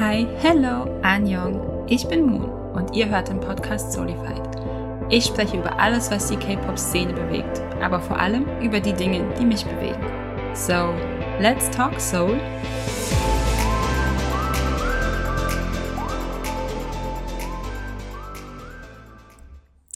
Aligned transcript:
Hi, 0.00 0.26
hello, 0.38 0.98
Annyeong. 1.02 1.86
Ich 1.86 2.08
bin 2.08 2.24
Moon 2.24 2.48
und 2.72 2.96
ihr 2.96 3.10
hört 3.10 3.28
den 3.28 3.38
Podcast 3.38 3.92
Solified. 3.92 4.40
Ich 5.10 5.26
spreche 5.26 5.58
über 5.58 5.78
alles, 5.78 6.10
was 6.10 6.28
die 6.28 6.38
K-Pop-Szene 6.38 7.12
bewegt, 7.12 7.60
aber 7.82 8.00
vor 8.00 8.18
allem 8.18 8.46
über 8.62 8.80
die 8.80 8.94
Dinge, 8.94 9.34
die 9.38 9.44
mich 9.44 9.62
bewegen. 9.62 10.02
So, 10.54 10.94
let's 11.38 11.68
talk 11.68 12.00
Soul. 12.00 12.40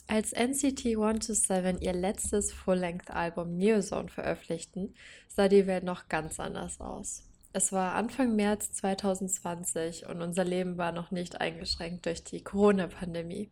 Als 0.05 0.33
NCT 0.33 0.85
127 0.97 1.81
ihr 1.81 1.93
letztes 1.93 2.53
Full-Length-Album 2.53 3.57
Neozone 3.57 4.09
veröffentlichten, 4.09 4.93
sah 5.29 5.47
die 5.47 5.65
Welt 5.65 5.83
noch 5.83 6.09
ganz 6.09 6.39
anders 6.39 6.79
aus. 6.79 7.23
Es 7.57 7.71
war 7.71 7.93
Anfang 7.93 8.35
März 8.35 8.73
2020 8.73 10.07
und 10.07 10.21
unser 10.21 10.43
Leben 10.43 10.77
war 10.77 10.91
noch 10.91 11.11
nicht 11.11 11.39
eingeschränkt 11.39 12.05
durch 12.05 12.21
die 12.21 12.43
Corona-Pandemie. 12.43 13.49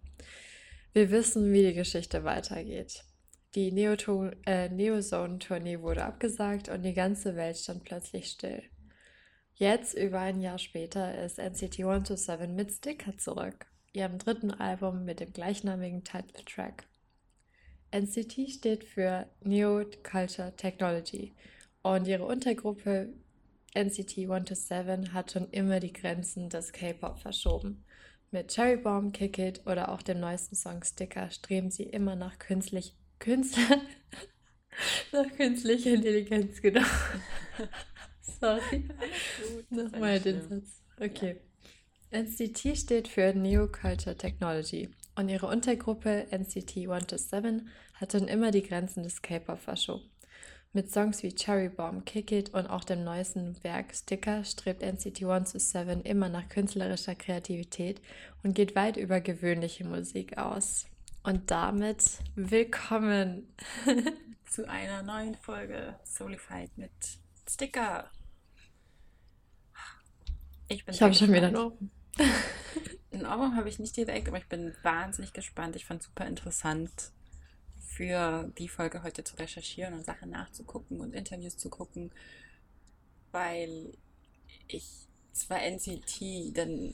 Wir 0.91 1.09
wissen, 1.09 1.53
wie 1.53 1.63
die 1.63 1.73
Geschichte 1.73 2.25
weitergeht. 2.25 3.05
Die 3.55 3.69
äh, 3.69 4.69
Neozone-Tournee 4.69 5.79
wurde 5.79 6.03
abgesagt 6.03 6.67
und 6.67 6.83
die 6.83 6.93
ganze 6.93 7.37
Welt 7.37 7.55
stand 7.55 7.85
plötzlich 7.85 8.27
still. 8.27 8.61
Jetzt, 9.53 9.93
über 9.93 10.19
ein 10.19 10.41
Jahr 10.41 10.59
später, 10.59 11.23
ist 11.23 11.39
NCT 11.39 11.79
127 11.79 12.49
mit 12.49 12.73
Sticker 12.73 13.17
zurück, 13.17 13.67
ihrem 13.93 14.17
dritten 14.17 14.51
Album 14.51 15.05
mit 15.05 15.21
dem 15.21 15.31
gleichnamigen 15.31 16.03
Titeltrack. 16.03 16.87
NCT 17.91 18.49
steht 18.49 18.83
für 18.83 19.29
Neo 19.45 19.85
Culture 20.03 20.53
Technology 20.57 21.33
und 21.83 22.05
ihre 22.05 22.25
Untergruppe 22.25 23.13
NCT 23.75 24.19
127 24.19 25.13
hat 25.13 25.31
schon 25.31 25.49
immer 25.49 25.79
die 25.79 25.93
Grenzen 25.93 26.49
des 26.49 26.71
K-Pop 26.71 27.19
verschoben. 27.19 27.83
Mit 28.29 28.49
Cherry 28.49 28.77
Bomb, 28.77 29.13
Kick 29.13 29.37
It 29.39 29.61
oder 29.65 29.89
auch 29.89 30.01
dem 30.01 30.19
neuesten 30.19 30.55
Song 30.55 30.83
Sticker 30.83 31.29
streben 31.31 31.71
sie 31.71 31.83
immer 31.83 32.15
nach 32.15 32.37
künstlich, 32.39 32.95
Künstler, 33.19 33.81
nach 35.11 35.31
künstlicher 35.35 35.91
Intelligenz, 35.91 36.61
genau. 36.61 36.85
Sorry. 38.39 38.89
Nochmal 39.69 40.19
den 40.19 40.41
Satz. 40.47 40.83
Okay. 40.99 41.37
Ja. 42.11 42.19
NCT 42.21 42.77
steht 42.77 43.07
für 43.07 43.33
Neo 43.33 43.67
Culture 43.67 44.15
Technology 44.15 44.89
und 45.15 45.29
ihre 45.29 45.47
Untergruppe 45.47 46.27
NCT 46.31 46.77
127 46.77 47.67
hat 47.95 48.11
schon 48.11 48.27
immer 48.27 48.51
die 48.51 48.61
Grenzen 48.61 49.01
des 49.01 49.21
K-Pop 49.21 49.59
verschoben. 49.59 50.12
Mit 50.75 50.91
Songs 50.91 51.21
wie 51.21 51.31
Cherry 51.31 51.69
Bomb, 51.69 52.03
Kick 52.03 52.31
It 52.31 52.51
und 52.55 52.65
auch 52.65 52.83
dem 52.83 53.03
neuesten 53.03 53.63
Werk 53.63 53.93
Sticker 53.93 54.43
strebt 54.43 54.81
NCT 54.81 55.21
127 55.21 56.03
immer 56.03 56.29
nach 56.29 56.49
künstlerischer 56.49 57.13
Kreativität 57.13 58.01
und 58.41 58.55
geht 58.55 58.75
weit 58.75 58.97
über 58.97 59.21
gewöhnliche 59.21 59.85
Musik 59.85 60.39
aus. 60.39 60.87
Und 61.21 61.51
damit 61.51 62.03
willkommen 62.33 63.53
zu 64.49 64.67
einer 64.67 65.03
neuen 65.03 65.35
Folge 65.35 65.93
Solified 66.05 66.75
mit 66.75 66.91
Sticker. 67.47 68.09
Ich, 70.69 70.83
ich 70.87 71.01
habe 71.03 71.13
schon 71.13 71.31
wieder 71.31 71.49
ein 71.49 71.55
Ohrwurm. 71.55 71.91
Ein 73.11 73.27
Ohrwurm 73.27 73.55
habe 73.55 73.69
ich 73.69 73.77
nicht 73.77 73.95
direkt, 73.95 74.27
aber 74.27 74.39
ich 74.39 74.47
bin 74.47 74.73
wahnsinnig 74.81 75.33
gespannt. 75.33 75.75
Ich 75.75 75.85
fand 75.85 76.01
es 76.01 76.07
super 76.07 76.25
interessant, 76.25 77.11
für 77.95 78.51
die 78.57 78.67
Folge 78.67 79.03
heute 79.03 79.23
zu 79.23 79.35
recherchieren 79.35 79.93
und 79.93 80.05
Sachen 80.05 80.31
nachzugucken 80.31 80.99
und 80.99 81.13
Interviews 81.13 81.57
zu 81.57 81.69
gucken, 81.69 82.11
weil 83.31 83.93
ich 84.67 85.07
zwar 85.31 85.61
NCT 85.61 86.57
dann 86.57 86.93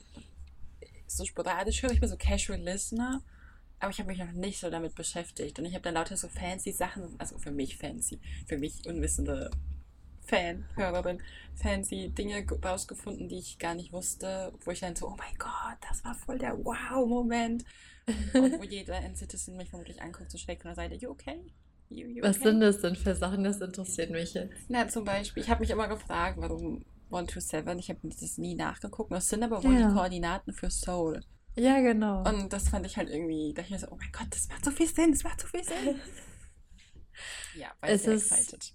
so 1.07 1.25
sporadisch 1.25 1.81
höre, 1.81 1.91
ich 1.91 1.99
bin 1.99 2.09
so 2.09 2.17
Casual 2.17 2.59
Listener, 2.59 3.21
aber 3.79 3.91
ich 3.91 3.99
habe 3.99 4.09
mich 4.09 4.19
noch 4.19 4.31
nicht 4.31 4.59
so 4.59 4.69
damit 4.69 4.95
beschäftigt 4.95 5.57
und 5.57 5.65
ich 5.65 5.73
habe 5.73 5.83
dann 5.83 5.93
lauter 5.93 6.17
so 6.17 6.27
fancy 6.27 6.71
Sachen, 6.71 7.15
also 7.17 7.37
für 7.37 7.51
mich 7.51 7.77
fancy, 7.77 8.19
für 8.47 8.57
mich 8.57 8.85
unwissende 8.85 9.49
Fan, 10.29 10.65
Hörerin, 10.75 11.23
fancy 11.55 12.09
Dinge 12.09 12.45
rausgefunden, 12.63 13.29
die 13.29 13.39
ich 13.39 13.57
gar 13.57 13.73
nicht 13.73 13.91
wusste, 13.91 14.53
wo 14.63 14.71
ich 14.71 14.79
dann 14.79 14.95
so, 14.95 15.07
oh 15.07 15.15
mein 15.17 15.35
Gott, 15.37 15.77
das 15.89 16.03
war 16.03 16.13
voll 16.13 16.37
der 16.37 16.63
Wow-Moment. 16.63 17.65
Und 18.33 18.59
wo 18.59 18.63
jeder 18.69 18.97
N-Citizen 18.97 19.57
mich 19.57 19.69
vermutlich 19.69 20.01
anguckt, 20.01 20.31
so 20.31 20.37
schräg 20.37 20.61
von 20.61 20.69
der 20.69 20.75
Seite, 20.75 20.95
you 20.95 21.09
okay? 21.09 21.41
You, 21.89 22.07
you 22.07 22.23
Was 22.23 22.39
sind 22.39 22.59
das 22.59 22.81
denn 22.81 22.95
für 22.95 23.15
Sachen? 23.15 23.43
Das 23.43 23.59
interessiert 23.61 24.11
mich 24.11 24.33
jetzt. 24.33 24.53
Na, 24.67 24.87
zum 24.87 25.03
Beispiel, 25.05 25.41
ich 25.41 25.49
habe 25.49 25.61
mich 25.61 25.71
immer 25.71 25.87
gefragt, 25.87 26.37
warum 26.39 26.85
127, 27.11 27.79
ich 27.79 27.89
habe 27.89 28.07
das 28.07 28.37
nie 28.37 28.55
nachgeguckt. 28.55 29.11
Das 29.11 29.27
sind 29.27 29.43
aber 29.43 29.63
wohl 29.63 29.73
ja. 29.73 29.87
die 29.87 29.93
Koordinaten 29.93 30.53
für 30.53 30.69
Soul. 30.69 31.21
Ja, 31.55 31.81
genau. 31.81 32.23
Und 32.23 32.53
das 32.53 32.69
fand 32.69 32.85
ich 32.85 32.97
halt 32.97 33.09
irgendwie, 33.09 33.53
da 33.53 33.63
ich 33.63 33.71
mir 33.71 33.79
so, 33.79 33.87
oh 33.89 33.97
mein 33.97 34.11
Gott, 34.11 34.27
das 34.29 34.47
macht 34.47 34.63
so 34.63 34.71
viel 34.71 34.87
Sinn, 34.87 35.11
das 35.11 35.23
macht 35.23 35.41
so 35.41 35.47
viel 35.47 35.63
Sinn. 35.63 35.99
ja, 37.57 37.67
weil 37.81 37.95
es 37.95 38.05
ist, 38.05 38.31
excited. 38.31 38.73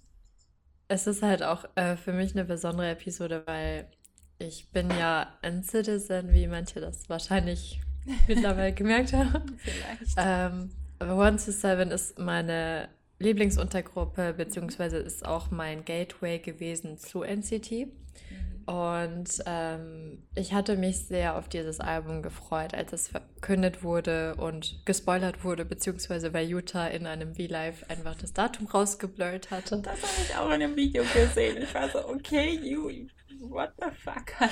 Es 0.87 1.07
ist 1.07 1.23
halt 1.23 1.41
auch 1.41 1.65
äh, 1.75 1.95
für 1.95 2.13
mich 2.13 2.33
eine 2.33 2.45
besondere 2.45 2.89
Episode, 2.89 3.43
weil 3.45 3.89
ich 4.37 4.69
bin 4.71 4.89
ja 4.89 5.37
ein 5.41 5.63
Citizen, 5.63 6.33
wie 6.33 6.47
manche 6.47 6.81
das 6.81 7.07
wahrscheinlich 7.09 7.81
mittlerweile 8.27 8.73
gemerkt 8.73 9.13
haben. 9.13 9.57
Vielleicht. 9.57 10.15
Ähm, 10.17 10.71
aber 10.99 11.17
One 11.17 11.37
to 11.37 11.51
Seven 11.51 11.91
ist 11.91 12.17
meine 12.19 12.89
Lieblingsuntergruppe, 13.19 14.33
beziehungsweise 14.33 14.97
ist 14.97 15.25
auch 15.25 15.51
mein 15.51 15.85
Gateway 15.85 16.39
gewesen 16.39 16.97
zu 16.97 17.23
NCT. 17.23 17.71
Mhm. 17.71 18.55
Und 18.65 19.43
ähm, 19.45 20.23
ich 20.33 20.53
hatte 20.53 20.75
mich 20.75 21.05
sehr 21.05 21.37
auf 21.37 21.47
dieses 21.47 21.79
Album 21.79 22.23
gefreut, 22.23 22.73
als 22.73 22.93
es 22.93 23.07
verkündet 23.07 23.83
wurde 23.83 24.35
und 24.35 24.81
gespoilert 24.85 25.43
wurde, 25.43 25.65
beziehungsweise 25.65 26.31
bei 26.31 26.43
Utah 26.43 26.87
in 26.87 27.05
einem 27.05 27.35
V-Live 27.35 27.85
einfach 27.89 28.15
das 28.15 28.33
Datum 28.33 28.65
rausgeblurrt 28.65 29.51
hatte. 29.51 29.81
Das 29.81 30.01
habe 30.01 30.13
ich 30.27 30.35
auch 30.35 30.47
in 30.47 30.53
einem 30.53 30.75
Video 30.75 31.03
gesehen. 31.13 31.61
Ich 31.61 31.73
war 31.75 31.89
so, 31.89 32.07
okay, 32.07 32.59
you, 32.63 33.07
what 33.39 33.71
the 33.79 33.89
fuck? 34.03 34.33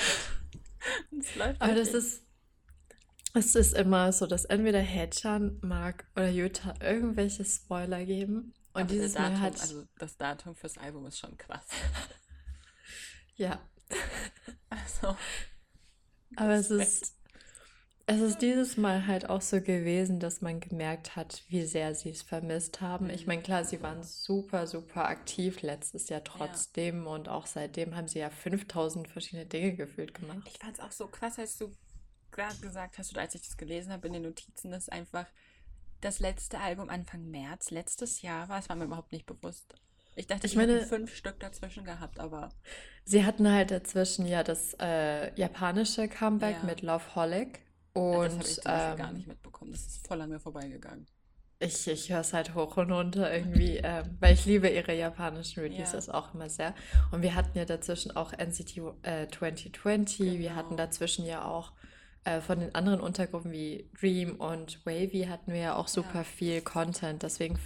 Das 1.12 1.36
läuft 1.38 1.62
Aber 1.62 1.76
das 1.76 1.94
ist, 1.94 2.26
es 3.34 3.56
ist 3.56 3.74
immer 3.74 4.12
so, 4.12 4.28
dass 4.28 4.46
entweder 4.46 4.80
Hedjan 4.80 5.58
mag 5.62 6.06
oder 6.16 6.30
Jutta 6.30 6.76
irgendwelche 6.80 7.44
Spoiler 7.44 8.06
geben. 8.06 8.54
Und 8.74 8.82
Aber 8.82 8.84
dieses 8.86 9.14
Datum, 9.14 9.34
Mal 9.34 9.42
hat. 9.42 9.62
Also 9.62 9.84
das 9.98 10.18
Datum 10.18 10.56
fürs 10.56 10.78
Album 10.78 11.06
ist 11.08 11.20
schon 11.20 11.38
krass. 11.38 11.66
ja. 13.36 13.60
Also. 14.70 15.16
Aber 16.36 16.54
es 16.54 16.70
ist. 16.72 17.16
Es 18.06 18.20
ist 18.20 18.42
dieses 18.42 18.76
Mal 18.76 19.08
halt 19.08 19.30
auch 19.30 19.40
so 19.40 19.62
gewesen, 19.62 20.20
dass 20.20 20.42
man 20.42 20.60
gemerkt 20.60 21.16
hat, 21.16 21.42
wie 21.48 21.64
sehr 21.64 21.96
sie 21.96 22.10
es 22.10 22.22
vermisst 22.22 22.82
haben. 22.82 23.10
Ich 23.10 23.28
meine, 23.28 23.42
klar, 23.42 23.64
sie 23.64 23.82
waren 23.82 24.04
super, 24.04 24.68
super 24.68 25.06
aktiv 25.08 25.62
letztes 25.62 26.10
Jahr 26.10 26.22
trotzdem 26.22 27.06
ja. 27.06 27.12
und 27.12 27.30
auch 27.30 27.46
seitdem 27.46 27.96
haben 27.96 28.10
sie 28.10 28.20
ja 28.20 28.30
5000 28.30 29.08
verschiedene 29.08 29.46
Dinge 29.46 29.78
gefühlt 29.78 30.14
gemacht. 30.14 30.42
Ich 30.48 30.60
fand 30.60 30.74
es 30.74 30.84
auch 30.84 30.92
so 30.92 31.08
krass, 31.08 31.40
als 31.40 31.58
du 31.58 31.72
gerade 32.34 32.58
gesagt 32.58 32.98
hast 32.98 33.12
oder 33.12 33.22
als 33.22 33.36
ich 33.36 33.42
das 33.42 33.58
gelesen 33.58 33.92
habe 33.92 34.08
in 34.08 34.14
den 34.14 34.24
Notizen, 34.24 34.72
dass 34.72 34.90
einfach 34.90 35.26
das 36.02 36.20
letzte 36.20 36.60
Album 36.60 36.90
Anfang 36.90 37.30
März 37.30 37.72
letztes 37.72 38.22
Jahr 38.22 38.50
war. 38.50 38.58
Das 38.58 38.70
war 38.70 38.76
mir 38.76 38.86
überhaupt 38.86 39.14
nicht 39.14 39.26
bewusst. 39.26 39.76
Ich 40.16 40.28
dachte, 40.28 40.46
ich 40.46 40.56
meine, 40.56 40.82
fünf 40.86 41.16
Stück 41.16 41.40
dazwischen 41.40 41.86
gehabt, 41.86 42.20
aber. 42.20 42.50
Sie 43.06 43.26
hatten 43.26 43.52
halt 43.52 43.72
dazwischen 43.72 44.28
ja 44.28 44.44
das 44.44 44.76
äh, 44.80 45.34
japanische 45.36 46.08
Comeback 46.08 46.58
ja. 46.60 46.64
mit 46.66 46.82
Love 46.82 47.16
Holic. 47.16 47.60
Und, 47.94 48.32
ja, 48.32 48.38
das 48.38 48.66
habe 48.66 48.86
ich 48.86 48.92
ähm, 48.92 48.98
gar 48.98 49.14
nicht 49.14 49.28
mitbekommen. 49.28 49.72
Das 49.72 49.82
ist 49.82 50.08
voll 50.08 50.22
an 50.22 50.30
mir 50.30 50.40
vorbeigegangen. 50.40 51.08
Ich, 51.60 51.88
ich 51.88 52.12
höre 52.12 52.20
es 52.20 52.34
halt 52.34 52.56
hoch 52.56 52.78
und 52.78 52.92
runter 52.92 53.34
irgendwie, 53.34 53.78
äh, 53.78 54.04
weil 54.20 54.34
ich 54.34 54.46
liebe 54.46 54.68
ihre 54.68 54.94
japanischen 54.94 55.62
Releases 55.62 56.08
ja. 56.08 56.14
auch 56.14 56.34
immer 56.34 56.50
sehr. 56.50 56.76
Und 57.12 57.22
wir 57.22 57.36
hatten 57.36 57.58
ja 57.58 57.66
dazwischen 57.66 58.16
auch 58.16 58.34
NCT 58.34 58.78
äh, 59.04 59.28
2020, 59.28 60.18
genau. 60.18 60.40
wir 60.40 60.56
hatten 60.56 60.76
dazwischen 60.76 61.26
ja 61.26 61.46
auch 61.46 61.72
äh, 62.26 62.42
von 62.42 62.60
den 62.60 62.74
anderen 62.76 63.02
Untergruppen 63.02 63.52
wie 63.52 63.90
Dream 64.00 64.36
und 64.36 64.86
Wavy 64.86 65.28
hatten 65.30 65.52
wir 65.52 65.60
ja 65.60 65.76
auch 65.76 65.88
super 65.88 66.20
ja. 66.20 66.24
viel 66.24 66.62
Content. 66.62 67.24
Deswegen, 67.24 67.60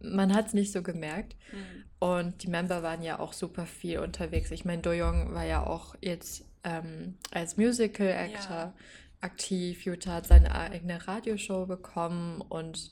man 0.00 0.34
hat 0.34 0.48
es 0.48 0.54
nicht 0.54 0.72
so 0.72 0.82
gemerkt. 0.82 1.36
Mhm. 1.52 1.84
Und 1.98 2.42
die 2.42 2.48
Member 2.48 2.82
waren 2.82 3.02
ja 3.02 3.20
auch 3.20 3.32
super 3.32 3.64
viel 3.64 4.00
unterwegs. 4.00 4.50
Ich 4.50 4.64
meine, 4.64 4.82
Doyoung 4.82 5.34
war 5.34 5.44
ja 5.44 5.64
auch 5.64 5.94
jetzt 6.00 6.44
ähm, 6.64 7.16
als 7.30 7.56
Musical-Actor 7.56 8.56
ja. 8.56 8.74
aktiv. 9.20 9.84
Yuta 9.84 10.14
hat 10.14 10.26
seine 10.26 10.52
eigene 10.52 11.06
Radioshow 11.06 11.66
bekommen 11.66 12.40
und 12.40 12.90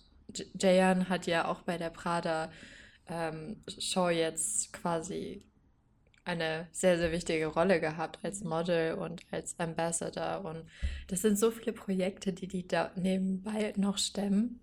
Jayan 0.58 1.08
hat 1.08 1.26
ja 1.26 1.48
auch 1.48 1.62
bei 1.62 1.76
der 1.76 1.90
Prada 1.90 2.52
ähm, 3.08 3.56
Show 3.78 4.08
jetzt 4.08 4.72
quasi 4.72 5.44
eine 6.30 6.68
sehr, 6.72 6.98
sehr 6.98 7.12
wichtige 7.12 7.46
Rolle 7.46 7.80
gehabt 7.80 8.18
als 8.22 8.42
Model 8.42 8.94
und 8.94 9.22
als 9.30 9.58
Ambassador. 9.58 10.44
Und 10.44 10.64
das 11.08 11.22
sind 11.22 11.38
so 11.38 11.50
viele 11.50 11.72
Projekte, 11.72 12.32
die 12.32 12.46
die 12.46 12.66
da 12.66 12.92
nebenbei 12.96 13.72
noch 13.76 13.98
stemmen. 13.98 14.60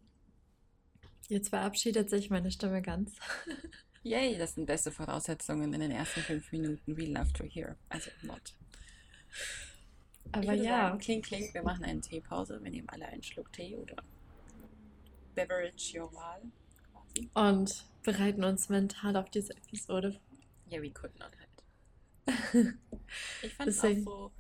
Jetzt 1.28 1.50
verabschiedet 1.50 2.10
sich 2.10 2.30
meine 2.30 2.52
Stimme 2.52 2.82
ganz. 2.82 3.16
Yay, 4.04 4.38
das 4.38 4.56
sind 4.56 4.66
beste 4.66 4.92
Voraussetzungen 4.92 5.74
in 5.74 5.82
den 5.82 5.92
ersten 5.92 6.22
fünf 6.22 6.52
Minuten. 6.52 6.98
We 6.98 7.06
love 7.06 7.34
to 7.34 7.44
hear. 7.44 7.76
Also 7.90 8.10
not. 8.22 8.56
Aber 10.32 10.54
ja. 10.54 10.90
Sagen, 10.90 11.00
kling, 11.00 11.22
kling, 11.22 11.54
wir 11.54 11.64
machen 11.64 11.84
eine 11.84 12.00
Teepause. 12.00 12.60
Wir 12.64 12.72
nehmen 12.72 12.88
alle 12.90 13.08
einen 13.08 13.24
Schluck 13.24 13.52
Tee 13.52 13.76
oder 13.76 13.98
Beverage 15.36 16.00
your 16.00 16.14
Wahl. 16.14 16.42
Und 17.34 17.86
bereiten 18.04 18.44
uns 18.44 18.70
mental 18.70 19.18
auf 19.18 19.30
diese 19.30 19.54
Episode 19.56 20.14
vor. 20.14 20.22
Ja, 20.70 20.82
we 20.82 20.90
could 20.90 21.18
not. 21.20 21.37
ich 23.42 23.54
fand 23.54 23.70
es 23.70 23.84
auch 23.84 23.96
so, 24.04 24.32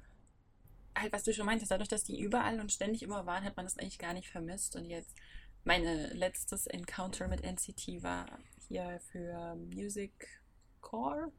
halt, 0.95 1.13
was 1.13 1.23
du 1.23 1.33
schon 1.33 1.45
meintest, 1.45 1.71
dadurch, 1.71 1.89
dass 1.89 2.03
die 2.03 2.19
überall 2.19 2.59
und 2.59 2.71
ständig 2.71 3.03
immer 3.03 3.25
waren, 3.25 3.43
hat 3.43 3.55
man 3.55 3.65
das 3.65 3.77
eigentlich 3.77 3.99
gar 3.99 4.13
nicht 4.13 4.29
vermisst. 4.29 4.75
Und 4.75 4.85
jetzt, 4.85 5.15
meine 5.63 6.13
letztes 6.13 6.67
Encounter 6.67 7.27
mit 7.27 7.43
NCT 7.43 8.03
war 8.03 8.25
hier 8.67 8.99
für 9.11 9.55
Music 9.55 10.11
Core, 10.81 11.31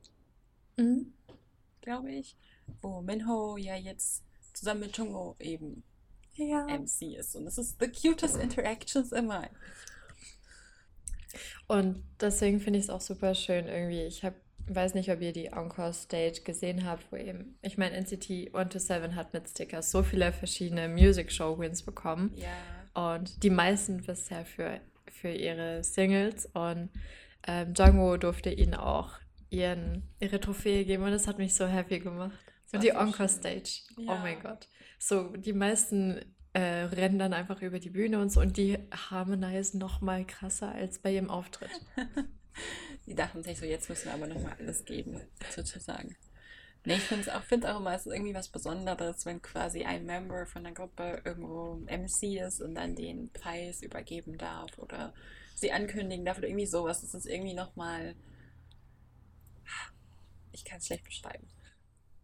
mhm. 0.76 1.12
glaube 1.80 2.12
ich, 2.12 2.36
wo 2.82 3.00
Minho 3.00 3.56
ja 3.56 3.76
jetzt 3.76 4.24
zusammen 4.52 4.80
mit 4.80 4.96
Jungho 4.96 5.36
eben 5.38 5.82
ja. 6.34 6.66
MC 6.66 7.16
ist. 7.18 7.36
Und 7.36 7.44
das 7.44 7.58
ist 7.58 7.78
the 7.80 7.88
cutest 7.88 8.36
interactions 8.36 9.12
immer. 9.12 9.48
Und 11.66 12.02
deswegen 12.20 12.60
finde 12.60 12.78
ich 12.78 12.86
es 12.86 12.90
auch 12.90 13.00
super 13.00 13.34
schön 13.34 13.66
irgendwie. 13.66 14.02
Ich 14.02 14.24
habe 14.24 14.36
weiß 14.74 14.94
nicht, 14.94 15.10
ob 15.10 15.20
ihr 15.20 15.32
die 15.32 15.46
Encore 15.46 15.92
Stage 15.92 16.42
gesehen 16.44 16.84
habt, 16.84 17.10
wo 17.10 17.16
eben, 17.16 17.56
ich 17.62 17.78
meine, 17.78 17.96
NCT 17.96 18.54
127 18.54 19.14
hat 19.14 19.32
mit 19.32 19.48
Stickers 19.48 19.90
so 19.90 20.02
viele 20.02 20.32
verschiedene 20.32 20.88
Music 20.88 21.30
Show 21.32 21.58
Wins 21.58 21.82
bekommen. 21.82 22.32
Ja. 22.36 23.10
Und 23.10 23.42
die 23.42 23.50
meisten 23.50 24.02
bisher 24.02 24.44
für, 24.44 24.80
für 25.06 25.30
ihre 25.30 25.84
Singles. 25.84 26.46
Und 26.46 26.90
ähm, 27.46 27.74
Jungwoo 27.74 28.16
durfte 28.16 28.50
ihnen 28.50 28.74
auch 28.74 29.18
ihren, 29.50 30.02
ihre 30.20 30.40
Trophäe 30.40 30.84
geben 30.84 31.04
und 31.04 31.10
das 31.10 31.26
hat 31.26 31.38
mich 31.38 31.54
so 31.54 31.66
happy 31.66 32.00
gemacht. 32.00 32.38
Und 32.72 32.82
die 32.82 32.90
Encore 32.90 33.28
Stage. 33.28 33.80
Oh 33.96 34.02
ja. 34.02 34.12
Oh 34.12 34.18
mein 34.18 34.40
Gott. 34.40 34.68
So, 34.98 35.28
die 35.36 35.54
meisten 35.54 36.20
äh, 36.52 36.60
rennen 36.60 37.18
dann 37.18 37.32
einfach 37.32 37.62
über 37.62 37.78
die 37.78 37.90
Bühne 37.90 38.20
und 38.20 38.30
so 38.30 38.40
und 38.40 38.56
die 38.56 38.78
harmonisieren 39.10 39.80
noch 39.80 40.00
mal 40.00 40.24
krasser 40.26 40.72
als 40.72 40.98
bei 40.98 41.12
ihrem 41.12 41.30
Auftritt. 41.30 41.70
dachten 43.18 43.42
sich 43.42 43.58
so, 43.58 43.66
jetzt 43.66 43.88
müssen 43.88 44.06
wir 44.06 44.14
aber 44.14 44.26
noch 44.26 44.42
mal 44.42 44.56
alles 44.58 44.84
geben, 44.84 45.20
sozusagen. 45.54 46.16
Nee, 46.84 46.94
ich 46.94 47.02
finde 47.02 47.22
es 47.22 47.28
auch, 47.28 47.42
find's 47.42 47.66
auch 47.66 47.80
immer, 47.80 47.94
es 47.94 48.06
ist 48.06 48.12
irgendwie 48.12 48.34
was 48.34 48.48
Besonderes, 48.48 49.26
wenn 49.26 49.42
quasi 49.42 49.84
ein 49.84 50.06
Member 50.06 50.46
von 50.46 50.62
der 50.64 50.72
Gruppe 50.72 51.20
irgendwo 51.24 51.74
MC 51.86 52.40
ist 52.40 52.62
und 52.62 52.76
dann 52.76 52.94
den 52.94 53.30
Preis 53.30 53.82
übergeben 53.82 54.38
darf 54.38 54.78
oder 54.78 55.12
sie 55.54 55.72
ankündigen 55.72 56.24
darf 56.24 56.38
oder 56.38 56.48
irgendwie 56.48 56.66
sowas. 56.66 57.00
Das 57.00 57.14
ist 57.14 57.26
irgendwie 57.26 57.54
nochmal. 57.54 58.14
Ich 60.52 60.64
kann 60.64 60.78
es 60.78 60.86
schlecht 60.86 61.04
beschreiben. 61.04 61.46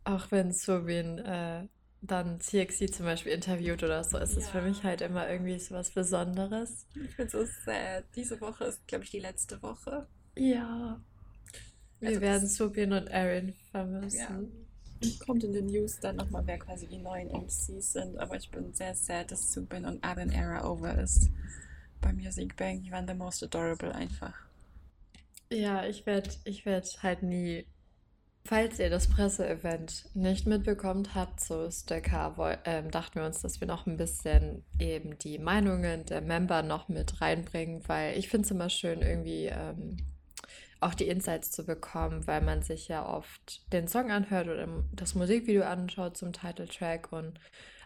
Auch 0.04 0.30
wenn 0.30 0.52
so 0.52 0.86
wen 0.86 1.18
äh, 1.18 1.66
dann 2.00 2.40
CXC 2.40 2.90
zum 2.90 3.06
Beispiel 3.06 3.32
interviewt 3.32 3.82
oder 3.82 4.04
so, 4.04 4.18
ist 4.18 4.36
es 4.36 4.48
für 4.48 4.62
mich 4.62 4.84
halt 4.84 5.00
immer 5.00 5.28
irgendwie 5.28 5.58
so 5.58 5.74
was 5.74 5.90
Besonderes. 5.90 6.86
Ich 6.94 7.16
bin 7.16 7.28
so 7.28 7.44
sad. 7.44 8.04
Diese 8.14 8.40
Woche 8.40 8.64
ist, 8.64 8.86
glaube 8.86 9.04
ich, 9.04 9.10
die 9.10 9.20
letzte 9.20 9.62
Woche. 9.62 10.06
Ja. 10.36 11.00
Wir 12.00 12.08
also 12.08 12.20
werden 12.20 12.48
Subin 12.48 12.92
und 12.92 13.10
Aaron 13.10 13.54
vermissen. 13.70 14.52
Ja. 15.00 15.10
Kommt 15.26 15.44
in 15.44 15.52
den 15.52 15.66
News 15.66 16.00
dann 16.00 16.16
nochmal, 16.16 16.42
wer 16.46 16.58
quasi 16.58 16.86
die 16.86 16.98
neuen 16.98 17.28
MCs 17.28 17.92
sind. 17.92 18.18
Aber 18.18 18.36
ich 18.36 18.50
bin 18.50 18.72
sehr 18.74 18.94
sad, 18.94 19.30
dass 19.30 19.52
Subin 19.52 19.84
und 19.84 20.02
Aaron 20.04 20.30
Era 20.30 20.68
over 20.68 20.98
ist 20.98 21.30
bei 22.00 22.12
Music 22.12 22.56
Bank. 22.56 22.84
Die 22.84 22.90
waren 22.90 23.06
the 23.06 23.14
most 23.14 23.42
adorable 23.42 23.94
einfach. 23.94 24.34
Ja, 25.50 25.84
ich 25.84 26.06
werde 26.06 26.30
ich 26.44 26.66
werd 26.66 27.02
halt 27.02 27.22
nie. 27.22 27.66
Falls 28.46 28.78
ihr 28.78 28.90
das 28.90 29.08
Presseevent 29.08 30.04
nicht 30.12 30.46
mitbekommt 30.46 31.14
habt, 31.14 31.40
so 31.40 31.70
Sticker, 31.70 32.60
ähm, 32.66 32.90
dachten 32.90 33.14
wir 33.14 33.24
uns, 33.24 33.40
dass 33.40 33.60
wir 33.60 33.66
noch 33.66 33.86
ein 33.86 33.96
bisschen 33.96 34.62
eben 34.78 35.18
die 35.18 35.38
Meinungen 35.38 36.04
der 36.04 36.20
Member 36.20 36.62
noch 36.62 36.90
mit 36.90 37.22
reinbringen, 37.22 37.82
weil 37.86 38.18
ich 38.18 38.28
finde 38.28 38.44
es 38.44 38.50
immer 38.50 38.68
schön, 38.68 39.00
irgendwie 39.00 39.46
ähm, 39.46 39.96
auch 40.84 40.94
die 40.94 41.08
Insights 41.08 41.50
zu 41.50 41.64
bekommen, 41.64 42.26
weil 42.26 42.42
man 42.42 42.62
sich 42.62 42.88
ja 42.88 43.06
oft 43.06 43.72
den 43.72 43.88
Song 43.88 44.10
anhört 44.10 44.48
oder 44.48 44.68
das 44.92 45.14
Musikvideo 45.14 45.62
anschaut 45.62 46.16
zum 46.16 46.32
Titeltrack 46.32 47.10
und 47.10 47.40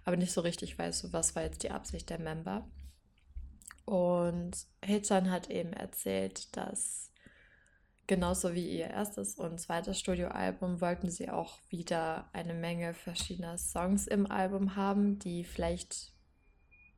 aber 0.05 0.17
nicht 0.17 0.33
so 0.33 0.41
richtig 0.41 0.79
weiß, 0.79 1.13
was 1.13 1.37
war 1.37 1.45
jetzt 1.45 1.63
die 1.63 1.71
Absicht 1.71 2.11
der 2.11 2.19
Member. 2.19 2.67
Und 3.85 4.67
Hichan 4.85 5.31
hat 5.31 5.49
eben 5.49 5.73
erzählt, 5.73 6.57
dass 6.57 7.13
genauso 8.07 8.55
wie 8.55 8.69
ihr 8.79 8.89
erstes 8.89 9.37
und 9.37 9.61
zweites 9.61 10.01
Studioalbum 10.01 10.81
wollten 10.81 11.11
sie 11.11 11.31
auch 11.31 11.59
wieder 11.69 12.29
eine 12.33 12.55
Menge 12.55 12.95
verschiedener 12.95 13.59
Songs 13.59 14.07
im 14.07 14.31
Album 14.31 14.75
haben, 14.77 15.19
die 15.19 15.45
vielleicht 15.45 16.13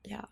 ja 0.07 0.29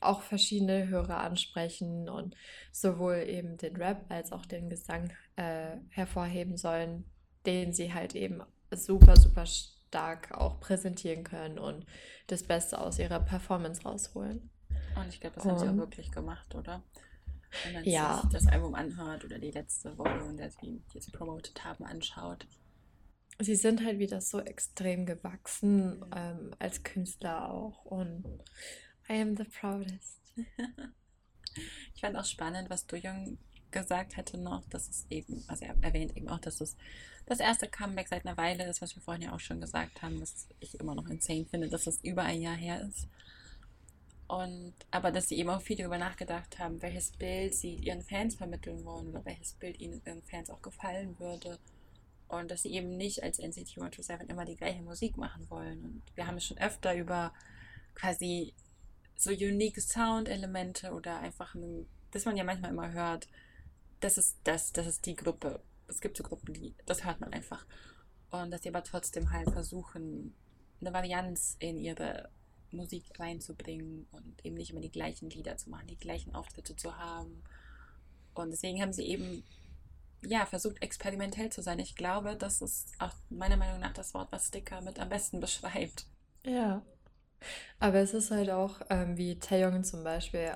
auch 0.00 0.22
verschiedene 0.22 0.88
Hörer 0.88 1.18
ansprechen 1.18 2.08
und 2.08 2.34
sowohl 2.72 3.24
eben 3.26 3.56
den 3.56 3.76
Rap 3.76 4.06
als 4.08 4.32
auch 4.32 4.46
den 4.46 4.68
Gesang 4.68 5.12
äh, 5.36 5.76
hervorheben 5.90 6.56
sollen, 6.56 7.04
den 7.46 7.72
sie 7.72 7.92
halt 7.92 8.14
eben 8.14 8.42
super, 8.70 9.16
super 9.16 9.46
stark 9.46 10.32
auch 10.32 10.60
präsentieren 10.60 11.24
können 11.24 11.58
und 11.58 11.86
das 12.26 12.42
Beste 12.42 12.78
aus 12.80 12.98
ihrer 12.98 13.20
Performance 13.20 13.82
rausholen. 13.82 14.50
Und 14.96 15.08
ich 15.08 15.20
glaube, 15.20 15.36
das 15.36 15.44
haben 15.44 15.58
sie 15.58 15.68
auch 15.68 15.76
wirklich 15.76 16.10
gemacht, 16.10 16.54
oder? 16.54 16.82
Wenn 17.64 17.72
man 17.74 17.84
ja. 17.84 18.20
sich 18.20 18.30
das 18.30 18.46
Album 18.46 18.74
anhört 18.74 19.24
oder 19.24 19.38
die 19.38 19.50
letzte 19.50 19.96
Volume, 19.96 20.36
der 20.36 20.50
sie 20.50 20.82
jetzt 20.92 21.12
promoted 21.12 21.64
haben, 21.64 21.84
anschaut. 21.84 22.46
Sie 23.40 23.54
sind 23.54 23.84
halt 23.84 23.98
wieder 23.98 24.20
so 24.20 24.40
extrem 24.40 25.06
gewachsen, 25.06 26.04
ähm, 26.14 26.50
als 26.58 26.82
Künstler 26.82 27.50
auch. 27.50 27.84
Und 27.84 28.24
I 29.10 29.20
am 29.20 29.36
the 29.36 29.44
proudest. 29.44 30.20
ich 31.94 32.00
fand 32.00 32.16
auch 32.16 32.24
spannend, 32.24 32.68
was 32.70 32.86
Du 32.86 33.00
gesagt 33.70 34.16
hatte 34.16 34.38
noch, 34.38 34.66
dass 34.68 34.88
es 34.88 35.06
eben, 35.10 35.44
also 35.46 35.64
er 35.64 35.76
erwähnt 35.82 36.16
eben 36.16 36.28
auch, 36.28 36.38
dass 36.38 36.60
es 36.60 36.76
das 37.26 37.40
erste 37.40 37.68
Comeback 37.68 38.08
seit 38.08 38.24
einer 38.24 38.36
Weile 38.36 38.66
ist, 38.66 38.80
was 38.80 38.94
wir 38.96 39.02
vorhin 39.02 39.22
ja 39.22 39.34
auch 39.34 39.40
schon 39.40 39.60
gesagt 39.60 40.00
haben, 40.02 40.20
was 40.20 40.48
ich 40.60 40.78
immer 40.80 40.94
noch 40.94 41.08
insane 41.08 41.44
finde, 41.44 41.68
dass 41.68 41.86
es 41.86 42.02
über 42.02 42.22
ein 42.22 42.40
Jahr 42.40 42.56
her 42.56 42.80
ist. 42.88 43.06
Und, 44.26 44.74
aber 44.90 45.10
dass 45.10 45.28
sie 45.28 45.38
eben 45.38 45.48
auch 45.48 45.62
viel 45.62 45.76
darüber 45.76 45.98
nachgedacht 45.98 46.58
haben, 46.58 46.82
welches 46.82 47.12
Bild 47.12 47.54
sie 47.54 47.74
ihren 47.76 48.02
Fans 48.02 48.34
vermitteln 48.34 48.84
wollen 48.84 49.08
oder 49.08 49.24
welches 49.24 49.54
Bild 49.54 49.80
ihnen 49.80 50.02
ihren 50.04 50.22
Fans 50.22 50.50
auch 50.50 50.60
gefallen 50.60 51.18
würde. 51.18 51.58
Und 52.28 52.50
dass 52.50 52.62
sie 52.62 52.72
eben 52.72 52.96
nicht 52.98 53.22
als 53.22 53.38
NCT 53.38 53.76
127 53.76 54.28
immer 54.28 54.44
die 54.44 54.56
gleiche 54.56 54.82
Musik 54.82 55.16
machen 55.16 55.48
wollen. 55.48 55.82
Und 55.82 56.02
wir 56.14 56.26
haben 56.26 56.36
es 56.36 56.44
schon 56.44 56.58
öfter 56.58 56.94
über 56.94 57.32
quasi 57.94 58.52
so 59.18 59.30
unique 59.30 59.80
Sound-Elemente 59.80 60.92
oder 60.92 61.18
einfach, 61.18 61.54
ein, 61.54 61.86
dass 62.12 62.24
man 62.24 62.36
ja 62.36 62.44
manchmal 62.44 62.70
immer 62.70 62.92
hört, 62.92 63.28
das 64.00 64.16
ist 64.16 64.38
das, 64.44 64.72
das 64.72 64.86
ist 64.86 65.04
die 65.06 65.16
Gruppe. 65.16 65.60
Es 65.88 66.00
gibt 66.00 66.16
so 66.16 66.22
Gruppen, 66.22 66.54
die, 66.54 66.74
das 66.86 67.04
hört 67.04 67.20
man 67.20 67.32
einfach. 67.32 67.66
Und 68.30 68.50
dass 68.50 68.62
sie 68.62 68.68
aber 68.68 68.84
trotzdem 68.84 69.32
halt 69.32 69.50
versuchen, 69.50 70.34
eine 70.80 70.92
Varianz 70.92 71.56
in 71.58 71.78
ihre 71.78 72.30
Musik 72.70 73.18
reinzubringen 73.18 74.06
und 74.12 74.44
eben 74.44 74.56
nicht 74.56 74.70
immer 74.70 74.80
die 74.80 74.90
gleichen 74.90 75.30
Lieder 75.30 75.56
zu 75.56 75.70
machen, 75.70 75.88
die 75.88 75.98
gleichen 75.98 76.34
Auftritte 76.34 76.76
zu 76.76 76.96
haben. 76.96 77.42
Und 78.34 78.50
deswegen 78.50 78.80
haben 78.80 78.92
sie 78.92 79.04
eben 79.04 79.42
ja, 80.22 80.46
versucht, 80.46 80.80
experimentell 80.80 81.50
zu 81.50 81.62
sein. 81.62 81.78
Ich 81.80 81.96
glaube, 81.96 82.36
das 82.36 82.60
ist 82.60 82.92
auch 82.98 83.14
meiner 83.30 83.56
Meinung 83.56 83.80
nach 83.80 83.94
das 83.94 84.14
Wort, 84.14 84.30
was 84.30 84.48
Sticker 84.48 84.80
mit 84.80 85.00
am 85.00 85.08
besten 85.08 85.40
beschreibt. 85.40 86.06
Ja. 86.44 86.82
Aber 87.80 87.98
es 87.98 88.14
ist 88.14 88.30
halt 88.30 88.50
auch, 88.50 88.80
ähm, 88.90 89.16
wie 89.16 89.38
Taeyong 89.38 89.84
zum 89.84 90.04
Beispiel 90.04 90.52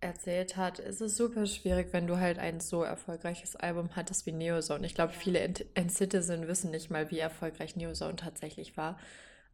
erzählt 0.00 0.56
hat, 0.56 0.78
es 0.78 1.00
ist 1.00 1.16
super 1.16 1.46
schwierig, 1.46 1.88
wenn 1.92 2.06
du 2.06 2.18
halt 2.18 2.38
ein 2.38 2.60
so 2.60 2.82
erfolgreiches 2.82 3.56
Album 3.56 3.90
hattest 3.96 4.26
wie 4.26 4.32
Neozone. 4.32 4.86
Ich 4.86 4.94
glaube, 4.94 5.12
viele 5.12 5.40
in 5.74 5.90
Citizen 5.90 6.46
wissen 6.46 6.70
nicht 6.70 6.90
mal, 6.90 7.10
wie 7.10 7.18
erfolgreich 7.18 7.74
Neozone 7.76 8.16
tatsächlich 8.16 8.76
war. 8.76 8.98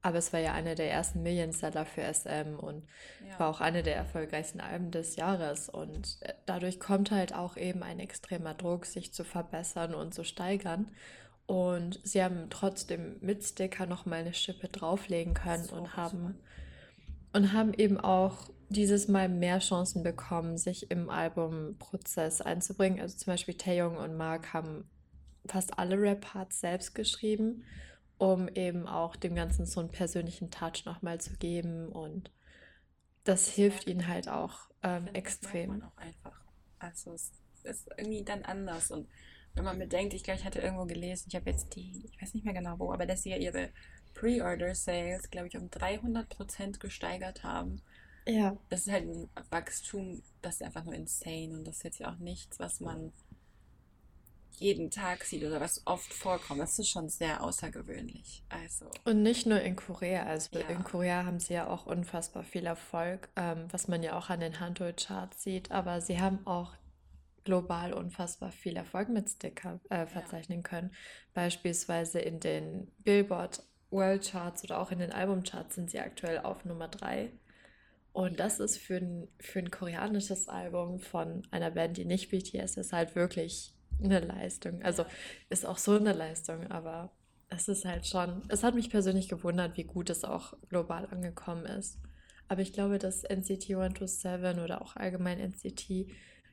Aber 0.03 0.19
es 0.19 0.35
war 0.35 0.41
ja 0.41 0.53
einer 0.53 0.75
der 0.75 0.91
ersten 0.91 1.23
Million-Seller 1.23 1.87
für 1.87 2.03
SM 2.03 2.59
und 2.59 2.87
ja. 3.27 3.39
war 3.39 3.49
auch 3.49 3.63
eine 3.63 3.83
der 3.83 3.97
erfolgreichsten 3.97 4.61
Alben 4.61 4.91
des 4.91 5.17
Jahres. 5.17 5.71
Und 5.71 6.19
äh, 6.21 6.35
dadurch 6.45 6.79
kommt 6.79 7.11
halt 7.11 7.35
auch 7.35 7.57
eben 7.57 7.83
ein 7.83 7.99
extremer 7.99 8.53
Druck, 8.53 8.85
sich 8.85 9.15
zu 9.15 9.25
verbessern 9.25 9.95
und 9.95 10.13
zu 10.13 10.23
steigern. 10.23 10.91
Und 11.47 12.01
sie 12.05 12.23
haben 12.23 12.51
trotzdem 12.51 13.17
mit 13.23 13.45
Sticker 13.45 13.87
nochmal 13.87 14.21
eine 14.21 14.35
Schippe 14.35 14.69
drauflegen 14.69 15.33
können 15.33 15.65
so 15.65 15.77
und 15.77 15.97
haben, 15.97 16.39
und 17.35 17.53
haben 17.53 17.75
eben 17.75 18.01
auch 18.01 18.51
dieses 18.71 19.09
Mal 19.09 19.29
mehr 19.29 19.59
Chancen 19.59 20.03
bekommen, 20.03 20.57
sich 20.57 20.91
im 20.91 21.11
Albumprozess 21.11 22.41
einzubringen. 22.41 23.01
Also 23.01 23.19
zum 23.19 23.33
Beispiel 23.33 23.55
Taeyong 23.55 23.99
und 23.99 24.17
Mark 24.17 24.55
haben 24.55 24.89
fast 25.47 25.79
alle 25.79 26.01
Rap-Parts 26.01 26.61
selbst 26.61 26.95
geschrieben 26.95 27.65
um 28.19 28.49
eben 28.49 28.87
auch 28.87 29.17
dem 29.17 29.35
Ganzen 29.35 29.67
so 29.67 29.81
einen 29.81 29.91
persönlichen 29.91 30.51
Touch 30.51 30.85
nochmal 30.85 31.21
zu 31.21 31.37
geben 31.37 31.89
und 31.89 32.31
das, 33.25 33.49
hilft 33.49 33.87
ihnen 33.87 34.07
halt 34.07 34.29
auch 34.29 34.69
ähm, 34.83 35.07
extrem. 35.15 35.83
Auch 35.83 35.97
einfach. 35.97 36.39
Also 36.79 37.13
es 37.13 37.33
ist 37.63 37.89
irgendwie 37.97 38.23
dann 38.23 38.43
anders 38.43 38.91
und 38.91 39.09
wenn 39.55 39.65
man 39.65 39.79
bedenkt, 39.79 40.15
ich 40.15 40.25
glaube, 40.25 40.41
ich 40.41 40.45
hatte 40.45 40.61
irgendwo 40.61 40.85
gelesen, 40.85 41.27
ich 41.29 41.37
habe 41.37 41.51
jetzt 41.51 41.75
die, 41.75 42.05
ich 42.05 42.21
weiß 42.21 42.35
nicht 42.35 42.45
mehr 42.45 42.55
genau 42.55 42.79
wo, 42.79 42.93
aber 42.93 43.07
dass 43.07 43.23
sie 43.23 43.31
ja 43.31 43.37
ihre 43.37 43.71
Pre-Order-Sales, 44.15 45.31
glaube 45.31 45.49
ich, 45.49 45.57
um 45.57 45.69
300% 45.69 46.79
gesteigert 46.79 47.43
haben. 47.45 47.83
Ja. 48.27 48.57
Das 48.71 48.87
ist 48.87 48.93
halt 48.93 49.05
ein 49.09 49.29
Wachstum, 49.51 50.23
das 50.41 50.55
ist 50.57 50.63
einfach 50.63 50.85
nur 50.85 50.95
insane 50.95 51.51
und 51.53 51.65
das 51.67 51.77
ist 51.79 51.83
jetzt 51.85 51.99
ja 51.99 52.11
auch 52.13 52.19
nichts, 52.19 52.59
was 52.59 52.81
man 52.81 53.13
jeden 54.59 54.91
Tag 54.91 55.25
sieht 55.25 55.43
oder 55.45 55.61
was 55.61 55.83
oft 55.85 56.13
vorkommt. 56.15 56.61
Das 56.61 56.79
ist 56.79 56.89
schon 56.89 57.09
sehr 57.09 57.43
außergewöhnlich. 57.43 58.45
Also. 58.49 58.87
Und 59.05 59.23
nicht 59.23 59.47
nur 59.47 59.61
in 59.61 59.77
Korea. 59.77 60.25
Also 60.25 60.59
Ja. 60.59 60.69
in 60.69 60.85
Korea 60.85 61.25
haben 61.25 61.41
sie 61.41 61.55
ja 61.55 61.67
auch 61.67 61.87
unfassbar 61.87 62.45
viel 62.45 62.65
Erfolg, 62.65 63.29
ähm, 63.37 63.67
was 63.71 63.89
man 63.89 64.03
ja 64.03 64.17
auch 64.17 64.31
an 64.31 64.41
den 64.41 64.61
Handel-Charts 64.61 65.43
sieht. 65.43 65.73
Aber 65.73 66.01
sie 66.01 66.21
haben 66.21 66.47
auch 66.47 66.73
global 67.43 67.93
unfassbar 67.93 68.53
viel 68.53 68.77
Erfolg 68.77 69.09
mit 69.09 69.29
Sticker 69.29 69.81
äh, 69.91 70.07
verzeichnen 70.07 70.63
können. 70.63 70.95
Beispielsweise 71.35 72.21
in 72.21 72.41
den 72.41 72.91
Billboard 72.99 73.63
World 73.95 74.29
Charts 74.29 74.65
oder 74.65 74.81
auch 74.81 74.91
in 74.91 74.99
den 74.99 75.13
Albumcharts 75.13 75.77
sind 75.77 75.91
sie 75.91 76.01
aktuell 76.01 76.41
auf 76.41 76.65
Nummer 76.65 76.89
3. 76.89 77.31
Und 78.13 78.39
das 78.39 78.61
ist 78.61 78.79
für 78.79 78.97
ein, 78.97 79.29
für 79.41 79.61
ein 79.61 79.71
koreanisches 79.71 80.49
Album 80.49 81.01
von 81.01 81.43
einer 81.51 81.71
Band, 81.71 81.97
die 81.97 82.05
nicht 82.05 82.31
BTS 82.31 82.77
ist, 82.77 82.93
halt 82.93 83.17
wirklich 83.17 83.73
eine 84.03 84.21
Leistung. 84.21 84.83
Also 84.83 85.05
ist 85.49 85.65
auch 85.67 85.79
so 85.79 85.97
eine 85.97 86.13
Leistung, 86.13 86.71
aber 86.71 87.11
es 87.49 87.69
ist 87.69 87.85
halt 87.85 88.07
schon, 88.07 88.43
es 88.49 88.63
hat 88.63 88.75
mich 88.75 88.91
persönlich 88.91 89.29
gewundert, 89.29 89.77
wie 89.77 89.85
gut 89.85 90.11
es 90.11 90.25
auch 90.25 90.55
global 90.69 91.07
angekommen 91.07 91.67
ist. 91.67 91.99
Aber 92.49 92.61
ich 92.61 92.73
glaube, 92.73 92.99
dass 92.99 93.25
NCT 93.25 93.71
127 93.71 94.63
oder 94.63 94.83
auch 94.83 94.97
allgemein 94.97 95.39
NCT 95.39 96.09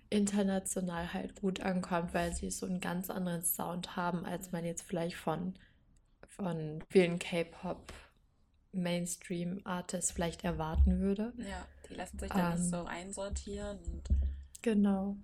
international 0.09 1.13
halt 1.13 1.35
gut 1.35 1.61
ankommt, 1.61 2.13
weil 2.13 2.33
sie 2.33 2.51
so 2.51 2.65
einen 2.65 2.79
ganz 2.79 3.09
anderen 3.09 3.43
Sound 3.43 3.95
haben, 3.95 4.25
als 4.25 4.51
man 4.51 4.65
jetzt 4.65 4.83
vielleicht 4.83 5.15
von, 5.15 5.55
von 6.43 6.83
vielen 6.89 7.19
K-Pop 7.19 7.93
Mainstream-Artists 8.73 10.11
vielleicht 10.11 10.43
erwarten 10.43 10.99
würde. 10.99 11.33
Ja, 11.37 11.65
die 11.89 11.93
lassen 11.95 12.19
sich 12.19 12.29
dann 12.29 12.57
Ähm, 12.57 12.63
so 12.63 12.83
einsortieren 12.85 13.77
und 13.79 14.03
Genau. 14.61 15.17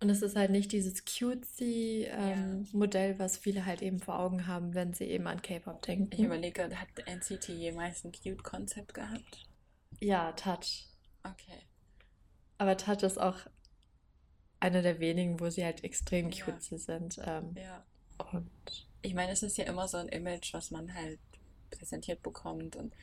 Und 0.00 0.10
es 0.10 0.20
ist 0.22 0.36
halt 0.36 0.50
nicht 0.50 0.72
dieses 0.72 1.04
cutesy 1.04 2.06
ähm, 2.10 2.66
Ja. 2.70 2.78
Modell, 2.78 3.18
was 3.18 3.38
viele 3.38 3.64
halt 3.64 3.80
eben 3.80 4.00
vor 4.00 4.18
Augen 4.18 4.46
haben, 4.46 4.74
wenn 4.74 4.92
sie 4.92 5.04
eben 5.04 5.26
an 5.26 5.40
K-Pop 5.40 5.78
ich 5.80 5.86
denken. 5.86 6.24
überlege, 6.24 6.64
hat 6.78 6.88
NCT 7.06 7.48
jemals 7.48 8.04
ein 8.04 8.12
Cute-Konzept 8.12 8.92
gehabt? 8.92 9.48
Ja, 10.00 10.32
Touch. 10.32 10.86
Okay. 11.22 11.60
Aber 12.58 12.76
Touch 12.76 13.02
ist 13.02 13.18
auch 13.18 13.38
einer 14.60 14.82
der 14.82 14.98
wenigen, 15.00 15.40
wo 15.40 15.48
sie 15.48 15.64
halt 15.64 15.84
extrem 15.84 16.30
Ja. 16.30 16.44
cutesy 16.44 16.78
sind. 16.78 17.18
Ähm, 17.24 17.54
Ja. 17.56 17.84
und 18.32 18.88
Ich 19.04 19.14
meine, 19.14 19.32
es 19.32 19.42
ist 19.42 19.58
ja 19.58 19.66
immer 19.66 19.86
so 19.86 19.98
ein 19.98 20.08
Image, 20.08 20.54
was 20.54 20.70
man 20.70 20.94
halt 20.94 21.18
präsentiert 21.70 22.22
bekommt 22.22 22.74
und 22.76 22.94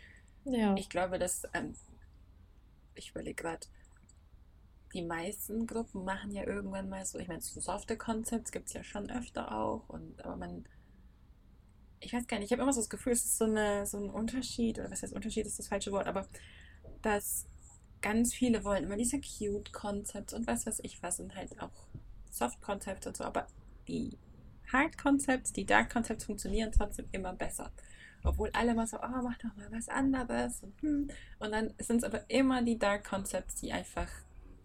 ja, 0.46 0.75
ich 0.75 0.89
glaube, 0.89 1.20
dass, 1.20 1.43
ähm, 1.53 1.75
ich 2.96 3.12
überlege 3.12 3.43
gerade, 3.43 3.67
die 4.93 5.03
meisten 5.03 5.67
Gruppen 5.67 6.03
machen 6.03 6.31
ja 6.31 6.43
irgendwann 6.43 6.89
mal 6.89 7.05
so, 7.05 7.20
ich 7.20 7.27
meine, 7.27 7.41
so 7.41 7.60
softe 7.60 7.98
Concepts 7.98 8.51
gibt 8.51 8.67
es 8.67 8.74
ja 8.74 8.84
schon 8.84 9.12
öfter 9.12 9.55
auch 9.55 9.88
und 9.89 10.25
aber 10.25 10.38
man, 10.38 10.65
ich 12.00 12.12
weiß 12.12 12.25
gar 12.25 12.39
nicht, 12.39 12.48
ich 12.48 12.51
habe 12.51 12.63
immer 12.63 12.74
so 12.74 12.81
das 12.81 12.89
Gefühl, 12.89 13.13
es 13.13 13.24
ist 13.24 13.38
so 13.38 13.46
eine, 13.46 13.86
so 13.86 13.98
ein 13.98 14.10
Unterschied, 14.10 14.79
oder 14.79 14.89
was 14.89 15.03
heißt 15.03 15.13
Unterschied 15.13 15.46
ist 15.46 15.60
das 15.60 15.67
falsche 15.67 15.91
Wort, 15.91 16.08
aber 16.08 16.27
dass 17.03 17.46
ganz 18.01 18.34
viele 18.34 18.63
wollen 18.63 18.86
immer 18.86 18.98
diese 18.98 19.22
cute 19.22 19.72
Concepts 19.72 20.34
und 20.34 20.48
was 20.48 20.65
weiß 20.65 20.79
ich 20.81 21.03
was 21.03 21.20
und 21.20 21.36
halt 21.36 21.62
auch 21.62 21.86
Soft 22.31 22.60
Concepts 22.60 23.05
und 23.05 23.15
so, 23.17 23.24
aber 23.24 23.46
die 23.88 24.17
Hard 24.72 24.98
Concepts, 24.98 25.54
die 25.54 25.66
Dark 25.66 25.92
Concepts 25.92 26.25
funktionieren 26.25 26.72
trotzdem 26.72 27.08
immer 27.12 27.34
besser. 27.34 27.72
Obwohl 28.24 28.50
alle 28.54 28.75
mal 28.75 28.88
so, 28.88 28.98
oh, 28.98 29.22
mach 29.24 29.38
doch 29.40 29.56
mal 29.56 29.72
was 29.72 29.90
anderes. 29.90 30.62
Und, 30.62 30.82
hm. 30.82 31.08
und 31.40 31.51
dann 31.51 31.74
sind 31.80 31.98
es 31.98 32.04
aber 32.04 32.30
immer 32.30 32.62
die 32.62 32.78
Dark 32.78 33.04
Concepts, 33.04 33.56
die 33.56 33.72
einfach, 33.72 34.08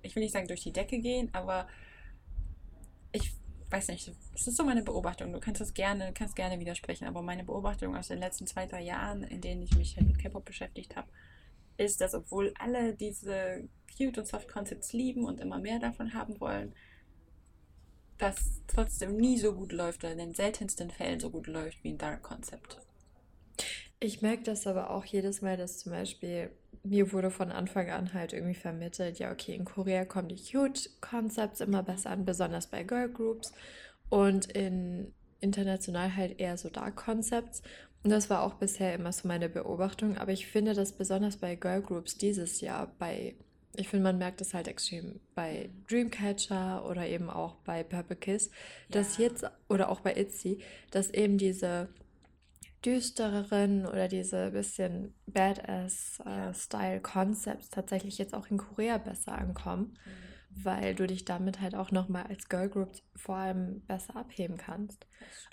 ich 0.03 0.15
will 0.15 0.23
nicht 0.23 0.33
sagen 0.33 0.49
durch 0.49 0.63
die 0.63 0.73
Decke 0.73 0.99
gehen, 0.99 1.31
aber 1.33 1.67
ich 3.13 3.35
weiß 3.71 3.89
nicht, 3.89 4.13
es 4.35 4.47
ist 4.47 4.57
so 4.57 4.65
meine 4.65 4.83
Beobachtung. 4.83 5.33
Du 5.33 5.41
kannst 5.41 5.61
das 5.61 5.75
gerne, 5.75 6.13
kannst 6.13 6.37
gerne 6.37 6.61
widersprechen, 6.61 7.07
aber 7.07 7.23
meine 7.23 7.45
Beobachtung 7.45 7.97
aus 7.97 8.09
den 8.09 8.19
letzten 8.19 8.47
zwei, 8.47 8.67
drei 8.67 8.83
Jahren, 8.83 9.23
in 9.23 9.41
denen 9.41 9.63
ich 9.63 9.77
mich 9.77 9.97
halt 9.97 10.07
mit 10.07 10.19
K-Pop 10.19 10.45
beschäftigt 10.45 10.97
habe, 10.97 11.09
ist, 11.79 12.01
dass 12.01 12.15
obwohl 12.15 12.55
alle 12.59 12.95
diese 12.95 13.69
Cute 13.97 14.19
und 14.19 14.27
Soft 14.27 14.49
Concepts 14.49 14.93
lieben 14.93 15.25
und 15.25 15.41
immer 15.41 15.59
mehr 15.59 15.79
davon 15.79 16.15
haben 16.15 16.39
wollen, 16.41 16.75
das 18.19 18.63
trotzdem 18.67 19.17
nie 19.17 19.39
so 19.39 19.53
gut 19.53 19.73
läuft 19.73 20.05
oder 20.05 20.13
in 20.13 20.19
den 20.19 20.35
seltensten 20.35 20.91
Fällen 20.91 21.21
so 21.21 21.31
gut 21.31 21.47
läuft 21.47 21.83
wie 21.85 21.91
ein 21.91 21.99
Dark 21.99 22.23
Concept. 22.23 22.79
ich 24.01 24.23
merke 24.23 24.43
das 24.43 24.67
aber 24.67 24.91
auch 24.91 25.05
jedes 25.05 25.43
Mal, 25.43 25.57
dass 25.57 25.79
zum 25.79 25.93
Beispiel 25.93 26.51
mir 26.83 27.13
wurde 27.13 27.31
von 27.31 27.51
Anfang 27.51 27.91
an 27.91 28.15
halt 28.15 28.33
irgendwie 28.33 28.55
vermittelt, 28.55 29.19
ja, 29.19 29.33
okay, 29.33 29.55
in 29.55 29.65
Korea 29.65 30.05
kommen 30.05 30.29
die 30.29 30.37
Cute-Concepts 30.37 31.61
immer 31.61 31.83
besser 31.83 32.11
an, 32.11 32.25
besonders 32.25 32.69
bei 32.69 32.85
Girl 32.85 33.09
Groups 33.09 33.53
und 34.09 34.47
in 34.53 35.13
international 35.41 36.17
halt 36.17 36.41
eher 36.41 36.57
so 36.57 36.71
Dark 36.71 36.97
Concepts. 36.97 37.63
Und 38.03 38.11
das 38.11 38.31
war 38.31 38.43
auch 38.43 38.55
bisher 38.55 38.95
immer 38.95 39.13
so 39.13 39.27
meine 39.27 39.49
Beobachtung, 39.49 40.17
aber 40.17 40.33
ich 40.33 40.47
finde, 40.47 40.75
dass 40.75 40.93
besonders 40.93 41.37
bei 41.39 41.57
Girl 41.57 41.83
Groups 41.83 42.17
dieses 42.17 42.61
Jahr 42.61 42.93
bei, 42.99 43.35
ich 43.79 43.89
finde, 43.89 44.05
man 44.05 44.19
merkt 44.19 44.41
es 44.41 44.55
halt 44.55 44.67
extrem 44.69 45.21
bei 45.35 45.71
Dreamcatcher 45.89 46.85
oder 46.89 47.07
eben 47.07 47.29
auch 47.31 47.57
bei 47.57 47.83
Purple 47.85 48.17
Kiss, 48.17 48.51
dass 48.91 49.17
Ja. 49.17 49.19
jetzt, 49.19 49.45
oder 49.69 49.89
auch 49.91 50.01
bei 50.01 50.15
ITZY, 50.17 50.63
dass 50.91 51.11
eben 51.11 51.39
diese 51.39 51.89
düstereren 52.85 53.87
oder 53.87 54.09
diese 54.09 54.51
bisschen. 54.53 55.15
Badass-Style-Concepts 55.27 57.71
tatsächlich 57.71 58.19
jetzt 58.19 58.35
auch 58.35 58.47
in 58.51 58.59
Korea 58.59 58.99
besser 58.99 59.33
ankommen, 59.37 59.99
Mhm. 60.05 60.35
weil 60.51 60.95
du 60.95 61.07
dich 61.07 61.25
damit 61.25 61.61
halt 61.61 61.75
auch 61.75 61.91
nochmal 61.91 62.25
als 62.27 62.49
Girl 62.49 62.69
Group 62.71 62.93
vor 63.15 63.37
allem 63.37 63.81
besser 63.87 64.17
abheben 64.17 64.57
kannst. 64.57 65.07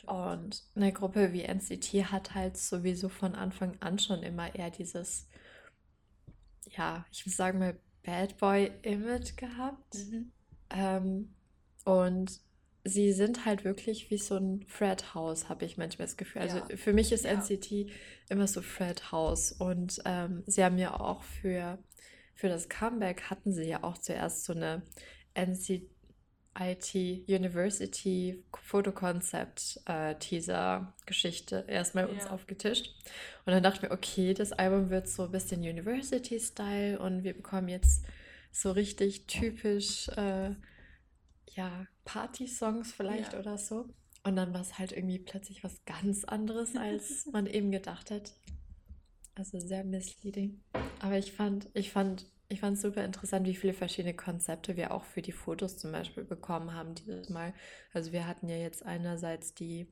Und 0.05 0.63
eine 0.75 0.91
Gruppe 0.93 1.33
wie 1.33 1.43
NCT 1.43 2.05
hat 2.05 2.33
halt 2.35 2.57
sowieso 2.57 3.09
von 3.09 3.35
Anfang 3.35 3.75
an 3.81 3.99
schon 3.99 4.23
immer 4.23 4.53
eher 4.55 4.69
dieses, 4.71 5.27
ja, 6.69 7.05
ich 7.11 7.25
würde 7.25 7.35
sagen 7.35 7.59
mal 7.59 7.77
Bad 8.03 8.37
Boy-Image 8.37 9.35
gehabt. 9.37 9.95
Mhm. 9.95 10.31
Ähm, 10.69 11.33
und 11.85 12.39
sie 12.83 13.13
sind 13.13 13.45
halt 13.45 13.63
wirklich 13.63 14.09
wie 14.09 14.17
so 14.17 14.35
ein 14.35 14.65
Fred 14.67 15.13
House, 15.13 15.47
habe 15.49 15.65
ich 15.65 15.77
manchmal 15.77 16.07
das 16.07 16.17
Gefühl. 16.17 16.41
Also 16.41 16.57
Ja. 16.57 16.77
für 16.77 16.93
mich 16.93 17.11
ist 17.11 17.25
Ja. 17.25 17.31
NCT 17.31 17.89
immer 18.29 18.47
so 18.47 18.61
Fred 18.61 19.11
House. 19.11 19.51
Und 19.53 20.01
ähm, 20.05 20.43
sie 20.47 20.63
haben 20.63 20.77
ja 20.77 20.99
auch 20.99 21.23
für, 21.23 21.79
für 22.35 22.49
das 22.49 22.67
Comeback 22.69 23.23
hatten 23.29 23.53
sie 23.53 23.63
ja 23.63 23.83
auch 23.83 23.97
zuerst 23.97 24.43
so 24.45 24.53
eine 24.53 24.83
NCT 25.33 25.89
University 27.27 28.43
Fotokonzept 28.61 29.79
äh, 29.85 30.15
Teaser 30.15 30.93
Geschichte 31.05 31.65
erstmal 31.67 32.05
uns 32.05 32.25
Ja. 32.25 32.31
aufgetischt. 32.31 32.93
Und 33.45 33.53
dann 33.53 33.63
dachten 33.63 33.81
wir, 33.83 33.91
okay, 33.91 34.33
das 34.33 34.51
Album 34.51 34.89
wird 34.89 35.07
so 35.07 35.23
ein 35.23 35.31
bisschen 35.31 35.61
University 35.61 36.39
Style 36.39 36.99
und 36.99 37.23
wir 37.23 37.33
bekommen 37.33 37.69
jetzt 37.69 38.05
so 38.51 38.71
richtig 38.71 39.25
typisch 39.27 40.07
äh, 40.09 40.51
ja, 41.55 41.87
Party-Songs 42.05 42.91
vielleicht 42.93 43.33
Ja. 43.33 43.39
oder 43.39 43.57
so. 43.57 43.89
Und 44.23 44.35
dann 44.35 44.53
war 44.53 44.61
es 44.61 44.77
halt 44.79 44.91
irgendwie 44.91 45.19
plötzlich 45.19 45.63
was 45.63 45.83
ganz 45.85 46.23
anderes, 46.23 46.75
als 46.75 47.25
man 47.31 47.45
eben 47.47 47.71
gedacht 47.71 48.11
hat. 48.11 48.33
Also 49.35 49.59
sehr 49.59 49.83
misleading. 49.83 50.61
Aber 50.99 51.17
ich 51.17 51.31
fand, 51.33 51.67
ich 51.73 51.91
fand, 51.91 52.25
ich 52.49 52.59
fand 52.59 52.75
es 52.77 52.81
super 52.83 53.03
interessant, 53.03 53.47
wie 53.47 53.55
viele 53.55 53.73
verschiedene 53.73 54.13
Konzepte 54.13 54.75
wir 54.77 54.93
auch 54.93 55.03
für 55.05 55.21
die 55.21 55.31
Fotos 55.31 55.77
zum 55.77 55.91
Beispiel 55.91 56.23
bekommen 56.23 56.73
haben 56.73 56.93
dieses 56.95 57.29
Mal. 57.29 57.53
Also 57.93 58.11
wir 58.11 58.27
hatten 58.27 58.47
ja 58.49 58.57
jetzt 58.57 58.85
einerseits 58.85 59.53
die, 59.55 59.87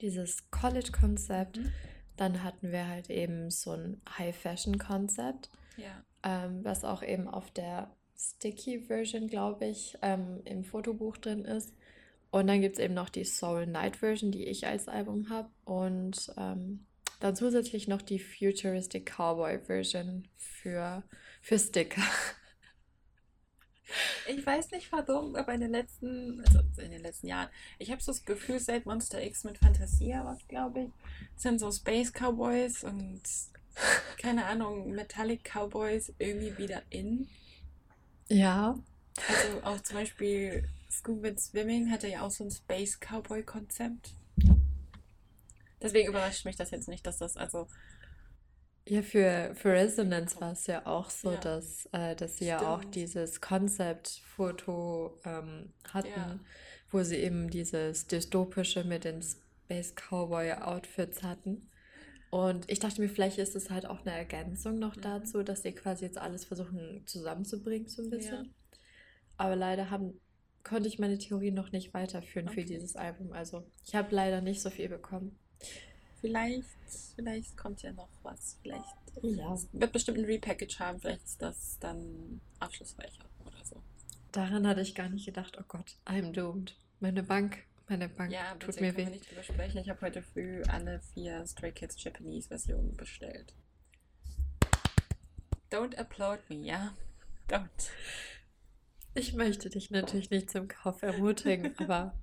dieses 0.00 0.50
College-Konzept, 0.50 1.58
Mhm. 1.58 1.72
dann 2.16 2.42
hatten 2.44 2.70
wir 2.72 2.86
halt 2.88 3.10
eben 3.10 3.50
so 3.50 3.72
ein 3.72 4.00
High-Fashion-Konzept 4.18 5.50
Ja. 5.76 6.04
ähm, 6.22 6.64
was 6.64 6.84
auch 6.84 7.02
eben 7.02 7.26
auf 7.28 7.50
der 7.50 7.90
Sticky-Version, 8.16 9.26
glaube 9.26 9.66
ich, 9.66 9.96
ähm, 10.02 10.40
im 10.44 10.62
Fotobuch 10.64 11.16
drin 11.16 11.44
ist. 11.44 11.74
Und 12.30 12.46
dann 12.46 12.60
gibt 12.60 12.76
es 12.78 12.84
eben 12.84 12.94
noch 12.94 13.08
die 13.10 13.24
Soul 13.24 13.66
Night 13.66 13.96
Version, 13.96 14.30
die 14.30 14.44
ich 14.44 14.66
als 14.66 14.88
Album 14.88 15.28
habe. 15.28 15.50
Und 15.64 16.32
ähm, 16.36 16.86
dann 17.20 17.36
zusätzlich 17.36 17.88
noch 17.88 18.02
die 18.02 18.18
Futuristic 18.18 19.06
Cowboy 19.16 19.58
Version 19.60 20.28
für, 20.36 21.02
für 21.42 21.58
Sticker. 21.58 22.02
Ich 24.26 24.46
weiß 24.46 24.70
nicht 24.70 24.90
warum, 24.92 25.36
aber 25.36 25.52
in 25.54 25.60
den 25.60 25.72
letzten, 25.72 26.40
also 26.46 26.60
in 26.80 26.92
den 26.92 27.02
letzten 27.02 27.26
Jahren, 27.26 27.50
ich 27.78 27.90
habe 27.90 28.02
so 28.02 28.12
das 28.12 28.24
Gefühl, 28.24 28.58
seit 28.58 28.86
Monster 28.86 29.22
X 29.22 29.44
mit 29.44 29.58
Fantasia 29.58 30.24
was, 30.24 30.46
glaube 30.48 30.84
ich, 30.84 30.90
sind 31.36 31.58
so 31.58 31.70
Space 31.70 32.12
Cowboys 32.12 32.84
und 32.84 33.22
keine 34.18 34.46
Ahnung, 34.46 34.92
Metallic 34.92 35.44
Cowboys 35.44 36.12
irgendwie 36.18 36.56
wieder 36.56 36.82
in. 36.90 37.28
Ja, 38.28 38.78
Also 39.28 39.62
auch 39.62 39.80
zum 39.82 39.96
Beispiel 39.96 40.68
Scuba 40.90 41.36
Swimming 41.36 41.90
hatte 41.90 42.08
ja 42.08 42.22
auch 42.22 42.30
so 42.30 42.44
ein 42.44 42.50
Space 42.50 42.98
Cowboy 42.98 43.42
Konzept. 43.42 44.14
Deswegen 45.80 46.08
überrascht 46.08 46.44
mich 46.44 46.56
das 46.56 46.70
jetzt 46.70 46.88
nicht, 46.88 47.06
dass 47.06 47.18
das 47.18 47.36
also. 47.36 47.68
Ja, 48.88 49.02
für, 49.02 49.54
für 49.54 49.72
Resonance 49.72 50.40
war 50.40 50.52
es 50.52 50.66
ja 50.66 50.86
auch 50.86 51.08
so, 51.08 51.32
ja. 51.32 51.40
dass, 51.40 51.88
äh, 51.92 52.16
dass 52.16 52.38
sie 52.38 52.46
Stimmt. 52.46 52.62
ja 52.62 52.74
auch 52.74 52.84
dieses 52.84 53.40
Konzeptfoto 53.40 55.20
ähm, 55.24 55.72
hatten, 55.92 56.08
ja. 56.08 56.40
wo 56.90 57.02
sie 57.02 57.16
eben 57.16 57.48
dieses 57.48 58.08
dystopische 58.08 58.82
mit 58.82 59.04
den 59.04 59.22
Space 59.22 59.94
Cowboy 59.94 60.52
Outfits 60.52 61.22
hatten. 61.22 61.68
Und 62.30 62.68
ich 62.70 62.80
dachte 62.80 63.00
mir, 63.00 63.08
vielleicht 63.08 63.38
ist 63.38 63.54
es 63.54 63.70
halt 63.70 63.86
auch 63.86 64.00
eine 64.00 64.16
Ergänzung 64.16 64.78
noch 64.78 64.96
mhm. 64.96 65.02
dazu, 65.02 65.42
dass 65.42 65.62
sie 65.62 65.72
quasi 65.72 66.06
jetzt 66.06 66.18
alles 66.18 66.44
versuchen 66.44 67.02
zusammenzubringen, 67.06 67.88
so 67.88 68.02
ein 68.02 68.10
bisschen. 68.10 68.44
Ja. 68.46 68.50
Aber 69.36 69.54
leider 69.54 69.90
haben, 69.90 70.20
konnte 70.64 70.88
ich 70.88 70.98
meine 70.98 71.18
Theorie 71.18 71.50
noch 71.52 71.70
nicht 71.70 71.94
weiterführen 71.94 72.48
okay. 72.48 72.62
für 72.62 72.66
dieses 72.66 72.96
Album. 72.96 73.32
Also 73.32 73.64
ich 73.84 73.94
habe 73.94 74.14
leider 74.14 74.40
nicht 74.40 74.60
so 74.60 74.70
viel 74.70 74.88
bekommen. 74.88 75.38
Vielleicht, 76.22 76.64
vielleicht 77.14 77.56
kommt 77.56 77.82
ja 77.82 77.92
noch 77.92 78.08
was. 78.22 78.56
Vielleicht 78.62 78.86
ja. 79.22 79.54
wird 79.72 79.92
bestimmt 79.92 80.18
ein 80.18 80.24
Repackage 80.24 80.78
haben. 80.78 80.98
Vielleicht 80.98 81.24
ist 81.24 81.42
das 81.42 81.78
dann 81.80 82.40
aufschlussreicher 82.60 83.24
oder 83.44 83.64
so. 83.64 83.82
Daran 84.30 84.66
hatte 84.66 84.80
ich 84.80 84.94
gar 84.94 85.10
nicht 85.10 85.26
gedacht. 85.26 85.58
Oh 85.60 85.64
Gott, 85.68 85.96
I'm 86.06 86.32
doomed. 86.32 86.74
Meine 87.00 87.22
Bank 87.22 87.58
meine 87.92 88.08
Bank 88.08 88.32
ja, 88.32 88.54
tut 88.54 88.80
mir 88.80 88.96
weh. 88.96 89.04
nicht 89.04 89.30
drüber 89.30 89.42
sprechen. 89.42 89.76
Ich 89.76 89.90
habe 89.90 90.00
heute 90.00 90.22
früh 90.22 90.62
alle 90.62 91.00
vier 91.12 91.46
Stray 91.46 91.72
Kids 91.72 92.02
Japanese 92.02 92.48
Versionen 92.48 92.96
bestellt. 92.96 93.54
Don't 95.70 95.94
applaud 95.96 96.38
me, 96.48 96.56
ja? 96.64 96.94
Don't. 97.50 97.90
Ich 99.14 99.34
möchte 99.34 99.68
dich 99.68 99.90
natürlich 99.90 100.30
nicht 100.30 100.50
zum 100.50 100.68
Kauf 100.68 101.02
ermutigen, 101.02 101.74
aber. 101.78 102.14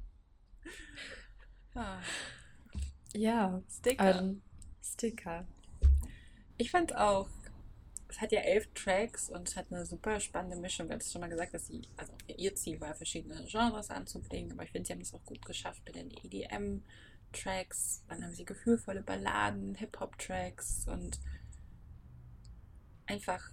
ah. 1.75 1.99
Ja. 3.13 3.61
Sticker. 3.69 4.19
Ähm, 4.19 4.41
Sticker. 4.81 5.45
Ich 6.57 6.71
fand 6.71 6.95
auch 6.95 7.27
es 8.09 8.19
hat 8.19 8.31
ja 8.31 8.41
elf 8.41 8.67
Tracks 8.73 9.29
und 9.29 9.47
es 9.47 9.55
hat 9.55 9.67
eine 9.71 9.85
super 9.85 10.19
spannende 10.19 10.57
Mischung. 10.57 10.87
Wir 10.87 10.93
haben 10.93 10.99
es 10.99 11.11
schon 11.11 11.21
mal 11.21 11.29
gesagt, 11.29 11.53
dass 11.53 11.67
sie, 11.67 11.83
also 11.95 12.11
ihr 12.27 12.55
Ziel 12.55 12.81
war, 12.81 12.95
verschiedene 12.95 13.45
Genres 13.45 13.91
anzubringen, 13.91 14.51
aber 14.51 14.63
ich 14.63 14.71
finde, 14.71 14.87
sie 14.87 14.93
haben 14.93 15.01
es 15.01 15.13
auch 15.13 15.23
gut 15.23 15.45
geschafft 15.45 15.81
mit 15.85 15.95
den 15.95 16.09
EDM-Tracks. 16.11 18.03
Dann 18.09 18.23
haben 18.23 18.33
sie 18.33 18.45
gefühlvolle 18.45 19.03
Balladen, 19.03 19.75
Hip-Hop-Tracks 19.75 20.87
und 20.87 21.19
einfach 23.05 23.51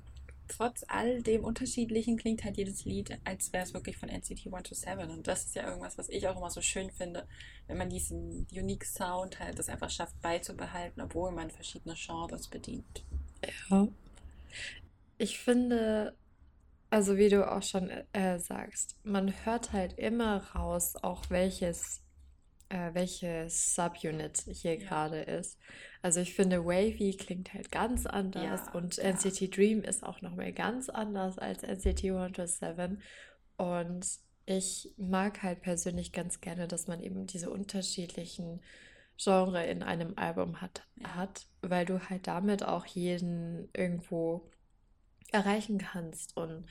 trotz 0.48 0.84
all 0.88 1.22
dem 1.22 1.44
Unterschiedlichen 1.44 2.16
klingt 2.16 2.44
halt 2.44 2.56
jedes 2.56 2.84
Lied, 2.84 3.18
als 3.24 3.52
wäre 3.52 3.64
es 3.64 3.74
wirklich 3.74 3.96
von 3.96 4.08
NCT 4.08 4.46
127. 4.46 5.10
Und 5.10 5.26
das 5.26 5.44
ist 5.44 5.54
ja 5.54 5.68
irgendwas, 5.68 5.98
was 5.98 6.08
ich 6.08 6.26
auch 6.28 6.36
immer 6.36 6.50
so 6.50 6.60
schön 6.60 6.90
finde, 6.90 7.26
wenn 7.66 7.78
man 7.78 7.88
diesen 7.88 8.46
unique 8.52 8.84
Sound 8.84 9.38
halt 9.40 9.58
das 9.58 9.68
einfach 9.68 9.90
schafft 9.90 10.20
beizubehalten, 10.22 11.02
obwohl 11.02 11.32
man 11.32 11.50
verschiedene 11.50 11.94
Genres 11.94 12.48
bedient. 12.48 13.04
Ja, 13.70 13.88
ich 15.18 15.38
finde, 15.38 16.14
also 16.90 17.16
wie 17.16 17.28
du 17.28 17.50
auch 17.50 17.62
schon 17.62 17.90
äh, 18.12 18.38
sagst, 18.38 18.96
man 19.02 19.32
hört 19.44 19.72
halt 19.72 19.98
immer 19.98 20.42
raus, 20.54 20.94
auch 21.02 21.30
welches, 21.30 22.02
äh, 22.68 22.94
welches 22.94 23.74
Subunit 23.74 24.44
hier 24.48 24.78
ja. 24.78 24.88
gerade 24.88 25.20
ist. 25.20 25.58
Also 26.02 26.20
ich 26.20 26.34
finde, 26.34 26.64
Wavy 26.64 27.16
klingt 27.16 27.54
halt 27.54 27.70
ganz 27.70 28.06
anders 28.06 28.62
ja, 28.66 28.72
und 28.72 28.96
ja. 28.96 29.04
NCT 29.04 29.56
Dream 29.56 29.82
ist 29.82 30.04
auch 30.04 30.22
nochmal 30.22 30.52
ganz 30.52 30.88
anders 30.88 31.38
als 31.38 31.62
NCT 31.62 32.04
127. 32.06 32.98
Und 33.56 34.06
ich 34.46 34.94
mag 34.96 35.42
halt 35.42 35.62
persönlich 35.62 36.12
ganz 36.12 36.40
gerne, 36.40 36.68
dass 36.68 36.86
man 36.86 37.02
eben 37.02 37.26
diese 37.26 37.50
unterschiedlichen 37.50 38.60
Genre 39.16 39.64
in 39.66 39.82
einem 39.82 40.12
Album 40.16 40.60
hat, 40.60 40.86
hat, 41.02 41.46
weil 41.62 41.86
du 41.86 42.00
halt 42.08 42.26
damit 42.26 42.62
auch 42.62 42.84
jeden 42.86 43.68
irgendwo 43.72 44.50
erreichen 45.32 45.78
kannst. 45.78 46.36
Und 46.36 46.66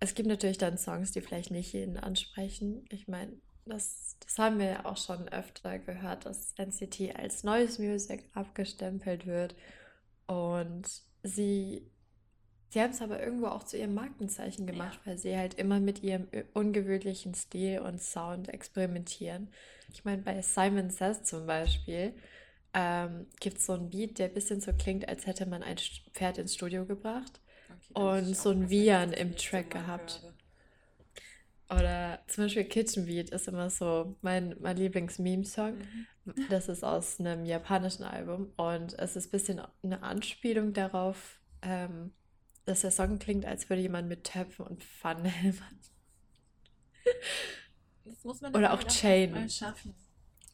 es 0.00 0.14
gibt 0.14 0.28
natürlich 0.28 0.58
dann 0.58 0.78
Songs, 0.78 1.12
die 1.12 1.20
vielleicht 1.20 1.50
nicht 1.50 1.72
jeden 1.72 1.98
ansprechen. 1.98 2.84
Ich 2.88 3.06
meine, 3.06 3.32
das, 3.68 4.16
das 4.20 4.38
haben 4.38 4.58
wir 4.58 4.66
ja 4.66 4.84
auch 4.84 4.96
schon 4.96 5.28
öfter 5.28 5.78
gehört, 5.78 6.26
dass 6.26 6.54
NCT 6.58 7.16
als 7.16 7.44
neues 7.44 7.78
Music 7.78 8.24
abgestempelt 8.34 9.26
wird. 9.26 9.54
Und 10.26 10.86
sie, 11.22 11.90
sie 12.70 12.80
haben 12.80 12.90
es 12.90 13.00
aber 13.00 13.22
irgendwo 13.22 13.46
auch 13.46 13.64
zu 13.64 13.76
ihrem 13.76 13.94
Markenzeichen 13.94 14.66
gemacht, 14.66 15.00
ja. 15.04 15.10
weil 15.10 15.18
sie 15.18 15.36
halt 15.36 15.54
immer 15.54 15.80
mit 15.80 16.02
ihrem 16.02 16.28
ungewöhnlichen 16.54 17.34
Stil 17.34 17.80
und 17.80 18.02
Sound 18.02 18.48
experimentieren. 18.48 19.48
Ich 19.92 20.04
meine, 20.04 20.22
bei 20.22 20.42
Simon 20.42 20.90
Says 20.90 21.22
zum 21.22 21.46
Beispiel 21.46 22.14
ähm, 22.74 23.26
gibt 23.40 23.58
es 23.58 23.66
so 23.66 23.72
ein 23.72 23.90
Beat, 23.90 24.18
der 24.18 24.26
ein 24.26 24.34
bisschen 24.34 24.60
so 24.60 24.72
klingt, 24.72 25.08
als 25.08 25.26
hätte 25.26 25.46
man 25.46 25.62
ein 25.62 25.76
Pferd 26.12 26.38
ins 26.38 26.54
Studio 26.54 26.84
gebracht 26.84 27.40
und 27.94 28.36
so 28.36 28.50
ein 28.50 28.68
Vian 28.68 29.12
im 29.12 29.36
Track 29.36 29.70
gehabt. 29.70 30.22
Oder 31.70 32.20
zum 32.28 32.44
Beispiel 32.44 32.64
Kitchen 32.64 33.06
Beat 33.06 33.30
ist 33.30 33.46
immer 33.46 33.68
so 33.68 34.16
mein, 34.22 34.56
mein 34.60 34.76
Lieblings-Meme-Song. 34.76 35.76
Mhm. 36.24 36.46
Das 36.48 36.68
ist 36.68 36.82
aus 36.82 37.20
einem 37.20 37.44
japanischen 37.44 38.04
Album 38.04 38.52
und 38.56 38.98
es 38.98 39.16
ist 39.16 39.28
ein 39.28 39.30
bisschen 39.30 39.60
eine 39.82 40.02
Anspielung 40.02 40.72
darauf, 40.72 41.40
ähm, 41.62 42.12
dass 42.64 42.80
der 42.80 42.90
Song 42.90 43.18
klingt, 43.18 43.44
als 43.44 43.68
würde 43.68 43.82
jemand 43.82 44.08
mit 44.08 44.24
Töpfen 44.24 44.66
und 44.66 44.82
Pfannen 44.84 45.24
hämmern. 45.26 45.80
Oder 48.54 48.72
auch 48.72 48.82
Chain. 48.84 49.48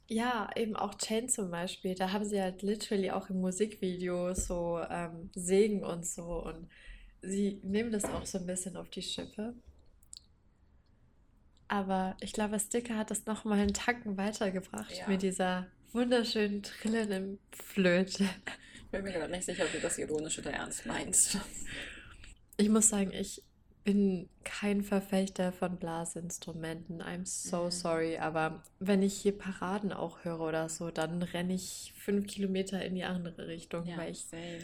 Ja, 0.07 0.51
eben 0.57 0.77
auch 0.77 0.97
Chain 0.97 1.29
zum 1.29 1.51
Beispiel. 1.51 1.95
Da 1.95 2.13
haben 2.13 2.25
sie 2.25 2.41
halt 2.41 2.63
literally 2.63 3.11
auch 3.11 3.31
im 3.31 3.41
Musikvideo 3.41 4.35
so 4.35 4.81
ähm, 4.91 5.31
Segen 5.35 5.85
und 5.85 6.07
so 6.07 6.45
und 6.45 6.69
sie 7.23 7.61
nehmen 7.63 7.91
das 7.91 8.05
auch 8.05 8.27
so 8.27 8.39
ein 8.39 8.47
bisschen 8.47 8.77
auf 8.77 8.91
die 8.91 9.03
Schippe. 9.03 9.55
Aber 11.75 12.17
ich 12.21 12.33
glaube, 12.33 12.57
Sticker 12.61 12.97
hat 12.97 13.11
das 13.11 13.27
nochmal 13.27 13.59
einen 13.59 13.75
Tacken 13.75 14.17
weitergebracht 14.17 14.97
ja. 14.97 15.09
mit 15.09 15.23
dieser 15.23 15.67
wunderschönen 15.91 16.63
trillenden 16.63 17.41
Flöte. 17.51 18.29
Ich 18.77 18.91
bin 18.93 19.03
mir 19.03 19.11
gerade 19.11 19.33
nicht 19.33 19.45
sicher, 19.45 19.65
ob 19.65 19.73
du 19.73 19.81
das 19.81 19.99
ironisch 19.99 20.39
oder 20.39 20.53
ernst 20.53 20.87
meinst. 20.87 21.37
Ich 22.57 22.69
muss 22.69 22.91
sagen, 22.91 23.11
ich 23.13 23.43
bin 23.83 24.29
kein 24.45 24.83
Verfechter 24.85 25.51
von 25.51 25.77
Blasinstrumenten. 25.77 27.03
I'm 27.03 27.27
so 27.27 27.65
mhm. 27.65 27.71
sorry. 27.73 28.19
Aber 28.19 28.63
wenn 28.79 29.03
ich 29.03 29.15
hier 29.15 29.37
Paraden 29.37 29.93
auch 29.93 30.25
höre 30.25 30.43
oder 30.43 30.69
so, 30.69 30.93
dann 30.93 31.25
renne 31.25 31.55
ich 31.55 31.93
fünf 31.97 32.29
Kilometer 32.29 32.85
in 32.85 32.95
die 32.95 33.03
andere 33.03 33.49
Richtung, 33.49 33.85
ja, 33.85 33.97
weil 33.97 34.13
ich 34.13 34.27
same 34.27 34.61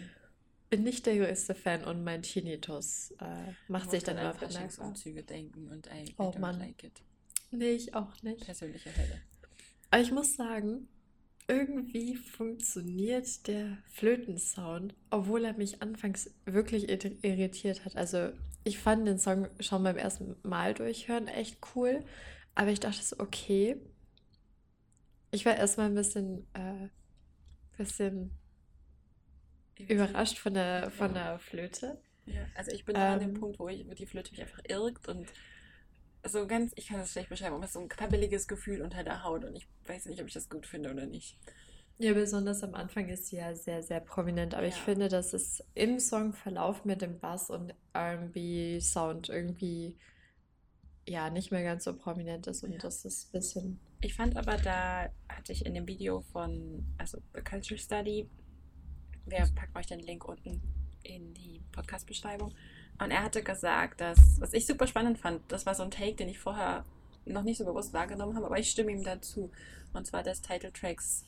bin 0.70 0.84
nicht 0.84 1.04
der 1.06 1.16
größte 1.18 1.54
Fan 1.54 1.84
und 1.84 2.04
mein 2.04 2.22
Tinnitus 2.22 3.12
äh, 3.20 3.52
macht 3.68 3.90
sich 3.90 4.04
dann 4.04 4.16
immer 4.16 4.34
bemerkbar. 4.34 4.94
Züge 4.94 5.24
denken 5.24 5.68
und 5.68 5.88
I, 5.88 6.10
I 6.10 6.14
oh, 6.16 6.32
Mann. 6.38 6.58
like 6.60 6.84
it. 6.84 7.02
Nee, 7.50 7.72
ich 7.72 7.94
auch 7.94 8.22
nicht. 8.22 8.44
Persönliche 8.44 8.96
Hölle. 8.96 9.20
Aber 9.90 10.00
ich 10.00 10.12
muss 10.12 10.36
sagen, 10.36 10.88
irgendwie 11.48 12.14
funktioniert 12.14 13.48
der 13.48 13.78
Flötensound, 13.90 14.94
obwohl 15.10 15.44
er 15.44 15.54
mich 15.54 15.82
anfangs 15.82 16.30
wirklich 16.44 16.88
irritiert 16.88 17.84
hat. 17.84 17.96
Also 17.96 18.30
ich 18.62 18.78
fand 18.78 19.08
den 19.08 19.18
Song 19.18 19.48
schon 19.58 19.82
beim 19.82 19.96
ersten 19.96 20.36
Mal 20.44 20.74
durchhören 20.74 21.26
echt 21.26 21.58
cool, 21.74 22.04
aber 22.54 22.70
ich 22.70 22.78
dachte 22.78 23.02
so, 23.02 23.18
okay. 23.18 23.76
Ich 25.32 25.44
war 25.44 25.56
erstmal 25.56 25.86
ein 25.86 25.94
bisschen, 25.94 26.46
äh, 26.54 26.88
bisschen 27.76 28.30
überrascht 29.88 30.38
von 30.38 30.54
der, 30.54 30.90
von 30.90 31.14
der 31.14 31.38
Flöte. 31.38 32.00
Ja, 32.26 32.42
also 32.54 32.70
ich 32.70 32.84
bin 32.84 32.96
ähm, 32.96 33.02
an 33.02 33.20
dem 33.20 33.34
Punkt, 33.34 33.58
wo, 33.58 33.68
ich, 33.68 33.86
wo 33.86 33.94
die 33.94 34.06
Flöte 34.06 34.30
mich 34.30 34.40
einfach 34.40 34.62
irrt 34.68 35.08
und 35.08 35.26
so 36.26 36.46
ganz, 36.46 36.72
ich 36.76 36.88
kann 36.88 36.98
das 36.98 37.12
schlecht 37.12 37.28
beschreiben, 37.28 37.54
aber 37.54 37.66
so 37.66 37.80
ein 37.80 37.88
krabbeliges 37.88 38.46
Gefühl 38.46 38.82
unter 38.82 39.02
der 39.02 39.24
Haut 39.24 39.44
und 39.44 39.56
ich 39.56 39.66
weiß 39.86 40.06
nicht, 40.06 40.20
ob 40.20 40.26
ich 40.26 40.34
das 40.34 40.48
gut 40.48 40.66
finde 40.66 40.90
oder 40.90 41.06
nicht. 41.06 41.38
Ja, 41.98 42.14
besonders 42.14 42.62
am 42.62 42.74
Anfang 42.74 43.08
ist 43.08 43.26
sie 43.26 43.36
ja 43.36 43.54
sehr, 43.54 43.82
sehr 43.82 44.00
prominent, 44.00 44.54
aber 44.54 44.64
ja. 44.64 44.70
ich 44.70 44.76
finde, 44.76 45.08
dass 45.08 45.34
es 45.34 45.62
im 45.74 45.98
Songverlauf 45.98 46.84
mit 46.84 47.02
dem 47.02 47.18
Bass 47.18 47.50
und 47.50 47.74
RB-Sound 47.94 49.28
irgendwie 49.28 49.98
ja 51.06 51.28
nicht 51.28 51.50
mehr 51.50 51.62
ganz 51.62 51.84
so 51.84 51.94
prominent 51.94 52.46
ist 52.46 52.64
und 52.64 52.72
ja. 52.72 52.78
das 52.78 53.04
ist 53.04 53.28
ein 53.28 53.32
bisschen. 53.32 53.80
Ich 54.00 54.14
fand 54.14 54.36
aber, 54.36 54.56
da 54.56 55.10
hatte 55.28 55.52
ich 55.52 55.66
in 55.66 55.74
dem 55.74 55.86
Video 55.86 56.22
von, 56.32 56.86
also 56.96 57.18
The 57.34 57.42
Culture 57.42 57.78
Study, 57.78 58.30
wir 59.26 59.48
packen 59.54 59.76
euch 59.76 59.86
den 59.86 60.00
Link 60.00 60.26
unten 60.26 60.62
in 61.02 61.34
die 61.34 61.62
Podcast-Beschreibung. 61.72 62.54
Und 62.98 63.10
er 63.10 63.22
hatte 63.22 63.42
gesagt, 63.42 64.00
dass, 64.00 64.40
was 64.40 64.52
ich 64.52 64.66
super 64.66 64.86
spannend 64.86 65.18
fand, 65.18 65.40
das 65.50 65.64
war 65.66 65.74
so 65.74 65.82
ein 65.82 65.90
Take, 65.90 66.16
den 66.16 66.28
ich 66.28 66.38
vorher 66.38 66.84
noch 67.24 67.42
nicht 67.42 67.58
so 67.58 67.64
bewusst 67.64 67.92
wahrgenommen 67.92 68.36
habe, 68.36 68.46
aber 68.46 68.58
ich 68.58 68.70
stimme 68.70 68.92
ihm 68.92 69.02
dazu. 69.02 69.50
Und 69.92 70.06
zwar, 70.06 70.22
dass 70.22 70.40
Title 70.40 70.72
Tracks 70.72 71.24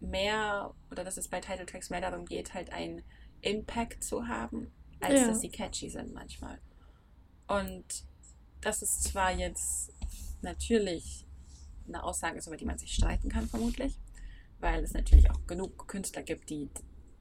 mehr, 0.00 0.74
oder 0.90 1.04
dass 1.04 1.16
es 1.16 1.28
bei 1.28 1.40
Title 1.40 1.66
Tracks 1.66 1.90
mehr 1.90 2.00
darum 2.00 2.26
geht, 2.26 2.54
halt 2.54 2.72
einen 2.72 3.02
Impact 3.40 4.04
zu 4.04 4.28
haben, 4.28 4.70
als 5.00 5.20
ja. 5.20 5.26
dass 5.28 5.40
sie 5.40 5.50
catchy 5.50 5.90
sind 5.90 6.12
manchmal. 6.12 6.58
Und 7.48 8.04
das 8.60 8.82
ist 8.82 9.04
zwar 9.04 9.32
jetzt 9.32 9.92
natürlich 10.42 11.26
eine 11.86 12.02
Aussage, 12.02 12.40
über 12.46 12.56
die 12.56 12.64
man 12.64 12.78
sich 12.78 12.92
streiten 12.94 13.28
kann, 13.28 13.48
vermutlich. 13.48 13.98
weil 14.58 14.82
es 14.82 14.92
natürlich 14.92 15.30
auch 15.30 15.46
genug 15.46 15.86
Künstler 15.86 16.22
gibt, 16.22 16.50
die 16.50 16.70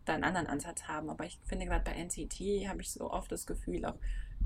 da 0.06 0.14
einen 0.14 0.24
anderen 0.24 0.48
Ansatz 0.48 0.84
haben. 0.84 1.10
Aber 1.10 1.26
ich 1.26 1.40
finde 1.46 1.66
gerade 1.66 1.84
bei 1.84 1.94
NCT 1.94 2.68
habe 2.70 2.82
ich 2.82 2.92
so 2.92 3.12
oft 3.12 3.32
das 3.32 3.46
Gefühl, 3.46 3.86
auch 3.86 3.96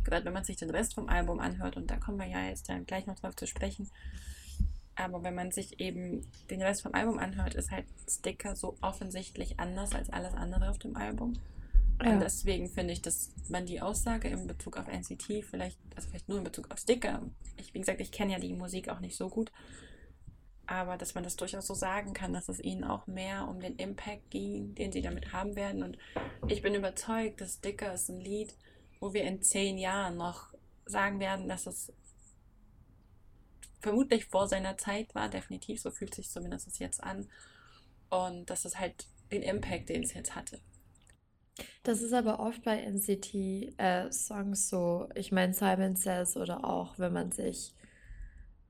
gerade 0.03 0.25
wenn 0.25 0.33
man 0.33 0.43
sich 0.43 0.57
den 0.57 0.69
Rest 0.69 0.95
vom 0.95 1.09
Album 1.09 1.39
anhört, 1.39 1.77
und 1.77 1.91
da 1.91 1.97
kommen 1.97 2.17
wir 2.17 2.27
ja 2.27 2.47
jetzt 2.47 2.69
dann 2.69 2.85
gleich 2.85 3.05
noch 3.05 3.19
drauf 3.19 3.35
zu 3.35 3.47
sprechen, 3.47 3.89
aber 4.95 5.23
wenn 5.23 5.35
man 5.35 5.51
sich 5.51 5.79
eben 5.79 6.27
den 6.49 6.61
Rest 6.61 6.81
vom 6.81 6.93
Album 6.93 7.19
anhört, 7.19 7.55
ist 7.55 7.71
halt 7.71 7.85
Sticker 8.07 8.55
so 8.55 8.75
offensichtlich 8.81 9.59
anders 9.59 9.95
als 9.95 10.09
alles 10.09 10.33
andere 10.33 10.69
auf 10.69 10.77
dem 10.77 10.95
Album. 10.97 11.39
Ja. 12.03 12.11
Und 12.11 12.19
deswegen 12.19 12.69
finde 12.69 12.93
ich, 12.93 13.01
dass 13.01 13.31
man 13.49 13.65
die 13.65 13.81
Aussage 13.81 14.27
in 14.27 14.47
Bezug 14.47 14.77
auf 14.77 14.87
NCT 14.87 15.45
vielleicht, 15.49 15.77
also 15.95 16.09
vielleicht 16.09 16.29
nur 16.29 16.37
in 16.37 16.43
Bezug 16.43 16.69
auf 16.71 16.79
Sticker, 16.79 17.21
ich, 17.57 17.73
wie 17.73 17.79
gesagt, 17.79 18.01
ich 18.01 18.11
kenne 18.11 18.33
ja 18.33 18.39
die 18.39 18.53
Musik 18.53 18.89
auch 18.89 18.99
nicht 18.99 19.15
so 19.15 19.29
gut, 19.29 19.51
aber 20.69 20.97
dass 20.97 21.15
man 21.15 21.23
das 21.23 21.35
durchaus 21.35 21.65
so 21.65 21.73
sagen 21.73 22.13
kann, 22.13 22.31
dass 22.31 22.47
es 22.47 22.59
ihnen 22.59 22.83
auch 22.83 23.07
mehr 23.07 23.47
um 23.47 23.59
den 23.59 23.75
Impact 23.77 24.29
ging, 24.29 24.75
den 24.75 24.91
sie 24.91 25.01
damit 25.01 25.33
haben 25.33 25.55
werden. 25.55 25.81
Und 25.81 25.97
ich 26.47 26.61
bin 26.61 26.75
überzeugt, 26.75 27.41
dass 27.41 27.55
Sticker 27.55 27.91
ist 27.91 28.09
ein 28.09 28.21
Lied, 28.21 28.53
wo 28.99 29.11
wir 29.11 29.23
in 29.23 29.41
zehn 29.41 29.79
Jahren 29.79 30.17
noch 30.17 30.53
sagen 30.85 31.19
werden, 31.19 31.47
dass 31.47 31.65
es 31.65 31.91
vermutlich 33.79 34.25
vor 34.25 34.47
seiner 34.47 34.77
Zeit 34.77 35.15
war, 35.15 35.27
definitiv, 35.27 35.81
so 35.81 35.89
fühlt 35.89 36.13
sich 36.13 36.29
zumindest 36.29 36.79
jetzt 36.79 37.03
an. 37.03 37.27
Und 38.11 38.51
dass 38.51 38.63
es 38.63 38.77
halt 38.77 39.07
den 39.31 39.41
Impact, 39.41 39.89
den 39.89 40.03
es 40.03 40.13
jetzt 40.13 40.35
hatte. 40.35 40.59
Das 41.81 42.03
ist 42.03 42.13
aber 42.13 42.39
oft 42.39 42.63
bei 42.63 42.79
NCT-Songs 42.79 44.59
äh, 44.59 44.69
so. 44.69 45.09
Ich 45.15 45.31
meine, 45.31 45.53
Simon 45.53 45.95
Says 45.95 46.37
oder 46.37 46.63
auch, 46.63 46.99
wenn 46.99 47.13
man 47.13 47.31
sich 47.31 47.73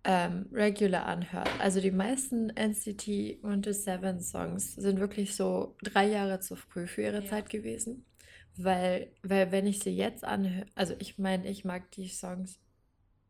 ähm, 0.04 0.48
regular 0.52 1.06
anhört. 1.06 1.50
Also 1.60 1.82
die 1.82 1.92
meisten 1.92 2.50
NCT 2.50 3.44
127 3.44 4.28
Songs 4.28 4.76
sind 4.76 5.00
wirklich 5.00 5.36
so 5.36 5.76
drei 5.84 6.08
Jahre 6.08 6.40
zu 6.40 6.56
früh 6.56 6.88
für 6.88 7.02
ihre 7.02 7.24
ja. 7.24 7.30
Zeit 7.30 7.50
gewesen. 7.50 8.06
Weil, 8.58 9.12
weil 9.24 9.52
wenn 9.52 9.68
ich 9.68 9.80
sie 9.80 9.96
jetzt 9.96 10.24
anhöre, 10.24 10.66
also 10.76 10.94
ich 11.00 11.18
meine, 11.18 11.48
ich 11.48 11.64
mag 11.64 11.92
die 11.92 12.08
Songs 12.08 12.60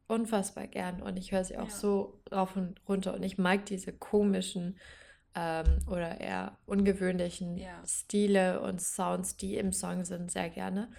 unfassbar 0.08 0.68
gern 0.68 1.02
und 1.04 1.18
ich 1.18 1.32
höre 1.32 1.44
sie 1.44 1.58
auch 1.58 1.70
ja. 1.70 1.76
so 1.76 2.22
rauf 2.32 2.56
und 2.56 2.82
runter 2.88 3.14
und 3.14 3.22
ich 3.22 3.38
mag 3.38 3.66
diese 3.66 3.94
komischen 3.94 4.80
ähm, 5.36 5.80
oder 5.88 6.20
eher 6.20 6.58
ungewöhnlichen 6.66 7.58
ja. 7.58 7.84
Stile 7.86 8.62
und 8.62 8.82
Sounds, 8.82 9.38
die 9.38 9.56
im 9.56 9.72
Song 9.72 10.06
sind, 10.06 10.32
sehr 10.32 10.50
gerne. 10.50 10.92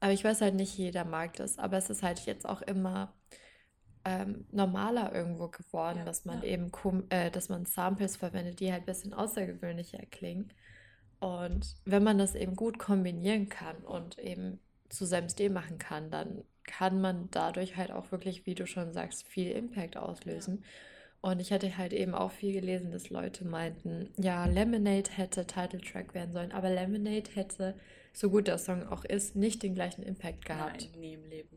Aber 0.00 0.12
ich 0.12 0.24
weiß 0.24 0.40
halt 0.40 0.54
nicht, 0.54 0.76
jeder 0.76 1.04
mag 1.04 1.34
das. 1.34 1.58
Aber 1.58 1.76
es 1.76 1.90
ist 1.90 2.02
halt 2.02 2.20
jetzt 2.26 2.48
auch 2.48 2.62
immer 2.62 3.14
ähm, 4.06 4.46
normaler 4.52 5.12
irgendwo 5.12 5.48
geworden, 5.48 5.98
ja, 5.98 6.04
dass 6.04 6.24
man 6.24 6.42
ja. 6.42 6.44
eben 6.44 6.70
äh, 7.10 7.30
dass 7.30 7.48
man 7.48 7.66
Samples 7.66 8.16
verwendet, 8.16 8.60
die 8.60 8.70
halt 8.70 8.84
ein 8.84 8.86
bisschen 8.86 9.12
außergewöhnlicher 9.12 9.98
klingen. 10.10 10.52
Und 11.18 11.74
wenn 11.84 12.04
man 12.04 12.16
das 12.16 12.36
eben 12.36 12.54
gut 12.54 12.78
kombinieren 12.78 13.48
kann 13.48 13.76
und 13.78 14.18
eben 14.18 14.60
zu 14.88 15.06
seinem 15.06 15.28
Stil 15.28 15.50
machen 15.50 15.78
kann, 15.78 16.10
dann 16.10 16.44
kann 16.62 17.00
man 17.00 17.28
dadurch 17.32 17.76
halt 17.76 17.90
auch 17.90 18.12
wirklich, 18.12 18.46
wie 18.46 18.54
du 18.54 18.66
schon 18.66 18.92
sagst, 18.92 19.26
viel 19.26 19.50
Impact 19.50 19.96
auslösen. 19.96 20.58
Ja. 20.62 21.30
Und 21.30 21.40
ich 21.40 21.52
hatte 21.52 21.76
halt 21.76 21.92
eben 21.92 22.14
auch 22.14 22.30
viel 22.30 22.52
gelesen, 22.52 22.92
dass 22.92 23.10
Leute 23.10 23.44
meinten, 23.44 24.10
ja, 24.16 24.46
Lemonade 24.46 25.10
hätte 25.10 25.46
Title 25.46 25.80
Track 25.80 26.14
werden 26.14 26.32
sollen, 26.32 26.52
aber 26.52 26.70
Lemonade 26.70 27.30
hätte, 27.34 27.74
so 28.12 28.30
gut 28.30 28.46
der 28.46 28.58
Song 28.58 28.86
auch 28.86 29.04
ist, 29.04 29.34
nicht 29.34 29.64
den 29.64 29.74
gleichen 29.74 30.02
Impact 30.02 30.44
gehabt. 30.44 30.88
Nein, 30.92 31.00
nie 31.00 31.14
im 31.14 31.24
Leben. 31.24 31.56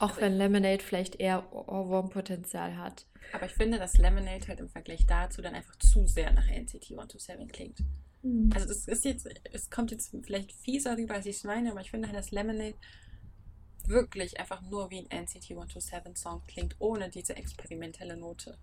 Auch 0.00 0.18
wenn 0.18 0.38
Lemonade 0.38 0.82
vielleicht 0.82 1.16
eher 1.16 1.52
Ohrwurm-Potenzial 1.52 2.78
hat. 2.78 3.06
Aber 3.34 3.44
ich 3.44 3.52
finde, 3.52 3.78
dass 3.78 3.98
Lemonade 3.98 4.48
halt 4.48 4.58
im 4.58 4.70
Vergleich 4.70 5.04
dazu 5.06 5.42
dann 5.42 5.54
einfach 5.54 5.76
zu 5.76 6.06
sehr 6.06 6.32
nach 6.32 6.48
NCT 6.48 6.92
127 6.92 7.48
klingt. 7.52 7.78
Mhm. 8.22 8.50
Also 8.54 8.66
das 8.66 8.88
ist 8.88 9.04
jetzt, 9.04 9.28
es 9.52 9.68
kommt 9.68 9.90
jetzt 9.90 10.16
vielleicht 10.22 10.52
fieser 10.52 10.96
rüber, 10.96 11.14
als 11.14 11.26
ich 11.26 11.36
es 11.36 11.44
meine, 11.44 11.70
aber 11.70 11.82
ich 11.82 11.90
finde 11.90 12.08
halt, 12.08 12.16
dass 12.16 12.30
Lemonade 12.30 12.76
wirklich 13.86 14.40
einfach 14.40 14.62
nur 14.62 14.90
wie 14.90 15.06
ein 15.06 15.24
NCT 15.24 15.50
127 15.50 16.16
Song 16.16 16.42
klingt, 16.46 16.76
ohne 16.78 17.10
diese 17.10 17.36
experimentelle 17.36 18.16
Note. 18.16 18.56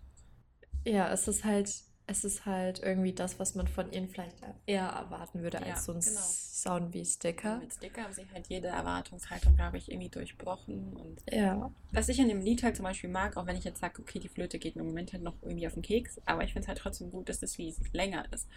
Ja, 0.86 1.12
es 1.13 1.28
ist 1.28 1.43
halt 1.43 1.71
es 2.10 2.24
ist 2.24 2.46
halt 2.46 2.80
irgendwie 2.80 3.12
das, 3.12 3.38
was 3.38 3.54
man 3.54 3.67
von 3.67 3.91
ihnen 3.91 4.08
vielleicht 4.08 4.38
eher 4.65 4.88
erwarten 4.88 5.41
würde, 5.41 5.60
als 5.60 5.67
ja, 5.67 5.76
so 5.76 5.91
ein 5.91 6.00
genau. 6.00 6.22
Sound 6.22 6.93
wie 6.93 7.04
Sticker. 7.04 7.58
Mit 7.58 7.74
Sticker 7.74 8.04
haben 8.04 8.13
sie 8.13 8.26
halt 8.34 8.48
jede 8.48 8.70
Erwartungshaltung, 8.70 9.58
glaube 9.58 9.78
ich, 9.78 9.91
irgendwie 9.91 10.08
durchbrochen. 10.08 10.96
Und 10.96 11.22
ja. 11.30 11.70
was 11.91 12.08
ich 12.08 12.22
an 12.22 12.30
dem 12.30 12.39
Lied 12.39 12.63
halt 12.63 12.78
zum 12.78 12.84
Beispiel 12.84 13.10
mag, 13.10 13.36
auch 13.36 13.46
wenn 13.46 13.58
ich 13.58 13.65
jetzt 13.65 13.82
sage, 13.82 14.02
okay, 14.02 14.20
die 14.20 14.30
Flöte 14.30 14.58
geht 14.58 14.78
im 14.78 14.86
Moment 14.86 15.12
halt 15.12 15.22
noch 15.22 15.36
irgendwie 15.41 15.67
auf 15.67 15.74
den 15.74 15.84
Keks, 15.84 16.22
aber 16.26 16.46
ich 16.46 16.54
finde 16.54 16.63
es 16.63 16.67
halt 16.70 16.78
trotzdem 16.78 17.12
gut, 17.12 17.28
dass 17.28 17.41
das 17.41 17.58
Lied 17.58 17.76
länger 17.91 18.26
ist. 18.32 18.48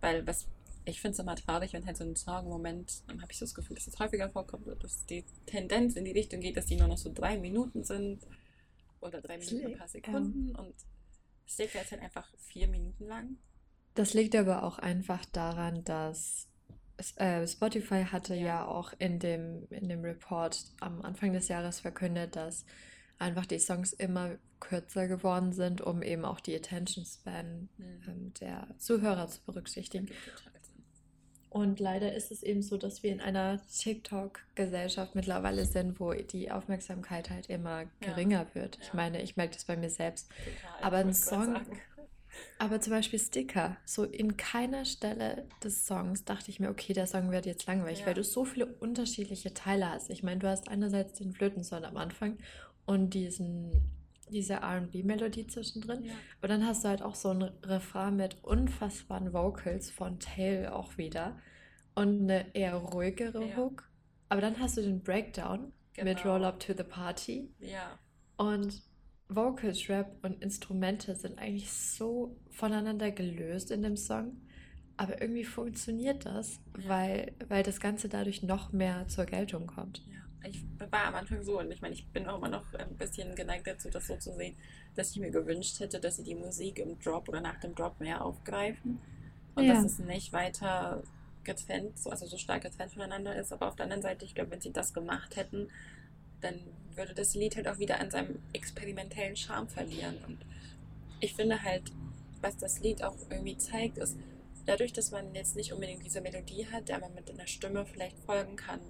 Weil 0.00 0.24
was 0.26 0.46
ich 0.84 1.00
finde 1.00 1.12
es 1.12 1.18
immer 1.18 1.36
traurig, 1.36 1.72
wenn 1.72 1.86
halt 1.86 1.96
so 1.96 2.04
ein 2.04 2.16
Song 2.16 2.44
im 2.44 2.50
Moment, 2.50 3.02
dann 3.08 3.22
habe 3.22 3.30
ich 3.30 3.38
so 3.38 3.44
das 3.44 3.54
Gefühl, 3.54 3.76
dass 3.76 3.86
es 3.86 3.98
häufiger 3.98 4.28
vorkommt, 4.30 4.66
dass 4.82 5.06
die 5.06 5.24
Tendenz 5.46 5.94
in 5.94 6.04
die 6.04 6.10
Richtung 6.12 6.40
geht, 6.40 6.56
dass 6.56 6.66
die 6.66 6.76
nur 6.76 6.88
noch 6.88 6.98
so 6.98 7.12
drei 7.12 7.38
Minuten 7.38 7.84
sind 7.84 8.26
oder 9.00 9.20
drei 9.20 9.38
Minuten 9.38 9.66
ein 9.66 9.78
paar 9.78 9.88
Sekunden 9.88 10.54
und 10.56 10.74
Sticker 11.52 11.82
ist 11.82 11.92
halt 11.92 12.02
einfach 12.02 12.28
vier 12.38 12.68
Minuten 12.68 13.06
lang. 13.06 13.36
Das 13.94 14.14
liegt 14.14 14.34
aber 14.34 14.62
auch 14.62 14.78
einfach 14.78 15.24
daran, 15.26 15.84
dass 15.84 16.48
äh, 17.16 17.46
Spotify 17.46 18.04
hatte 18.04 18.34
ja. 18.34 18.46
ja. 18.46 18.66
auch 18.66 18.92
in 18.98 19.18
dem, 19.18 19.66
in 19.70 19.88
dem 19.88 20.02
Report 20.02 20.64
am 20.80 21.02
Anfang 21.02 21.32
des 21.32 21.48
Jahres 21.48 21.80
verkündet, 21.80 22.36
dass 22.36 22.64
einfach 23.18 23.46
die 23.46 23.58
Songs 23.58 23.92
immer 23.92 24.36
kürzer 24.60 25.08
geworden 25.08 25.52
sind, 25.52 25.80
um 25.80 26.02
eben 26.02 26.24
auch 26.24 26.40
die 26.40 26.54
Attention 26.54 27.04
Span 27.04 27.68
mhm. 27.76 28.02
ähm, 28.06 28.34
der 28.40 28.68
Zuhörer 28.78 29.28
zu 29.28 29.40
berücksichtigen. 29.44 30.10
Und 31.52 31.80
leider 31.80 32.14
ist 32.14 32.30
es 32.30 32.42
eben 32.42 32.62
so, 32.62 32.78
dass 32.78 33.02
wir 33.02 33.12
in 33.12 33.20
einer 33.20 33.60
TikTok-Gesellschaft 33.66 35.14
mittlerweile 35.14 35.66
sind, 35.66 36.00
wo 36.00 36.14
die 36.14 36.50
Aufmerksamkeit 36.50 37.28
halt 37.28 37.50
immer 37.50 37.84
geringer 38.00 38.46
ja. 38.48 38.54
wird. 38.54 38.78
Ich 38.80 38.88
ja. 38.88 38.94
meine, 38.94 39.20
ich 39.20 39.36
merke 39.36 39.52
das 39.52 39.66
bei 39.66 39.76
mir 39.76 39.90
selbst. 39.90 40.30
Total, 40.30 40.82
aber 40.82 40.96
ein 40.96 41.12
Song, 41.12 41.60
aber 42.58 42.80
zum 42.80 42.94
Beispiel 42.94 43.18
Sticker, 43.18 43.76
so 43.84 44.04
in 44.04 44.38
keiner 44.38 44.86
Stelle 44.86 45.46
des 45.62 45.86
Songs 45.86 46.24
dachte 46.24 46.50
ich 46.50 46.58
mir, 46.58 46.70
okay, 46.70 46.94
der 46.94 47.06
Song 47.06 47.30
wird 47.30 47.44
jetzt 47.44 47.66
langweilig, 47.66 48.00
ja. 48.00 48.06
weil 48.06 48.14
du 48.14 48.24
so 48.24 48.46
viele 48.46 48.64
unterschiedliche 48.64 49.52
Teile 49.52 49.90
hast. 49.90 50.08
Ich 50.08 50.22
meine, 50.22 50.40
du 50.40 50.48
hast 50.48 50.70
einerseits 50.70 51.18
den 51.18 51.34
Flötensound 51.34 51.84
am 51.84 51.98
Anfang 51.98 52.38
und 52.86 53.12
diesen 53.12 53.72
diese 54.32 54.56
RB-Melodie 54.62 55.46
zwischendrin. 55.46 56.04
Ja. 56.04 56.14
Aber 56.38 56.48
dann 56.48 56.66
hast 56.66 56.84
du 56.84 56.88
halt 56.88 57.02
auch 57.02 57.14
so 57.14 57.30
ein 57.30 57.42
Refrain 57.62 58.16
mit 58.16 58.42
unfassbaren 58.42 59.32
Vocals 59.32 59.90
von 59.90 60.18
Tail 60.18 60.68
auch 60.68 60.98
wieder. 60.98 61.38
Und 61.94 62.22
eine 62.22 62.54
eher 62.54 62.74
ruhigere 62.74 63.46
ja. 63.46 63.56
Hook. 63.56 63.88
Aber 64.28 64.40
dann 64.40 64.58
hast 64.58 64.76
du 64.76 64.82
den 64.82 65.02
Breakdown 65.02 65.72
genau. 65.92 66.10
mit 66.10 66.24
Roll 66.24 66.44
Up 66.44 66.58
to 66.58 66.72
the 66.76 66.82
Party. 66.82 67.50
Ja. 67.60 67.98
Und 68.36 68.82
Vocals, 69.28 69.88
Rap 69.88 70.18
und 70.22 70.42
Instrumente 70.42 71.14
sind 71.14 71.38
eigentlich 71.38 71.70
so 71.70 72.36
voneinander 72.50 73.10
gelöst 73.10 73.70
in 73.70 73.82
dem 73.82 73.96
Song. 73.96 74.40
Aber 74.96 75.20
irgendwie 75.20 75.44
funktioniert 75.44 76.26
das, 76.26 76.60
ja. 76.78 76.88
weil, 76.88 77.32
weil 77.48 77.62
das 77.62 77.80
Ganze 77.80 78.08
dadurch 78.08 78.42
noch 78.42 78.72
mehr 78.72 79.06
zur 79.08 79.26
Geltung 79.26 79.66
kommt. 79.66 80.02
Ja 80.06 80.21
ich 80.44 80.64
war 80.90 81.06
am 81.06 81.14
Anfang 81.14 81.42
so 81.42 81.60
und 81.60 81.70
ich 81.70 81.80
meine, 81.80 81.94
ich 81.94 82.06
bin 82.08 82.26
auch 82.26 82.38
immer 82.38 82.48
noch 82.48 82.72
ein 82.74 82.96
bisschen 82.96 83.34
geneigt 83.34 83.66
dazu, 83.66 83.90
das 83.90 84.06
so 84.06 84.16
zu 84.16 84.32
sehen, 84.34 84.56
dass 84.96 85.10
ich 85.12 85.20
mir 85.20 85.30
gewünscht 85.30 85.80
hätte, 85.80 86.00
dass 86.00 86.16
sie 86.16 86.24
die 86.24 86.34
Musik 86.34 86.78
im 86.78 86.98
Drop 86.98 87.28
oder 87.28 87.40
nach 87.40 87.60
dem 87.60 87.74
Drop 87.74 87.98
mehr 88.00 88.24
aufgreifen 88.24 89.00
und 89.54 89.64
ja. 89.64 89.74
dass 89.74 89.84
es 89.84 89.98
nicht 89.98 90.32
weiter 90.32 91.02
getrennt, 91.44 91.94
also 92.04 92.26
so 92.26 92.36
stark 92.36 92.62
getrennt 92.62 92.92
voneinander 92.92 93.34
ist. 93.36 93.52
Aber 93.52 93.68
auf 93.68 93.76
der 93.76 93.84
anderen 93.84 94.02
Seite, 94.02 94.24
ich 94.24 94.34
glaube, 94.34 94.50
wenn 94.52 94.60
sie 94.60 94.72
das 94.72 94.92
gemacht 94.94 95.36
hätten, 95.36 95.68
dann 96.40 96.54
würde 96.94 97.14
das 97.14 97.34
Lied 97.34 97.56
halt 97.56 97.68
auch 97.68 97.78
wieder 97.78 98.00
an 98.00 98.10
seinem 98.10 98.40
experimentellen 98.52 99.36
Charme 99.36 99.68
verlieren. 99.68 100.16
Und 100.26 100.38
ich 101.20 101.34
finde 101.34 101.62
halt, 101.62 101.92
was 102.40 102.56
das 102.56 102.80
Lied 102.80 103.02
auch 103.02 103.16
irgendwie 103.30 103.56
zeigt, 103.56 103.98
ist, 103.98 104.16
dadurch, 104.66 104.92
dass 104.92 105.10
man 105.10 105.34
jetzt 105.34 105.56
nicht 105.56 105.72
unbedingt 105.72 106.04
diese 106.04 106.20
Melodie 106.20 106.66
hat, 106.66 106.88
der 106.88 106.98
man 106.98 107.14
mit 107.14 107.30
einer 107.30 107.46
Stimme 107.46 107.84
vielleicht 107.86 108.18
folgen 108.20 108.56
kann, 108.56 108.80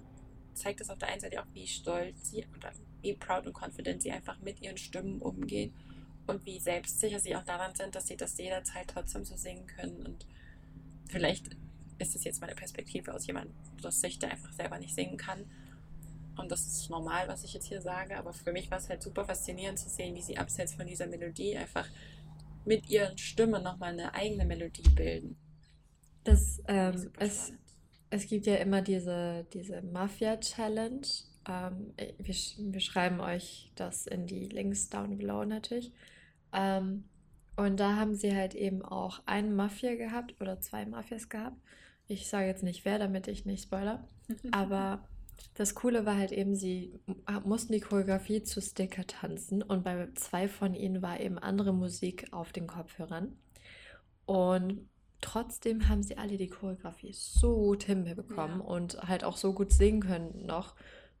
zeigt 0.55 0.81
es 0.81 0.89
auf 0.89 0.97
der 0.97 1.09
einen 1.09 1.21
Seite 1.21 1.41
auch, 1.41 1.47
wie 1.53 1.67
stolz 1.67 2.31
sie 2.31 2.45
oder 2.57 2.71
wie 3.01 3.13
proud 3.13 3.45
und 3.45 3.53
confident 3.53 4.01
sie 4.01 4.11
einfach 4.11 4.39
mit 4.39 4.61
ihren 4.61 4.77
Stimmen 4.77 5.21
umgehen 5.21 5.73
und 6.27 6.45
wie 6.45 6.59
selbstsicher 6.59 7.19
sie 7.19 7.35
auch 7.35 7.43
daran 7.43 7.75
sind, 7.75 7.95
dass 7.95 8.07
sie 8.07 8.17
das 8.17 8.37
jederzeit 8.37 8.87
trotzdem 8.87 9.25
so 9.25 9.35
singen 9.35 9.67
können. 9.67 10.05
Und 10.05 10.25
vielleicht 11.09 11.49
ist 11.99 12.15
es 12.15 12.23
jetzt 12.23 12.41
meine 12.41 12.55
Perspektive 12.55 13.13
aus 13.13 13.27
jemandem, 13.27 13.55
aus 13.83 13.99
Sicht, 13.99 14.21
der 14.21 14.31
einfach 14.31 14.53
selber 14.53 14.79
nicht 14.79 14.95
singen 14.95 15.17
kann. 15.17 15.45
Und 16.37 16.51
das 16.51 16.65
ist 16.65 16.89
normal, 16.89 17.27
was 17.27 17.43
ich 17.43 17.53
jetzt 17.53 17.67
hier 17.67 17.81
sage, 17.81 18.17
aber 18.17 18.33
für 18.33 18.51
mich 18.51 18.71
war 18.71 18.79
es 18.79 18.89
halt 18.89 19.03
super 19.03 19.25
faszinierend 19.25 19.77
zu 19.77 19.89
sehen, 19.89 20.15
wie 20.15 20.21
sie 20.21 20.37
abseits 20.37 20.73
von 20.73 20.87
dieser 20.87 21.05
Melodie 21.05 21.57
einfach 21.57 21.87
mit 22.65 22.89
ihren 22.89 23.17
Stimmen 23.17 23.61
nochmal 23.61 23.93
eine 23.93 24.13
eigene 24.13 24.45
Melodie 24.45 24.89
bilden. 24.89 25.37
Das 26.23 26.61
ähm, 26.67 27.11
ist 27.19 27.53
es 28.13 28.27
gibt 28.27 28.45
ja 28.45 28.55
immer 28.55 28.81
diese, 28.81 29.45
diese 29.53 29.81
Mafia-Challenge. 29.81 31.07
Ähm, 31.47 31.93
wir, 32.19 32.35
wir 32.73 32.79
schreiben 32.79 33.19
euch 33.19 33.71
das 33.75 34.07
in 34.07 34.27
die 34.27 34.47
Links 34.47 34.89
down 34.89 35.17
below 35.17 35.45
natürlich. 35.45 35.91
Ähm, 36.53 37.05
Und 37.55 37.79
da 37.79 37.95
haben 37.95 38.15
sie 38.15 38.35
halt 38.35 38.55
eben 38.55 38.81
auch 38.83 39.21
einen 39.25 39.55
Mafia 39.55 39.95
gehabt 39.95 40.39
oder 40.41 40.59
zwei 40.59 40.85
Mafias 40.85 41.29
gehabt. 41.29 41.57
Ich 42.07 42.27
sage 42.27 42.47
jetzt 42.47 42.63
nicht 42.63 42.85
wer, 42.85 42.99
damit 42.99 43.27
ich 43.27 43.45
nicht 43.45 43.63
spoiler. 43.63 44.07
Aber 44.51 45.07
das 45.55 45.75
Coole 45.75 46.05
war 46.05 46.17
halt 46.17 46.31
eben, 46.31 46.55
sie 46.55 46.99
mussten 47.43 47.73
die 47.73 47.79
Choreografie 47.79 48.43
zu 48.43 48.61
Sticker 48.61 49.05
tanzen 49.07 49.61
und 49.63 49.83
bei 49.83 50.09
zwei 50.15 50.47
von 50.47 50.73
ihnen 50.75 51.01
war 51.01 51.19
eben 51.19 51.37
andere 51.39 51.73
Musik 51.73 52.27
auf 52.31 52.53
den 52.53 52.67
Kopfhörern. 52.67 53.37
Und 54.25 54.89
trotzdem 55.23 55.89
haben 55.89 56.03
sie 56.03 56.17
alle 56.17 56.37
die 56.37 56.49
Choreografie 56.49 57.13
so 57.13 57.55
gut 57.55 57.83
hinbekommen 57.83 58.59
ja. 58.59 58.65
und 58.65 59.01
halt 59.03 59.23
auch 59.23 59.37
so 59.37 59.53
gut 59.53 59.71
singen 59.71 60.01
können 60.01 60.45
noch, 60.45 60.75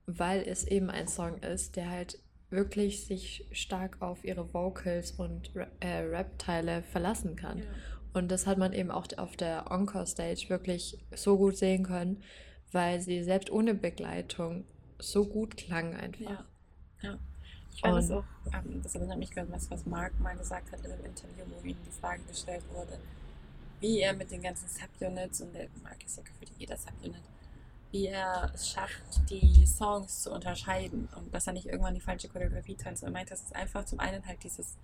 weil 0.05 0.41
es 0.41 0.65
eben 0.65 0.89
ein 0.89 1.07
Song 1.07 1.37
ist, 1.39 1.75
der 1.75 1.89
halt 1.89 2.19
wirklich 2.49 3.05
sich 3.05 3.47
stark 3.51 4.01
auf 4.01 4.23
ihre 4.23 4.53
Vocals 4.53 5.11
und 5.11 5.51
äh, 5.79 5.87
Rap-Teile 5.87 6.83
verlassen 6.83 7.35
kann. 7.35 7.59
Ja. 7.59 7.65
Und 8.13 8.29
das 8.29 8.45
hat 8.45 8.59
man 8.59 8.73
eben 8.73 8.91
auch 8.91 9.07
auf 9.17 9.35
der 9.35 9.71
Encore-Stage 9.71 10.49
wirklich 10.49 10.99
so 11.15 11.37
gut 11.37 11.57
sehen 11.57 11.83
können, 11.83 12.21
weil 12.71 13.01
sie 13.01 13.23
selbst 13.23 13.49
ohne 13.49 13.73
Begleitung 13.73 14.65
so 14.99 15.25
gut 15.25 15.57
klang 15.57 15.95
einfach. 15.95 16.21
Ja, 16.21 16.45
ja. 17.01 17.17
Ich 17.73 17.81
fand 17.81 17.97
das 17.97 18.11
auch, 18.11 18.23
ähm, 18.53 18.81
das 18.83 18.93
erinnert 18.93 19.17
mich 19.17 19.31
gerade 19.31 19.51
was, 19.51 19.71
was 19.71 19.83
Mark 19.87 20.19
mal 20.19 20.37
gesagt 20.37 20.71
hat 20.71 20.85
in 20.85 20.91
einem 20.91 21.05
Interview, 21.05 21.43
wo 21.49 21.67
ihm 21.67 21.75
die 21.83 21.99
Frage 21.99 22.21
gestellt 22.29 22.61
wurde, 22.71 22.99
wie 23.83 23.99
er 23.99 24.13
mit 24.13 24.31
den 24.31 24.41
ganzen 24.41 24.67
Subunits, 24.69 25.41
und 25.41 25.53
der 25.53 25.67
Mark 25.83 26.03
ist 26.05 26.15
ja 26.15 26.23
gefühlt 26.23 26.51
jeder 26.57 26.77
Subunit, 26.77 27.21
wie 27.91 28.07
er 28.07 28.49
es 28.53 28.69
schafft, 28.69 29.29
die 29.29 29.67
Songs 29.67 30.23
zu 30.23 30.31
unterscheiden 30.31 31.09
und 31.17 31.33
dass 31.33 31.47
er 31.47 31.53
nicht 31.53 31.65
irgendwann 31.65 31.93
die 31.93 31.99
falsche 31.99 32.29
Choreografie 32.29 32.75
tanzt. 32.75 33.03
Er 33.03 33.11
meint, 33.11 33.29
das 33.29 33.41
ist 33.41 33.53
einfach 33.53 33.83
zum 33.83 33.99
einen 33.99 34.25
halt 34.25 34.41
dieses, 34.41 34.77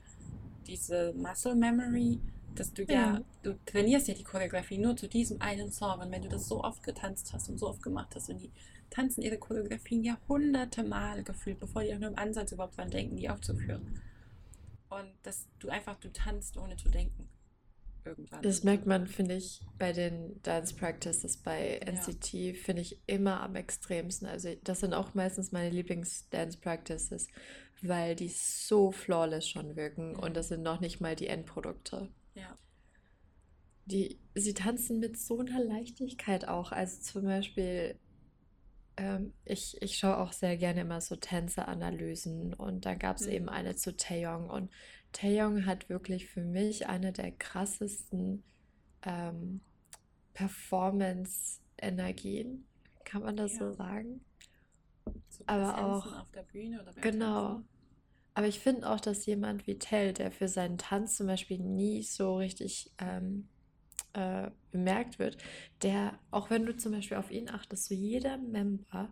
diese 0.67 1.13
Muscle 1.13 1.55
Memory, 1.55 2.19
dass 2.55 2.73
du 2.73 2.83
ja, 2.83 2.93
ja, 2.93 3.21
du 3.41 3.57
trainierst 3.65 4.09
ja 4.09 4.13
die 4.13 4.23
Choreografie 4.25 4.77
nur 4.77 4.97
zu 4.97 5.07
diesem 5.07 5.41
einen 5.41 5.71
Song 5.71 6.01
und 6.01 6.11
wenn 6.11 6.21
du 6.21 6.27
das 6.27 6.49
so 6.49 6.61
oft 6.61 6.83
getanzt 6.83 7.31
hast 7.31 7.47
und 7.47 7.57
so 7.57 7.69
oft 7.69 7.81
gemacht 7.81 8.13
hast 8.15 8.29
und 8.29 8.39
die 8.39 8.51
tanzen 8.89 9.21
ihre 9.21 9.37
Choreografien 9.37 10.03
ja 10.03 10.17
hunderte 10.27 10.83
Mal 10.83 11.23
gefühlt, 11.23 11.57
bevor 11.57 11.83
die 11.83 11.95
auch 11.95 11.99
nur 11.99 12.09
im 12.09 12.17
Ansatz 12.17 12.51
überhaupt 12.51 12.77
dran 12.77 12.89
denken, 12.89 13.15
die 13.15 13.29
aufzuführen. 13.29 14.01
Und 14.89 15.09
dass 15.23 15.47
du 15.59 15.69
einfach, 15.69 15.95
du 16.01 16.11
tanzt 16.11 16.57
ohne 16.57 16.75
zu 16.75 16.89
denken. 16.89 17.29
Irgendwann. 18.09 18.41
Das 18.41 18.63
merkt 18.63 18.87
man, 18.87 19.05
finde 19.05 19.35
ich, 19.35 19.61
bei 19.77 19.93
den 19.93 20.41
Dance 20.41 20.75
Practices 20.75 21.37
bei 21.37 21.79
NCT, 21.85 22.33
ja. 22.33 22.53
finde 22.55 22.81
ich 22.81 22.99
immer 23.05 23.41
am 23.41 23.55
extremsten. 23.55 24.27
Also 24.27 24.55
das 24.63 24.79
sind 24.79 24.95
auch 24.95 25.13
meistens 25.13 25.51
meine 25.51 25.69
Lieblings-Dance 25.69 26.57
Practices, 26.57 27.27
weil 27.83 28.15
die 28.15 28.29
so 28.29 28.91
flawless 28.91 29.47
schon 29.47 29.75
wirken 29.75 30.15
und 30.15 30.35
das 30.35 30.47
sind 30.47 30.63
noch 30.63 30.79
nicht 30.79 31.01
mal 31.01 31.15
die 31.15 31.27
Endprodukte. 31.27 32.09
Ja. 32.33 32.57
Die, 33.85 34.19
sie 34.33 34.55
tanzen 34.55 34.99
mit 34.99 35.17
so 35.19 35.39
einer 35.39 35.63
Leichtigkeit 35.63 36.47
auch. 36.47 36.71
Also 36.71 37.01
zum 37.01 37.25
Beispiel, 37.25 37.95
ähm, 38.97 39.33
ich, 39.45 39.79
ich 39.81 39.99
schaue 39.99 40.17
auch 40.17 40.33
sehr 40.33 40.57
gerne 40.57 40.81
immer 40.81 40.99
so 40.99 41.15
Tänze-Analysen 41.15 42.55
und 42.55 42.87
da 42.87 42.95
gab 42.95 43.17
es 43.17 43.27
mhm. 43.27 43.33
eben 43.33 43.49
eine 43.49 43.75
zu 43.75 43.95
Taeyong 43.95 44.49
und 44.49 44.71
Taeyong 45.11 45.65
hat 45.65 45.89
wirklich 45.89 46.27
für 46.27 46.43
mich 46.43 46.85
eine 46.87 47.11
der 47.11 47.31
krassesten 47.31 48.43
ähm, 49.03 49.61
Performance-Energien. 50.33 52.65
Kann 53.03 53.23
man 53.23 53.35
das 53.37 53.53
ja. 53.53 53.59
so 53.59 53.71
sagen? 53.73 54.21
So 55.29 55.43
Aber 55.47 55.83
auch 55.83 56.21
auf 56.21 56.29
der 56.31 56.43
Bühne 56.43 56.79
oder 56.81 56.93
genau. 56.93 57.47
Tanzen? 57.47 57.67
Aber 58.35 58.47
ich 58.47 58.59
finde 58.59 58.87
auch, 58.89 59.01
dass 59.01 59.25
jemand 59.25 59.67
wie 59.67 59.77
Tell, 59.79 60.13
der 60.13 60.31
für 60.31 60.47
seinen 60.47 60.77
Tanz 60.77 61.17
zum 61.17 61.27
Beispiel 61.27 61.59
nie 61.59 62.03
so 62.03 62.37
richtig 62.37 62.89
ähm, 62.97 63.49
äh, 64.13 64.49
bemerkt 64.71 65.19
wird, 65.19 65.37
der, 65.81 66.17
auch 66.31 66.49
wenn 66.49 66.65
du 66.65 66.77
zum 66.77 66.93
Beispiel 66.93 67.17
auf 67.17 67.31
ihn 67.31 67.49
achtest, 67.49 67.87
so 67.87 67.95
jeder 67.95 68.37
Member 68.37 69.11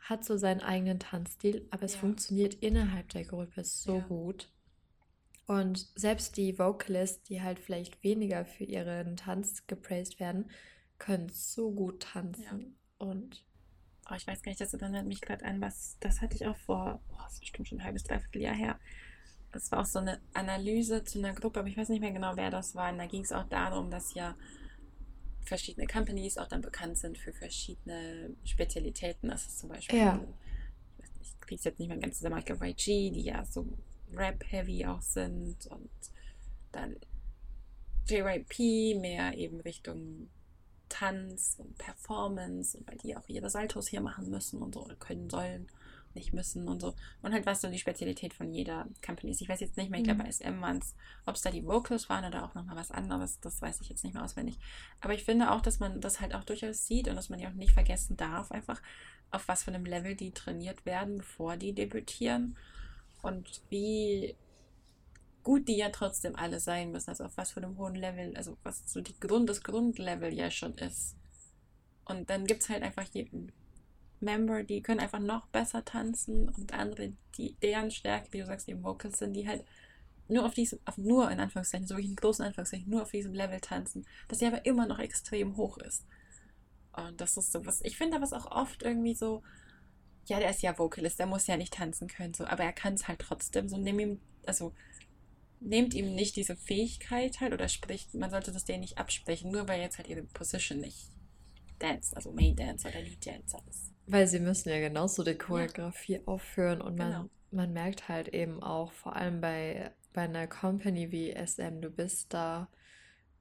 hat 0.00 0.24
so 0.24 0.36
seinen 0.36 0.60
eigenen 0.60 0.98
Tanzstil, 0.98 1.66
aber 1.70 1.84
es 1.84 1.94
ja. 1.94 2.00
funktioniert 2.00 2.54
innerhalb 2.54 3.08
der 3.08 3.24
Gruppe 3.24 3.64
so 3.64 3.96
ja. 3.96 4.06
gut. 4.06 4.50
Und 5.48 5.88
selbst 5.94 6.36
die 6.36 6.58
Vocalists, 6.58 7.22
die 7.22 7.40
halt 7.40 7.58
vielleicht 7.58 8.04
weniger 8.04 8.44
für 8.44 8.64
ihren 8.64 9.16
Tanz 9.16 9.66
gepraised 9.66 10.20
werden, 10.20 10.50
können 10.98 11.30
so 11.30 11.72
gut 11.72 12.02
tanzen. 12.02 12.76
Ja. 13.00 13.06
Und 13.06 13.46
oh, 14.10 14.14
ich 14.14 14.26
weiß 14.26 14.42
gar 14.42 14.50
nicht, 14.50 14.60
das 14.60 14.74
erinnert 14.74 15.06
mich 15.06 15.22
gerade 15.22 15.46
an 15.46 15.62
was, 15.62 15.96
das 16.00 16.20
hatte 16.20 16.36
ich 16.36 16.46
auch 16.46 16.56
vor, 16.58 17.00
oh, 17.10 17.16
das 17.24 17.32
ist 17.32 17.40
bestimmt 17.40 17.66
schon 17.66 17.78
ein 17.78 17.84
halbes, 17.84 18.04
dreiviertel 18.04 18.42
Jahr 18.42 18.54
her. 18.54 18.78
Das 19.50 19.72
war 19.72 19.80
auch 19.80 19.86
so 19.86 20.00
eine 20.00 20.20
Analyse 20.34 21.02
zu 21.04 21.18
einer 21.18 21.32
Gruppe, 21.32 21.60
aber 21.60 21.68
ich 21.68 21.78
weiß 21.78 21.88
nicht 21.88 22.00
mehr 22.00 22.12
genau, 22.12 22.36
wer 22.36 22.50
das 22.50 22.74
war. 22.74 22.92
Und 22.92 22.98
da 22.98 23.06
ging 23.06 23.22
es 23.22 23.32
auch 23.32 23.48
darum, 23.48 23.90
dass 23.90 24.12
ja 24.12 24.36
verschiedene 25.46 25.86
Companies 25.86 26.36
auch 26.36 26.48
dann 26.48 26.60
bekannt 26.60 26.98
sind 26.98 27.16
für 27.16 27.32
verschiedene 27.32 28.36
Spezialitäten. 28.44 29.30
Das 29.30 29.46
ist 29.46 29.60
zum 29.60 29.70
Beispiel, 29.70 29.98
ja. 29.98 30.22
ich 31.22 31.40
kriege 31.40 31.58
es 31.58 31.64
jetzt 31.64 31.78
nicht 31.78 31.88
mehr 31.88 31.96
ganz 31.96 32.18
zusammen, 32.18 32.36
ich 32.36 32.44
glaube 32.44 32.66
YG, 32.66 33.12
die 33.12 33.22
ja 33.22 33.42
so 33.46 33.66
Rap-heavy 34.14 34.86
auch 34.86 35.02
sind 35.02 35.66
und 35.66 35.90
dann 36.72 36.96
JYP 38.08 39.00
mehr 39.00 39.34
eben 39.36 39.60
Richtung 39.60 40.28
Tanz 40.88 41.56
und 41.58 41.76
Performance 41.76 42.76
und 42.76 42.88
weil 42.88 42.96
die 42.96 43.16
auch 43.16 43.28
ihre 43.28 43.50
Saltos 43.50 43.88
hier 43.88 44.00
machen 44.00 44.30
müssen 44.30 44.62
und 44.62 44.74
so 44.74 44.84
oder 44.84 44.96
können 44.96 45.28
sollen, 45.28 45.68
nicht 46.14 46.32
müssen 46.32 46.66
und 46.68 46.80
so. 46.80 46.94
Und 47.22 47.32
halt 47.32 47.46
was 47.46 47.60
so 47.60 47.68
die 47.68 47.78
Spezialität 47.78 48.32
von 48.32 48.52
jeder 48.52 48.86
Company 49.04 49.30
ist. 49.30 49.42
Ich 49.42 49.48
weiß 49.48 49.60
jetzt 49.60 49.76
nicht 49.76 49.90
mehr, 49.90 50.00
ich 50.00 50.04
glaube 50.04 50.22
bei 50.22 50.30
SM 50.30 50.60
waren 50.60 50.78
es, 50.78 50.94
ob 51.26 51.34
es 51.34 51.42
da 51.42 51.50
die 51.50 51.66
Vocals 51.66 52.08
waren 52.08 52.24
oder 52.24 52.44
auch 52.44 52.54
nochmal 52.54 52.76
was 52.76 52.90
anderes, 52.90 53.38
das 53.40 53.60
weiß 53.60 53.80
ich 53.82 53.88
jetzt 53.88 54.04
nicht 54.04 54.14
mehr 54.14 54.24
auswendig. 54.24 54.58
Aber 55.00 55.14
ich 55.14 55.24
finde 55.24 55.50
auch, 55.52 55.60
dass 55.60 55.78
man 55.78 56.00
das 56.00 56.20
halt 56.20 56.34
auch 56.34 56.44
durchaus 56.44 56.86
sieht 56.86 57.08
und 57.08 57.16
dass 57.16 57.28
man 57.28 57.38
ja 57.38 57.50
auch 57.50 57.54
nicht 57.54 57.72
vergessen 57.72 58.16
darf, 58.16 58.50
einfach 58.50 58.80
auf 59.30 59.46
was 59.46 59.64
für 59.64 59.72
einem 59.72 59.84
Level 59.84 60.14
die 60.14 60.32
trainiert 60.32 60.86
werden, 60.86 61.18
bevor 61.18 61.56
die 61.56 61.74
debütieren 61.74 62.56
und 63.22 63.62
wie 63.70 64.36
gut 65.42 65.66
die 65.68 65.76
ja 65.76 65.88
trotzdem 65.90 66.36
alle 66.36 66.60
sein 66.60 66.92
müssen, 66.92 67.10
also 67.10 67.24
auf 67.24 67.36
was 67.36 67.52
für 67.52 67.62
einem 67.62 67.78
hohen 67.78 67.94
Level, 67.94 68.36
also 68.36 68.56
was 68.62 68.82
so 68.92 69.00
die 69.00 69.18
Grund, 69.18 69.48
das 69.48 69.62
Grundlevel 69.62 70.32
ja 70.32 70.50
schon 70.50 70.74
ist. 70.74 71.16
Und 72.04 72.28
dann 72.30 72.46
gibt 72.46 72.62
es 72.62 72.68
halt 72.68 72.82
einfach 72.82 73.04
jeden 73.12 73.52
Member, 74.20 74.64
die 74.64 74.82
können 74.82 75.00
einfach 75.00 75.20
noch 75.20 75.46
besser 75.48 75.84
tanzen 75.84 76.48
und 76.48 76.72
andere, 76.72 77.12
die 77.36 77.54
deren 77.62 77.90
Stärke, 77.90 78.32
wie 78.32 78.40
du 78.40 78.46
sagst, 78.46 78.68
eben 78.68 78.82
Vocals 78.82 79.18
sind, 79.18 79.34
die 79.34 79.46
halt 79.46 79.64
nur 80.28 80.44
auf 80.44 80.54
diesem, 80.54 80.80
auf 80.84 80.98
nur 80.98 81.30
in 81.30 81.40
Anführungszeichen, 81.40 81.86
so 81.86 81.94
wirklich 81.94 82.10
in 82.10 82.16
großen 82.16 82.44
Anführungszeichen, 82.44 82.90
nur 82.90 83.02
auf 83.02 83.10
diesem 83.10 83.32
Level 83.32 83.60
tanzen, 83.60 84.06
dass 84.28 84.40
sie 84.40 84.46
aber 84.46 84.66
immer 84.66 84.86
noch 84.86 84.98
extrem 84.98 85.56
hoch 85.56 85.78
ist. 85.78 86.04
Und 86.92 87.20
das 87.20 87.36
ist 87.36 87.52
so 87.52 87.64
was, 87.64 87.80
ich 87.82 87.96
finde 87.96 88.20
was 88.20 88.32
auch 88.32 88.50
oft 88.50 88.82
irgendwie 88.82 89.14
so, 89.14 89.42
ja, 90.28 90.38
der 90.38 90.50
ist 90.50 90.62
ja 90.62 90.78
Vocalist, 90.78 91.18
der 91.18 91.26
muss 91.26 91.46
ja 91.46 91.56
nicht 91.56 91.74
tanzen 91.74 92.08
können, 92.08 92.34
so, 92.34 92.44
aber 92.44 92.64
er 92.64 92.72
kann 92.72 92.94
es 92.94 93.08
halt 93.08 93.20
trotzdem, 93.20 93.68
so 93.68 93.76
nimm 93.76 93.98
ihm, 93.98 94.20
also 94.46 94.72
nehmt 95.60 95.94
ihm 95.94 96.14
nicht 96.14 96.36
diese 96.36 96.56
Fähigkeit 96.56 97.40
halt 97.40 97.52
oder 97.52 97.68
spricht, 97.68 98.14
man 98.14 98.30
sollte 98.30 98.52
das 98.52 98.64
denen 98.64 98.80
nicht 98.80 98.98
absprechen, 98.98 99.50
nur 99.50 99.68
weil 99.68 99.80
jetzt 99.80 99.98
halt 99.98 100.08
ihre 100.08 100.22
Position 100.22 100.80
nicht 100.80 101.10
Dance, 101.78 102.14
also 102.16 102.32
Main 102.32 102.56
Dancer 102.56 102.88
oder 102.88 103.00
Lead 103.00 103.24
Dancer 103.24 103.60
ist. 103.68 103.92
Weil 104.06 104.26
sie 104.26 104.40
müssen 104.40 104.68
ja 104.68 104.80
genauso 104.80 105.22
die 105.22 105.34
Choreografie 105.34 106.14
ja. 106.14 106.20
aufführen 106.26 106.80
und 106.80 106.96
man, 106.96 107.12
genau. 107.12 107.30
man 107.50 107.72
merkt 107.72 108.08
halt 108.08 108.28
eben 108.28 108.62
auch, 108.62 108.92
vor 108.92 109.16
allem 109.16 109.40
bei, 109.40 109.92
bei 110.12 110.22
einer 110.22 110.46
Company 110.46 111.12
wie 111.12 111.32
SM, 111.32 111.80
du 111.80 111.90
bist 111.90 112.32
da 112.32 112.68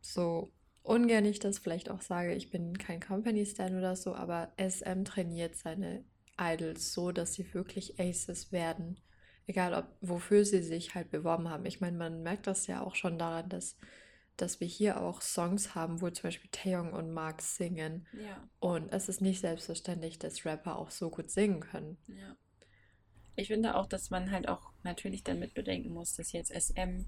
so 0.01 0.51
ungern 0.83 1.25
ich 1.25 1.39
das 1.39 1.59
vielleicht 1.59 1.89
auch 1.89 2.01
sage, 2.01 2.33
ich 2.33 2.49
bin 2.49 2.77
kein 2.77 3.01
Company-Stan 3.01 3.77
oder 3.77 3.95
so, 3.95 4.15
aber 4.15 4.53
SM 4.57 5.03
trainiert 5.03 5.55
seine 5.55 6.03
Idols 6.39 6.93
so, 6.93 7.11
dass 7.11 7.33
sie 7.33 7.53
wirklich 7.53 7.99
Aces 7.99 8.51
werden. 8.51 8.99
Egal, 9.45 9.73
ob, 9.73 9.85
wofür 10.01 10.45
sie 10.45 10.61
sich 10.61 10.95
halt 10.95 11.09
beworben 11.09 11.49
haben. 11.49 11.65
Ich 11.65 11.79
meine, 11.79 11.97
man 11.97 12.21
merkt 12.21 12.47
das 12.47 12.67
ja 12.67 12.81
auch 12.81 12.95
schon 12.95 13.17
daran, 13.17 13.49
dass, 13.49 13.77
dass 14.35 14.59
wir 14.59 14.67
hier 14.67 15.01
auch 15.01 15.21
Songs 15.21 15.73
haben, 15.73 16.01
wo 16.01 16.09
zum 16.09 16.23
Beispiel 16.23 16.49
Taeyong 16.51 16.93
und 16.93 17.13
Mark 17.13 17.41
singen. 17.41 18.05
Ja. 18.13 18.47
Und 18.59 18.91
es 18.91 19.09
ist 19.09 19.21
nicht 19.21 19.39
selbstverständlich, 19.39 20.19
dass 20.19 20.45
Rapper 20.45 20.77
auch 20.77 20.91
so 20.91 21.09
gut 21.09 21.31
singen 21.31 21.61
können. 21.61 21.97
Ja. 22.07 22.35
Ich 23.35 23.47
finde 23.47 23.75
auch, 23.75 23.85
dass 23.85 24.09
man 24.09 24.31
halt 24.31 24.49
auch 24.49 24.71
natürlich 24.83 25.23
damit 25.23 25.53
bedenken 25.53 25.93
muss, 25.93 26.13
dass 26.13 26.31
jetzt 26.31 26.51
SM 26.51 27.05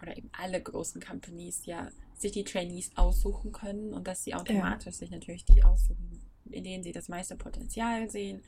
oder 0.00 0.16
eben 0.16 0.30
alle 0.32 0.62
großen 0.62 1.00
Companies 1.00 1.66
ja 1.66 1.90
sich 2.14 2.32
die 2.32 2.44
Trainees 2.44 2.96
aussuchen 2.96 3.52
können 3.52 3.92
und 3.92 4.06
dass 4.06 4.24
sie 4.24 4.34
automatisch 4.34 4.86
ja. 4.86 4.92
sich 4.92 5.10
natürlich 5.10 5.44
die 5.44 5.62
aussuchen, 5.64 6.25
in 6.50 6.64
denen 6.64 6.82
sie 6.82 6.92
das 6.92 7.08
meiste 7.08 7.36
Potenzial 7.36 8.10
sehen 8.10 8.42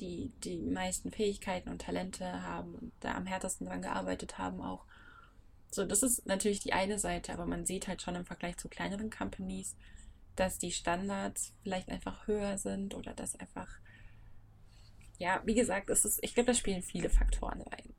die 0.00 0.32
die 0.44 0.58
meisten 0.58 1.10
Fähigkeiten 1.10 1.68
und 1.68 1.82
Talente 1.82 2.42
haben 2.42 2.74
und 2.74 2.92
da 3.00 3.14
am 3.14 3.26
härtesten 3.26 3.66
dran 3.66 3.82
gearbeitet 3.82 4.38
haben 4.38 4.60
auch. 4.60 4.84
So, 5.70 5.84
das 5.84 6.02
ist 6.02 6.26
natürlich 6.26 6.60
die 6.60 6.72
eine 6.72 6.98
Seite, 6.98 7.32
aber 7.32 7.46
man 7.46 7.64
sieht 7.64 7.86
halt 7.86 8.02
schon 8.02 8.16
im 8.16 8.24
Vergleich 8.24 8.56
zu 8.56 8.68
kleineren 8.68 9.10
Companies, 9.10 9.76
dass 10.34 10.58
die 10.58 10.72
Standards 10.72 11.52
vielleicht 11.62 11.88
einfach 11.90 12.26
höher 12.26 12.58
sind 12.58 12.94
oder 12.94 13.14
dass 13.14 13.36
einfach, 13.36 13.68
ja, 15.18 15.42
wie 15.44 15.54
gesagt, 15.54 15.90
es 15.90 16.04
ist, 16.04 16.18
ich 16.22 16.34
glaube, 16.34 16.48
da 16.48 16.54
spielen 16.54 16.82
viele 16.82 17.10
Faktoren 17.10 17.60
rein. 17.62 17.94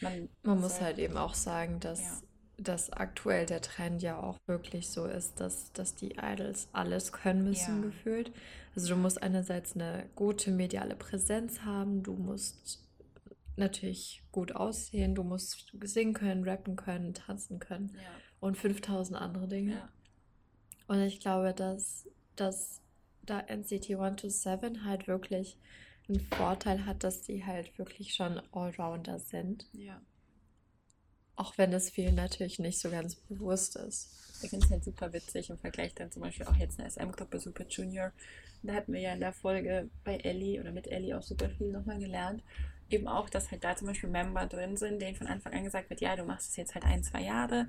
man, 0.00 0.28
man 0.42 0.60
muss 0.60 0.80
halt 0.80 0.98
eben 0.98 1.16
auch 1.16 1.34
sagen, 1.34 1.80
dass 1.80 2.00
ja. 2.00 2.18
Dass 2.58 2.90
aktuell 2.90 3.44
der 3.46 3.60
Trend 3.60 4.02
ja 4.02 4.18
auch 4.18 4.38
wirklich 4.46 4.88
so 4.88 5.04
ist, 5.06 5.40
dass, 5.40 5.72
dass 5.72 5.94
die 5.94 6.16
Idols 6.16 6.68
alles 6.72 7.12
können 7.12 7.44
müssen, 7.44 7.82
Ja, 7.82 7.88
gefühlt. 7.88 8.32
Also 8.74 8.94
du 8.94 8.96
musst 8.96 9.22
einerseits 9.22 9.74
eine 9.74 10.08
gute 10.14 10.50
mediale 10.50 10.96
Präsenz 10.96 11.60
haben, 11.62 12.02
du 12.02 12.14
musst 12.14 12.82
natürlich 13.56 14.22
gut 14.32 14.52
aussehen, 14.52 15.14
du 15.14 15.22
musst 15.22 15.72
singen 15.82 16.14
können, 16.14 16.44
rappen 16.44 16.76
können, 16.76 17.14
tanzen 17.14 17.58
können 17.58 17.94
ja, 17.94 18.10
und 18.40 18.56
5000 18.56 19.18
andere 19.18 19.48
Dinge. 19.48 19.72
ja, 19.72 19.88
Und 20.88 21.00
ich 21.02 21.20
glaube, 21.20 21.54
dass, 21.54 22.08
dass 22.36 22.82
da 23.22 23.40
NCT 23.40 23.90
127 23.90 24.84
halt 24.84 25.08
wirklich 25.08 25.58
einen 26.08 26.20
Vorteil 26.20 26.86
hat, 26.86 27.02
dass 27.02 27.22
die 27.22 27.44
halt 27.44 27.76
wirklich 27.78 28.14
schon 28.14 28.40
Allrounder 28.52 29.18
sind. 29.18 29.66
ja. 29.72 30.00
Auch 31.36 31.56
wenn 31.58 31.72
es 31.72 31.90
vielen 31.90 32.14
natürlich 32.14 32.58
nicht 32.58 32.78
so 32.78 32.90
ganz 32.90 33.14
bewusst 33.14 33.76
ist. 33.76 34.10
Ich 34.42 34.50
finde 34.50 34.66
es 34.66 34.72
halt 34.72 34.84
super 34.84 35.12
witzig 35.12 35.50
im 35.50 35.58
Vergleich 35.58 35.94
dann 35.94 36.10
zum 36.10 36.22
Beispiel 36.22 36.46
auch 36.46 36.56
jetzt 36.56 36.78
eine 36.78 36.90
SM-Gruppe 36.90 37.38
Super 37.38 37.64
Junior. 37.68 38.12
Da 38.62 38.74
hatten 38.74 38.92
wir 38.92 39.00
ja 39.00 39.12
in 39.12 39.20
der 39.20 39.32
Folge 39.32 39.88
bei 40.04 40.16
Ellie 40.16 40.60
oder 40.60 40.72
mit 40.72 40.88
Ellie 40.88 41.16
auch 41.16 41.22
super 41.22 41.48
viel 41.50 41.70
nochmal 41.72 41.98
gelernt. 41.98 42.42
Eben 42.90 43.08
auch, 43.08 43.28
dass 43.28 43.50
halt 43.50 43.64
da 43.64 43.76
zum 43.76 43.88
Beispiel 43.88 44.08
Member 44.08 44.46
drin 44.46 44.76
sind, 44.76 45.00
denen 45.00 45.16
von 45.16 45.26
Anfang 45.26 45.52
an 45.52 45.64
gesagt 45.64 45.90
wird, 45.90 46.00
ja, 46.00 46.16
du 46.16 46.24
machst 46.24 46.50
es 46.50 46.56
jetzt 46.56 46.74
halt 46.74 46.84
ein, 46.84 47.02
zwei 47.02 47.22
Jahre 47.22 47.68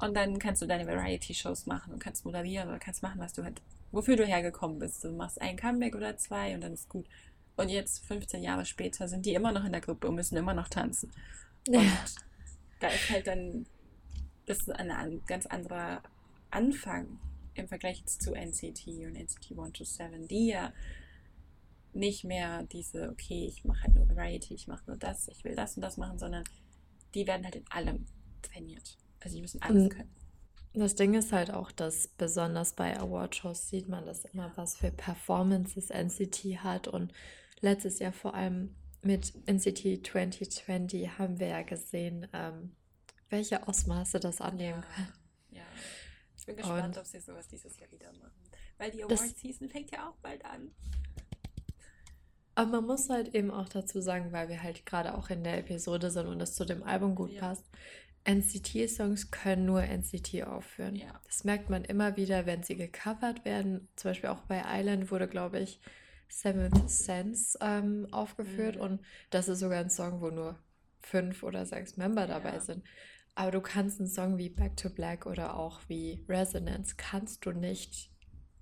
und 0.00 0.14
dann 0.14 0.38
kannst 0.38 0.62
du 0.62 0.66
deine 0.66 0.86
Variety-Shows 0.86 1.66
machen 1.66 1.92
und 1.92 1.98
kannst 1.98 2.24
moderieren 2.24 2.68
oder 2.68 2.78
kannst 2.78 3.02
machen, 3.02 3.20
was 3.20 3.32
du 3.32 3.44
halt, 3.44 3.60
wofür 3.92 4.16
du 4.16 4.26
hergekommen 4.26 4.78
bist. 4.78 5.04
Du 5.04 5.10
machst 5.12 5.40
ein 5.40 5.56
Comeback 5.56 5.94
oder 5.94 6.16
zwei 6.16 6.54
und 6.54 6.60
dann 6.60 6.74
ist 6.74 6.88
gut. 6.88 7.06
Und 7.56 7.68
jetzt, 7.68 8.04
15 8.06 8.42
Jahre 8.42 8.64
später, 8.64 9.06
sind 9.08 9.24
die 9.26 9.34
immer 9.34 9.52
noch 9.52 9.64
in 9.64 9.72
der 9.72 9.80
Gruppe 9.80 10.08
und 10.08 10.16
müssen 10.16 10.36
immer 10.36 10.54
noch 10.54 10.68
tanzen. 10.68 11.12
Und 11.68 11.74
Ja. 11.74 11.80
Da 12.80 12.88
ist 12.88 13.10
halt 13.10 13.26
dann, 13.26 13.66
das 14.46 14.58
ist 14.58 14.70
ein 14.70 14.90
an- 14.90 15.22
ganz 15.26 15.46
anderer 15.46 16.02
Anfang 16.50 17.18
im 17.54 17.68
Vergleich 17.68 18.00
jetzt 18.00 18.22
zu 18.22 18.34
NCT 18.34 18.86
und 19.06 19.16
NCT 19.16 19.50
127, 19.52 20.28
die 20.28 20.48
ja 20.48 20.72
nicht 21.92 22.24
mehr 22.24 22.64
diese, 22.64 23.10
okay, 23.10 23.46
ich 23.46 23.64
mache 23.64 23.84
halt 23.84 23.94
nur 23.94 24.08
Variety, 24.08 24.54
ich 24.54 24.66
mache 24.66 24.82
nur 24.86 24.96
das, 24.96 25.28
ich 25.28 25.44
will 25.44 25.54
das 25.54 25.76
und 25.76 25.82
das 25.82 25.96
machen, 25.96 26.18
sondern 26.18 26.42
die 27.14 27.26
werden 27.26 27.44
halt 27.44 27.54
in 27.56 27.64
allem 27.70 28.06
trainiert. 28.42 28.98
Also 29.20 29.36
die 29.36 29.42
müssen 29.42 29.62
alles 29.62 29.84
Und 29.84 29.88
können. 29.90 30.10
das 30.72 30.96
Ding 30.96 31.14
ist 31.14 31.32
halt 31.32 31.52
auch, 31.52 31.70
dass 31.70 32.08
besonders 32.08 32.72
bei 32.74 32.98
Awardshows 32.98 33.68
sieht 33.68 33.88
man 33.88 34.04
das 34.04 34.24
immer, 34.24 34.50
was 34.56 34.76
für 34.76 34.90
Performances 34.90 35.90
NCT 35.90 36.64
hat. 36.64 36.88
Und 36.88 37.12
letztes 37.60 38.00
Jahr 38.00 38.12
vor 38.12 38.34
allem 38.34 38.74
mit 39.04 39.32
NCT 39.46 40.06
2020 40.06 41.18
haben 41.18 41.38
wir 41.38 41.48
ja 41.48 41.62
gesehen, 41.62 42.26
ähm, 42.32 42.74
welche 43.28 43.66
Ausmaße 43.66 44.20
das 44.20 44.40
annehmen 44.40 44.82
Ja, 44.82 44.88
kann. 44.96 45.12
ja. 45.50 45.62
Ich 46.36 46.46
bin 46.46 46.56
gespannt, 46.56 46.96
Und 46.96 46.98
ob 46.98 47.06
sie 47.06 47.20
sowas 47.20 47.48
dieses 47.48 47.78
Jahr 47.78 47.90
wieder 47.90 48.12
machen. 48.12 48.32
Weil 48.78 48.90
die 48.90 49.04
das 49.08 49.20
Award-Season 49.20 49.68
fängt 49.68 49.90
ja 49.92 50.08
auch 50.10 50.16
bald 50.16 50.44
an. 50.44 50.70
Aber 52.56 52.70
man 52.70 52.86
muss 52.86 53.10
halt 53.10 53.34
eben 53.34 53.50
auch 53.50 53.68
dazu 53.68 54.00
sagen, 54.00 54.30
weil 54.32 54.48
wir 54.48 54.62
halt 54.62 54.86
gerade 54.86 55.14
auch 55.16 55.28
in 55.30 55.42
der 55.42 55.58
Episode 55.58 56.10
sind 56.10 56.26
und 56.26 56.40
es 56.40 56.54
zu 56.54 56.64
dem 56.64 56.82
Album 56.84 57.14
gut 57.14 57.30
Ja, 57.32 57.40
passt, 57.40 57.64
NCT-Songs 58.24 59.30
können 59.30 59.66
nur 59.66 59.82
NCT 59.82 60.44
aufführen. 60.44 60.94
ja, 60.96 61.20
Das 61.26 61.44
merkt 61.44 61.68
man 61.68 61.84
immer 61.84 62.16
wieder, 62.16 62.46
wenn 62.46 62.62
sie 62.62 62.76
gecovert 62.76 63.44
werden. 63.44 63.88
Zum 63.96 64.10
Beispiel 64.10 64.30
auch 64.30 64.42
bei 64.42 64.62
Island 64.66 65.10
wurde, 65.10 65.28
glaube 65.28 65.58
ich, 65.60 65.80
Seventh 66.28 66.90
Sense 66.90 67.58
ähm, 67.60 68.06
aufgeführt 68.10 68.76
mhm. 68.76 68.82
und 68.82 69.00
das 69.30 69.48
ist 69.48 69.60
sogar 69.60 69.80
ein 69.80 69.90
Song, 69.90 70.20
wo 70.20 70.30
nur 70.30 70.58
fünf 71.00 71.42
oder 71.42 71.66
sechs 71.66 71.96
Member 71.96 72.26
dabei 72.26 72.54
ja, 72.54 72.60
sind. 72.60 72.84
Aber 73.34 73.50
du 73.50 73.60
kannst 73.60 74.00
einen 74.00 74.08
Song 74.08 74.38
wie 74.38 74.48
Back 74.48 74.76
to 74.76 74.90
Black 74.90 75.26
oder 75.26 75.56
auch 75.56 75.80
wie 75.88 76.24
Resonance 76.28 76.94
kannst 76.96 77.44
du 77.44 77.52
nicht 77.52 78.10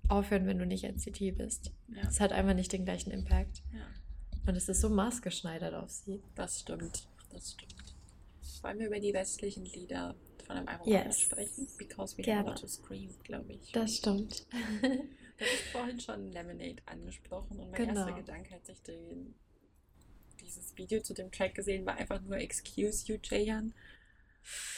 aufhören, 0.09 0.45
wenn 0.47 0.59
du 0.59 0.65
nicht 0.65 0.83
NCT 0.83 1.37
bist. 1.37 1.71
ja, 1.89 2.01
Es 2.07 2.19
hat 2.19 2.31
einfach 2.31 2.53
nicht 2.53 2.71
den 2.73 2.85
gleichen 2.85 3.11
Impact. 3.11 3.63
ja. 3.73 3.85
Und 4.45 4.57
es 4.57 4.67
ist 4.67 4.81
so 4.81 4.89
maßgeschneidert 4.89 5.73
auf 5.73 5.89
sie. 5.89 6.21
Das 6.35 6.59
stimmt, 6.59 7.07
das 7.31 7.53
stimmt. 7.53 7.75
Wollen 8.61 8.79
wir 8.79 8.87
über 8.87 8.99
die 8.99 9.11
restlichen 9.11 9.65
Lieder 9.65 10.15
von 10.45 10.57
dem 10.57 10.67
Album 10.67 10.91
noch 10.91 11.13
sprechen? 11.13 11.63
Yes, 11.63 11.77
Because 11.77 12.17
we 12.17 12.23
have 12.23 12.43
gerne. 12.43 12.55
to 12.59 12.67
scream, 12.67 13.09
glaube 13.23 13.53
ich. 13.53 13.71
Das 13.71 13.97
stimmt. 13.97 14.45
Du 15.43 15.49
hast 15.49 15.71
vorhin 15.71 15.99
schon 15.99 16.31
Lemonade 16.31 16.81
angesprochen 16.85 17.59
und 17.59 17.71
mein 17.71 17.83
erster 17.85 18.05
Genau. 18.05 18.17
Gedanke, 18.17 18.53
als 18.55 18.69
ich 18.69 18.81
den, 18.83 19.35
dieses 20.39 20.75
Video 20.77 21.01
zu 21.01 21.13
dem 21.13 21.31
Track 21.31 21.55
gesehen 21.55 21.85
war, 21.85 21.97
einfach 21.97 22.21
nur 22.21 22.37
Excuse 22.37 23.05
you, 23.07 23.17
Jaehyun. 23.21 23.73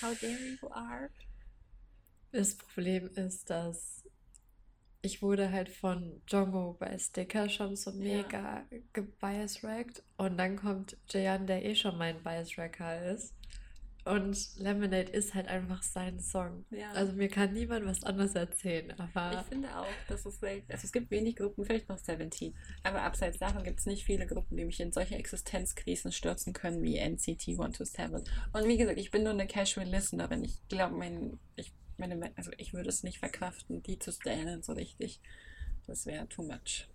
How 0.02 0.18
dare 0.20 0.58
you 0.62 0.70
are? 0.72 1.10
Das 2.32 2.56
Problem 2.56 3.10
ist, 3.16 3.50
dass 3.50 4.04
ich 5.02 5.22
wurde 5.22 5.52
halt 5.52 5.70
von 5.70 6.22
Jongo 6.28 6.74
bei 6.80 6.98
Sticker 6.98 7.48
schon 7.48 7.76
so 7.76 7.92
Ja, 7.92 7.98
mega 7.98 8.66
gebiasrackt 8.94 10.04
und 10.18 10.38
dann 10.38 10.56
kommt 10.56 10.98
Jayan, 11.10 11.46
der 11.46 11.64
eh 11.64 11.76
schon 11.76 11.98
mein 11.98 12.24
Biasracker 12.24 13.12
ist. 13.12 13.35
Und 14.06 14.56
Lemonade 14.58 15.12
ist 15.12 15.34
halt 15.34 15.48
einfach 15.48 15.82
sein 15.82 16.20
Song. 16.20 16.64
ja. 16.70 16.92
Also 16.92 17.14
mir 17.14 17.28
kann 17.28 17.54
niemand 17.54 17.86
was 17.88 18.04
anderes 18.04 18.36
erzählen, 18.36 18.92
Ich 18.92 19.00
aber 19.00 19.44
finde 19.50 19.76
auch, 19.76 19.88
dass 20.08 20.28
es 20.28 20.42
also 20.44 20.64
es 20.70 20.92
gibt 20.92 21.10
wenig 21.10 21.38
Gruppen, 21.38 21.66
vielleicht 21.66 21.90
noch 21.90 21.98
Seventeen, 21.98 22.56
aber 22.84 23.02
abseits 23.02 23.40
davon 23.40 23.64
gibt 23.64 23.80
es 23.80 23.88
nicht 23.88 24.06
viele 24.06 24.28
Gruppen, 24.28 24.58
die 24.58 24.66
mich 24.66 24.80
in 24.80 24.92
solche 24.92 25.16
Existenzkrisen 25.16 26.12
stürzen 26.12 26.54
können 26.54 26.84
wie 26.84 26.98
NCT 27.00 27.50
127. 27.50 28.32
Und 28.54 28.68
wie 28.68 28.78
gesagt, 28.78 29.00
ich 29.00 29.10
bin 29.10 29.24
nur 29.24 29.34
eine 29.34 29.48
Casual 29.48 29.88
Listenerin. 29.88 30.44
Ich 30.44 30.62
glaube, 30.68 30.96
mein, 30.96 31.40
ich, 31.56 31.74
meine, 31.98 32.32
also 32.36 32.52
ich 32.58 32.74
würde 32.74 32.90
es 32.90 33.02
nicht 33.02 33.18
verkraften, 33.18 33.82
die 33.82 33.98
zu 33.98 34.12
stellen 34.12 34.62
so 34.62 34.74
richtig. 34.74 35.20
Das 35.88 36.06
wäre 36.06 36.30
too 36.30 36.44
much. 36.44 36.88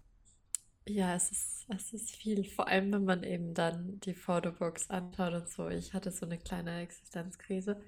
Ja, 0.95 1.15
es 1.15 1.31
ist, 1.31 1.67
es 1.69 1.93
ist 1.93 2.17
viel. 2.17 2.45
Vor 2.45 2.69
allem, 2.69 2.93
wenn 2.93 3.05
man 3.05 3.23
eben 3.23 3.55
dann 3.55 4.01
die 4.01 4.15
Photobooks 4.15 4.91
anschaut 4.91 5.35
und 5.35 5.49
so. 5.49 5.69
Ich 5.69 5.95
hatte 5.95 6.11
so 6.11 6.27
eine 6.27 6.39
kleine 6.39 6.81
Existenzkrise, 6.81 7.81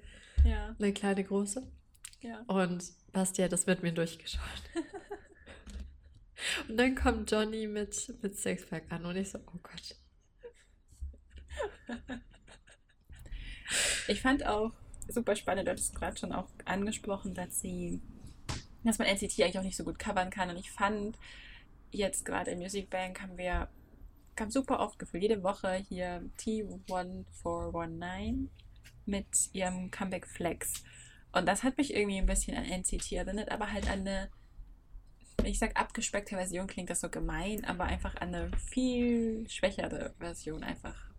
Ja, 0.43 0.75
eine 0.79 0.93
kleine 0.93 1.23
große. 1.23 1.65
ja. 2.21 2.41
Und 2.47 2.83
Basti 3.11 3.41
hat 3.41 3.51
das 3.51 3.65
mit 3.65 3.83
mir 3.83 3.91
durchgeschaut. 3.93 4.41
Und 6.67 6.77
dann 6.77 6.95
kommt 6.95 7.31
Johnny 7.31 7.67
mit, 7.67 8.13
mit 8.21 8.35
Sixpack 8.37 8.91
an 8.91 9.05
und 9.05 9.15
ich 9.15 9.29
so, 9.31 9.39
oh 9.39 9.59
Gott. 9.63 9.95
Ich 14.07 14.21
fand 14.21 14.45
auch 14.45 14.71
super 15.07 15.35
spannend, 15.35 15.67
du 15.67 15.71
hattest 15.71 15.95
gerade 15.95 16.17
schon 16.17 16.33
auch 16.33 16.49
angesprochen, 16.65 17.33
dass 17.33 17.61
sie, 17.61 18.01
dass 18.83 18.99
man 18.99 19.07
NCT 19.07 19.39
eigentlich 19.41 19.57
auch 19.59 19.63
nicht 19.63 19.77
so 19.77 19.83
gut 19.85 19.99
covern 19.99 20.29
kann. 20.29 20.49
Und 20.49 20.57
ich 20.57 20.71
fand, 20.71 21.17
jetzt 21.93 22.25
gerade 22.25 22.51
im 22.51 22.59
Music 22.59 22.89
Bank 22.89 23.21
haben 23.21 23.37
wir, 23.37 23.69
kam 24.35 24.49
super 24.49 24.79
oft 24.79 24.99
gefühlt, 24.99 25.23
jede 25.23 25.43
Woche 25.43 25.75
hier 25.75 26.23
T1419 26.39 28.47
mit 29.05 29.27
ihrem 29.53 29.91
Comeback 29.91 30.27
Flex. 30.27 30.83
Und 31.31 31.47
das 31.47 31.63
hat 31.63 31.77
mich 31.77 31.93
irgendwie 31.93 32.17
ein 32.17 32.25
bisschen 32.25 32.55
an 32.55 32.65
NCT 32.65 33.11
erinnert, 33.13 33.51
aber 33.51 33.71
halt 33.71 33.89
an 33.89 34.01
eine, 34.01 34.29
ich 35.43 35.59
sage 35.59 35.75
abgespeckte 35.75 36.35
Version, 36.35 36.67
klingt 36.67 36.89
das 36.89 37.01
so 37.01 37.09
gemein, 37.09 37.65
aber 37.65 37.85
einfach 37.85 38.15
an 38.15 38.35
eine 38.35 38.51
viel 38.57 39.49
schwächere 39.49 40.13
Version 40.19 40.63
einfach 40.63 41.11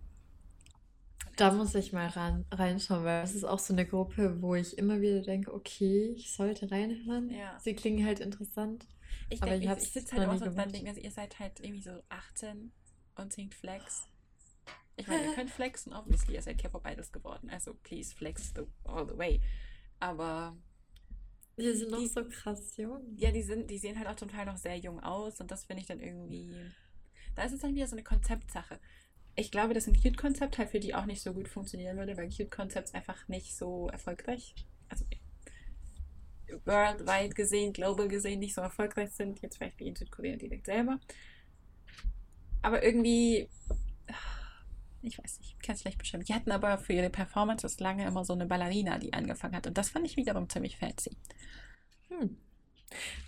Da 1.36 1.52
muss 1.52 1.74
ich 1.74 1.92
mal 1.92 2.08
ran, 2.08 2.44
reinschauen, 2.52 3.04
weil 3.04 3.24
es 3.24 3.34
ist 3.34 3.44
auch 3.44 3.58
so 3.58 3.72
eine 3.72 3.86
Gruppe, 3.86 4.40
wo 4.40 4.54
ich 4.54 4.78
immer 4.78 5.00
wieder 5.00 5.20
denke, 5.20 5.52
okay, 5.52 6.14
ich 6.16 6.32
sollte 6.32 6.70
reinhören. 6.70 7.30
Ja. 7.30 7.58
Sie 7.58 7.74
klingen 7.74 8.06
halt 8.06 8.20
interessant, 8.20 8.86
Ich 9.30 9.40
denke, 9.40 9.64
ich 9.64 9.82
ich, 9.82 9.92
sitze 9.92 10.16
halt 10.16 10.28
auch 10.28 10.36
so 10.38 10.44
und 10.46 10.56
dann 10.56 10.68
gemacht. 10.68 10.74
denke 10.74 10.92
mir, 10.92 10.98
ihr 11.00 11.10
seid 11.10 11.38
halt 11.38 11.60
irgendwie 11.60 11.82
so 11.82 12.02
18 12.08 12.72
und 13.16 13.32
singt 13.32 13.54
Flex. 13.54 14.08
Ich 14.96 15.06
meine, 15.08 15.24
ihr 15.26 15.34
könnt 15.34 15.50
flexen, 15.50 15.92
obviously, 15.92 16.34
ihr 16.34 16.42
seid 16.42 16.58
K-Pop-Idols 16.58 17.10
geworden. 17.12 17.50
Also, 17.50 17.74
please 17.74 18.14
flex 18.14 18.52
the, 18.54 18.62
all 18.84 19.06
the 19.08 19.18
way. 19.18 19.40
Aber 19.98 20.56
Die 21.56 21.72
sind 21.74 21.90
noch 21.90 21.98
die, 21.98 22.06
so 22.08 22.24
krass 22.28 22.76
jung. 22.76 23.16
ja, 23.16 23.30
die 23.32 23.42
sind, 23.42 23.70
die 23.70 23.78
sehen 23.78 23.98
halt 23.98 24.08
auch 24.08 24.16
zum 24.16 24.28
Teil 24.28 24.46
noch 24.46 24.56
sehr 24.56 24.76
jung 24.78 25.00
aus 25.00 25.40
und 25.40 25.50
das 25.50 25.64
finde 25.64 25.80
ich 25.82 25.86
dann 25.88 26.00
irgendwie. 26.00 26.50
Da 27.34 27.42
ist 27.44 27.52
es 27.52 27.60
dann 27.60 27.74
wieder 27.74 27.86
so 27.88 27.96
eine 27.96 28.04
Konzeptsache. 28.04 28.78
Ich 29.36 29.50
glaube, 29.50 29.74
dass 29.74 29.88
ein 29.88 30.00
Cute-Konzept 30.00 30.58
halt 30.58 30.70
für 30.70 30.78
die 30.78 30.94
auch 30.94 31.06
nicht 31.06 31.22
so 31.22 31.32
gut 31.32 31.48
funktionieren 31.48 31.96
würde, 31.96 32.16
weil 32.16 32.28
Cute-Konzepts 32.28 32.94
einfach 32.94 33.26
nicht 33.28 33.56
so 33.56 33.88
erfolgreich, 33.88 34.54
also 34.88 35.04
worldwide 36.64 37.34
gesehen, 37.34 37.72
global 37.72 38.08
gesehen 38.08 38.40
nicht 38.40 38.54
so 38.54 38.60
erfolgreich 38.60 39.12
sind. 39.12 39.40
Jetzt 39.42 39.58
vielleicht 39.58 39.78
wie 39.78 39.88
in 39.88 39.96
Südkorea 39.96 40.36
direkt 40.36 40.66
selber. 40.66 40.98
Aber 42.62 42.82
irgendwie, 42.82 43.48
ich 45.02 45.18
weiß 45.18 45.38
nicht, 45.38 45.56
ich 45.56 45.58
kann 45.58 45.74
es 45.74 45.82
schlecht 45.82 45.98
beschreiben. 45.98 46.24
Die 46.24 46.34
hatten 46.34 46.50
aber 46.50 46.78
für 46.78 46.94
ihre 46.94 47.10
Performances 47.10 47.78
lange 47.80 48.06
immer 48.06 48.24
so 48.24 48.32
eine 48.32 48.46
Ballerina, 48.46 48.98
die 48.98 49.12
angefangen 49.12 49.54
hat. 49.54 49.66
Und 49.66 49.76
das 49.76 49.90
fand 49.90 50.06
ich 50.06 50.16
wiederum 50.16 50.48
ziemlich 50.48 50.78
fancy. 50.78 51.16
Hm. 52.08 52.38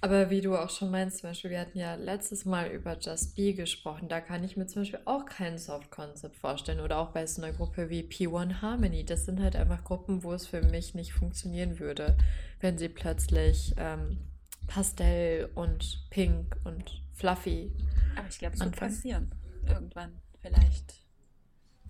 Aber 0.00 0.30
wie 0.30 0.40
du 0.40 0.56
auch 0.56 0.70
schon 0.70 0.90
meinst, 0.90 1.18
zum 1.18 1.30
Beispiel, 1.30 1.50
wir 1.50 1.60
hatten 1.60 1.78
ja 1.78 1.94
letztes 1.94 2.44
Mal 2.44 2.70
über 2.70 2.98
Just 2.98 3.34
Be 3.34 3.54
gesprochen. 3.54 4.08
Da 4.08 4.20
kann 4.20 4.44
ich 4.44 4.56
mir 4.56 4.66
zum 4.66 4.82
Beispiel 4.82 5.00
auch 5.04 5.26
kein 5.26 5.58
Soft-Concept 5.58 6.36
vorstellen. 6.36 6.80
Oder 6.80 6.98
auch 6.98 7.10
bei 7.10 7.26
so 7.26 7.42
einer 7.42 7.52
Gruppe 7.52 7.90
wie 7.90 8.02
P1 8.02 8.60
Harmony. 8.62 9.04
Das 9.04 9.24
sind 9.24 9.40
halt 9.40 9.56
einfach 9.56 9.84
Gruppen, 9.84 10.22
wo 10.22 10.32
es 10.32 10.46
für 10.46 10.62
mich 10.62 10.94
nicht 10.94 11.12
funktionieren 11.12 11.78
würde, 11.78 12.16
wenn 12.60 12.78
sie 12.78 12.88
plötzlich 12.88 13.74
ähm, 13.76 14.18
Pastell 14.66 15.50
und 15.54 16.06
Pink 16.10 16.56
und 16.64 17.02
Fluffy. 17.14 17.72
Aber 18.16 18.28
ich 18.28 18.38
glaube, 18.38 18.54
es 18.54 18.60
wird 18.60 18.76
passieren. 18.76 19.30
Irgendwann 19.66 20.20
vielleicht. 20.40 21.06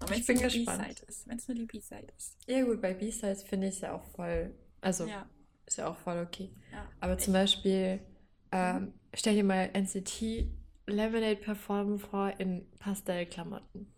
Nur 0.01 0.11
die 0.11 0.22
B-Side 0.22 1.07
ist. 1.09 1.27
Wenn 1.27 1.39
es 1.39 1.49
nur 1.49 1.57
die 1.57 1.66
B-Side 1.66 2.07
ist. 2.16 2.37
Ja 2.47 2.62
gut, 2.64 2.81
bei 2.81 2.95
B-Sides 2.95 3.43
finde 3.43 3.68
ich 3.68 3.77
es 3.77 3.81
ja 3.81 3.93
auch 3.93 4.05
voll. 4.05 4.55
Also 4.81 5.07
ja. 5.07 5.27
ist 5.64 5.79
ja 5.79 5.89
auch 5.89 5.97
voll 5.97 6.22
okay. 6.22 6.51
Aber 7.07 7.18
zum 7.18 7.34
Beispiel, 7.34 8.00
ähm, 8.50 8.92
stell 9.14 9.36
dir 9.36 9.44
mal 9.44 9.70
NCT 9.72 10.50
Lemonade 10.88 11.36
performen 11.36 12.00
vor 12.00 12.32
in 12.40 12.66
Pastellklamotten. 12.80 13.92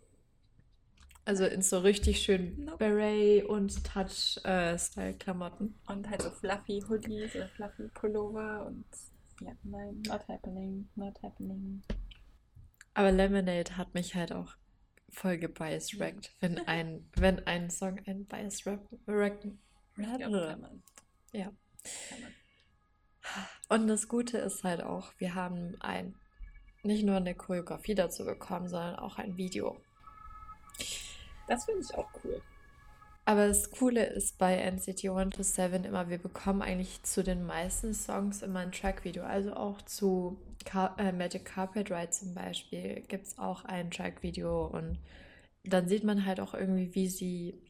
Also 1.24 1.46
in 1.46 1.62
so 1.62 1.78
richtig 1.78 2.20
schön 2.20 2.66
nope. 2.66 2.76
Beret 2.76 3.46
und 3.46 3.82
Touch-Style-Klamotten. 3.82 5.74
Äh, 5.88 5.92
und 5.92 6.11
halt 6.11 6.20
so 6.20 6.30
fluffy 6.30 6.84
Hoodies 6.86 7.34
oder 7.34 7.48
fluffy 7.48 7.88
Pullover 7.94 8.66
und 8.66 8.84
ja, 9.40 9.52
nein, 9.62 10.02
not 10.06 10.28
happening, 10.28 10.86
not 10.94 11.14
happening. 11.22 11.82
Aber 12.92 13.11
Lemonade 13.11 13.78
hat 13.78 13.94
mich 13.94 14.14
halt 14.16 14.32
auch 14.32 14.54
voll 15.09 15.38
gebias-rackt, 15.38 16.34
wenn 16.40 16.59
ein, 16.66 17.09
wenn 17.16 17.46
ein 17.46 17.70
Song 17.70 18.00
ein 18.04 18.26
bias-rap 18.26 18.86
Ja. 21.32 21.50
Und 23.68 23.89
das 23.89 24.09
Gute 24.09 24.39
ist 24.39 24.64
halt 24.64 24.83
auch, 24.83 25.12
wir 25.18 25.35
haben 25.35 25.76
ein 25.81 26.14
nicht 26.83 27.05
nur 27.05 27.16
eine 27.16 27.35
Choreografie 27.35 27.95
dazu 27.95 28.24
bekommen, 28.24 28.68
sondern 28.68 28.97
auch 28.97 29.18
ein 29.18 29.37
Video. 29.37 29.76
Das 31.47 31.64
finde 31.64 31.83
ich 31.83 31.95
auch 31.95 32.09
cool. 32.24 32.41
Aber 33.24 33.47
das 33.47 33.70
Coole 33.70 34.07
ist 34.07 34.39
bei 34.39 34.57
NCT 34.57 35.05
127 35.05 35.85
immer, 35.85 36.09
wir 36.09 36.16
bekommen 36.16 36.62
eigentlich 36.62 37.03
zu 37.03 37.22
den 37.22 37.45
meisten 37.45 37.93
Songs 37.93 38.41
immer 38.41 38.61
ein 38.61 38.72
Track-Video. 38.72 39.22
Also 39.22 39.55
auch 39.55 39.83
zu 39.83 40.39
Car 40.64 40.99
äh, 40.99 41.12
Magic 41.12 41.45
Carpet 41.45 41.91
Ride 41.91 42.11
zum 42.11 42.33
Beispiel 42.35 43.03
gibt 43.03 43.26
es 43.26 43.39
auch 43.39 43.66
ein 43.66 43.91
Track-Video 43.91 44.66
und 44.66 44.99
dann 45.62 45.89
sieht 45.89 46.05
man 46.05 46.24
halt 46.24 46.41
auch 46.41 46.55
irgendwie, 46.55 46.95
wie 46.95 47.09
sie 47.09 47.61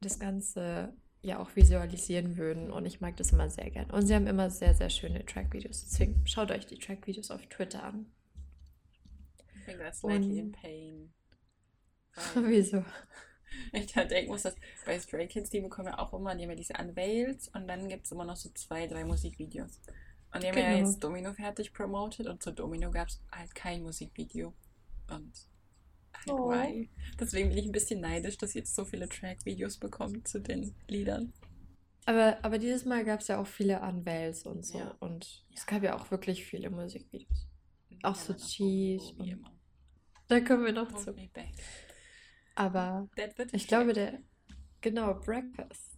das 0.00 0.18
Ganze 0.18 0.94
ja 1.24 1.38
auch 1.38 1.56
visualisieren 1.56 2.36
würden 2.36 2.70
und 2.70 2.86
ich 2.86 3.00
mag 3.00 3.16
das 3.16 3.32
immer 3.32 3.48
sehr 3.48 3.70
gern. 3.70 3.90
Und 3.90 4.06
sie 4.06 4.14
haben 4.14 4.26
immer 4.26 4.50
sehr, 4.50 4.74
sehr 4.74 4.90
schöne 4.90 5.24
Track-Videos. 5.24 5.84
Deswegen 5.84 6.26
schaut 6.26 6.50
euch 6.50 6.66
die 6.66 6.78
Track-Videos 6.78 7.30
auf 7.30 7.44
Twitter 7.46 7.82
an. 7.82 8.06
Ich 9.58 9.66
bin 9.66 9.78
gerade 9.78 9.96
slightly 9.96 10.38
in 10.38 10.52
pain. 10.52 11.12
Wieso? 12.34 12.84
Ich 13.72 13.94
halt 13.94 14.10
denken 14.10 14.32
muss, 14.32 14.42
dass 14.42 14.56
bei 14.84 14.98
Stray 14.98 15.28
Kids, 15.28 15.48
die 15.48 15.60
bekommen 15.60 15.86
ja 15.86 15.98
auch 16.00 16.12
immer, 16.12 16.34
die 16.34 16.42
haben 16.42 16.50
ja 16.50 16.56
diese 16.56 16.74
Unveils 16.74 17.46
und 17.54 17.68
dann 17.68 17.88
gibt 17.88 18.04
es 18.04 18.10
immer 18.10 18.24
noch 18.24 18.34
so 18.34 18.50
zwei, 18.50 18.88
drei 18.88 19.04
Musikvideos. 19.04 19.80
Und 20.32 20.42
die 20.42 20.48
haben 20.48 20.56
genau. 20.56 20.70
ja 20.70 20.78
jetzt 20.78 20.98
Domino 20.98 21.32
fertig 21.32 21.72
promoted 21.72 22.26
und 22.26 22.42
zu 22.42 22.52
Domino 22.52 22.90
gab 22.90 23.06
es 23.06 23.22
halt 23.30 23.54
kein 23.54 23.84
Musikvideo. 23.84 24.52
Und 25.08 25.32
oh. 26.28 26.50
why? 26.50 26.88
Deswegen 27.18 27.48
bin 27.48 27.58
ich 27.58 27.66
ein 27.66 27.72
bisschen 27.72 28.00
neidisch, 28.00 28.36
dass 28.38 28.54
jetzt 28.54 28.74
so 28.74 28.84
viele 28.84 29.08
Track-Videos 29.08 29.78
bekommen 29.78 30.24
zu 30.24 30.40
den 30.40 30.74
Liedern. 30.88 31.32
Aber, 32.06 32.38
aber 32.42 32.58
dieses 32.58 32.84
Mal 32.84 33.04
gab 33.04 33.20
es 33.20 33.28
ja 33.28 33.40
auch 33.40 33.46
viele 33.46 33.80
Unveils 33.80 34.44
und 34.44 34.64
so. 34.64 34.78
Ja. 34.78 34.94
Und 35.00 35.24
ja. 35.48 35.56
es 35.56 35.66
gab 35.66 35.82
ja 35.82 35.96
auch 35.96 36.10
wirklich 36.10 36.44
viele 36.44 36.70
Musikvideos. 36.70 37.48
Auch 38.02 38.16
ja, 38.16 38.22
so 38.22 38.34
Cheese. 38.34 39.14
Da 40.28 40.40
kommen 40.40 40.64
wir 40.64 40.72
noch 40.72 40.92
Hold 40.92 41.02
zu. 41.02 41.14
Aber 42.54 43.08
ich 43.52 43.66
glaube, 43.66 43.92
der. 43.92 44.20
Genau, 44.80 45.14
Breakfast. 45.14 45.93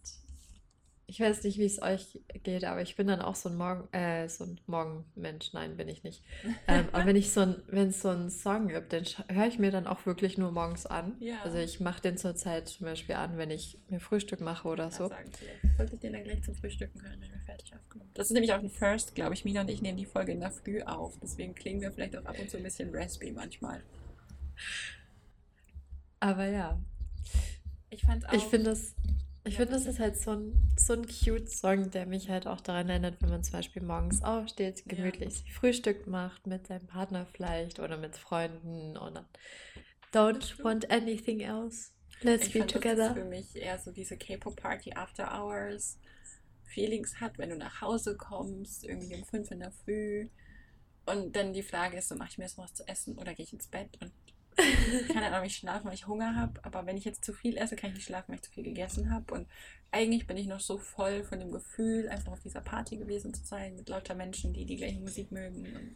Ich 1.09 1.21
weiß 1.21 1.43
nicht, 1.45 1.57
wie 1.57 1.65
es 1.65 1.81
euch 1.81 2.19
geht, 2.43 2.65
aber 2.65 2.81
ich 2.81 2.97
bin 2.97 3.07
dann 3.07 3.21
auch 3.21 3.35
so 3.35 3.47
ein 3.47 3.55
Morgen, 3.55 3.87
äh, 3.93 4.27
so 4.27 4.43
ein 4.43 4.59
Morgenmensch. 4.67 5.53
Nein, 5.53 5.77
bin 5.77 5.87
ich 5.87 6.03
nicht. 6.03 6.21
ähm, 6.67 6.85
aber 6.91 7.05
wenn 7.05 7.15
ich 7.15 7.31
so 7.31 7.39
ein, 7.39 7.55
wenn 7.67 7.89
es 7.89 8.01
so 8.01 8.09
einen 8.09 8.29
Song 8.29 8.67
gibt, 8.67 8.91
den 8.91 9.05
höre 9.29 9.47
ich 9.47 9.57
mir 9.57 9.71
dann 9.71 9.87
auch 9.87 10.05
wirklich 10.05 10.37
nur 10.37 10.51
morgens 10.51 10.85
an. 10.85 11.15
Ja. 11.21 11.41
Also 11.43 11.59
ich 11.59 11.79
mache 11.79 12.01
den 12.01 12.17
zurzeit 12.17 12.67
zum 12.67 12.87
Beispiel 12.87 13.15
an, 13.15 13.37
wenn 13.37 13.51
ich 13.51 13.79
mir 13.87 14.01
Frühstück 14.01 14.41
mache 14.41 14.67
oder 14.67 14.91
so. 14.91 15.07
Sagen, 15.07 15.31
sollte 15.77 15.95
ich 15.95 16.01
den 16.01 16.11
dann 16.11 16.25
gleich 16.25 16.43
zum 16.43 16.55
Frühstücken 16.55 16.99
können, 16.99 17.21
wenn 17.21 17.31
wir 17.31 17.39
fertig 17.39 17.73
aufgenommen 17.73 18.11
Das 18.13 18.27
ist 18.27 18.33
nämlich 18.33 18.51
auch 18.51 18.59
ein 18.59 18.69
First, 18.69 19.15
glaube 19.15 19.33
ich. 19.33 19.45
Mina 19.45 19.61
und 19.61 19.69
ich 19.69 19.81
nehmen 19.81 19.97
die 19.97 20.05
Folge 20.05 20.33
in 20.33 20.41
der 20.41 20.51
Früh 20.51 20.81
auf. 20.81 21.17
Deswegen 21.23 21.55
klingen 21.55 21.79
wir 21.79 21.93
vielleicht 21.93 22.17
auch 22.17 22.25
ab 22.25 22.35
und 22.37 22.51
zu 22.51 22.57
ein 22.57 22.63
bisschen 22.63 22.93
raspy 22.93 23.31
manchmal. 23.31 23.81
Aber 26.19 26.47
ja. 26.47 26.77
Ich 27.89 28.01
fand 28.01 28.27
auch. 28.27 28.33
Ich 28.33 28.43
finde 28.43 28.71
das. 28.71 28.93
Ich 29.47 29.55
finde, 29.55 29.73
das 29.73 29.85
ist 29.85 29.99
halt 29.99 30.17
so 30.17 30.31
ein, 30.31 30.73
so 30.77 30.93
ein 30.93 31.05
cute 31.07 31.49
Song, 31.49 31.89
der 31.89 32.05
mich 32.05 32.29
halt 32.29 32.47
auch 32.47 32.61
daran 32.61 32.89
erinnert, 32.89 33.21
wenn 33.21 33.29
man 33.29 33.43
zum 33.43 33.53
Beispiel 33.53 33.81
morgens 33.81 34.21
aufsteht, 34.23 34.83
gemütlich 34.85 35.43
ja. 35.45 35.53
Frühstück 35.53 36.05
macht 36.07 36.45
mit 36.47 36.67
seinem 36.67 36.87
Partner 36.87 37.25
vielleicht 37.31 37.79
oder 37.79 37.97
mit 37.97 38.17
Freunden 38.17 38.97
und 38.97 39.23
don't 40.13 40.63
want 40.63 40.91
anything 40.91 41.39
else. 41.39 41.91
Let's 42.21 42.47
ich 42.47 42.53
be 42.53 42.59
fand, 42.59 42.71
together. 42.71 42.95
Das 42.95 43.17
ist 43.17 43.23
für 43.23 43.29
mich 43.29 43.55
eher 43.55 43.77
so 43.77 43.91
diese 43.91 44.17
K-Pop-Party 44.17 44.93
After 44.93 45.31
Hours 45.33 45.99
Feelings 46.65 47.21
hat, 47.21 47.37
wenn 47.37 47.49
du 47.49 47.57
nach 47.57 47.81
Hause 47.81 48.17
kommst, 48.17 48.83
irgendwie 48.83 49.15
um 49.15 49.23
fünf 49.23 49.49
in 49.51 49.59
der 49.59 49.71
Früh 49.71 50.27
und 51.07 51.35
dann 51.37 51.53
die 51.53 51.63
Frage 51.63 51.97
ist 51.97 52.09
so, 52.09 52.15
mache 52.15 52.31
ich 52.31 52.37
mir 52.37 52.43
jetzt 52.43 52.57
was 52.57 52.73
zu 52.73 52.87
essen 52.87 53.17
oder 53.17 53.33
gehe 53.33 53.45
ich 53.45 53.53
ins 53.53 53.67
Bett 53.67 53.97
und 54.01 54.11
ich 54.57 55.07
kann 55.07 55.23
halt 55.23 55.33
auch 55.33 55.41
nicht 55.41 55.57
schlafen, 55.57 55.85
weil 55.85 55.93
ich 55.93 56.07
Hunger 56.07 56.35
habe. 56.35 56.63
Aber 56.63 56.85
wenn 56.85 56.97
ich 56.97 57.05
jetzt 57.05 57.23
zu 57.23 57.33
viel 57.33 57.57
esse, 57.57 57.75
kann 57.75 57.91
ich 57.91 57.97
nicht 57.97 58.05
schlafen, 58.05 58.29
weil 58.29 58.35
ich 58.35 58.43
zu 58.43 58.51
viel 58.51 58.63
gegessen 58.63 59.11
habe. 59.11 59.33
Und 59.33 59.47
eigentlich 59.91 60.27
bin 60.27 60.37
ich 60.37 60.47
noch 60.47 60.59
so 60.59 60.77
voll 60.77 61.23
von 61.23 61.39
dem 61.39 61.51
Gefühl, 61.51 62.09
einfach 62.09 62.31
auf 62.31 62.41
dieser 62.41 62.61
Party 62.61 62.97
gewesen 62.97 63.33
zu 63.33 63.43
sein, 63.43 63.75
mit 63.75 63.89
lauter 63.89 64.15
Menschen, 64.15 64.53
die 64.53 64.65
die 64.65 64.77
gleiche 64.77 64.99
Musik 64.99 65.31
mögen. 65.31 65.65
Und 65.75 65.95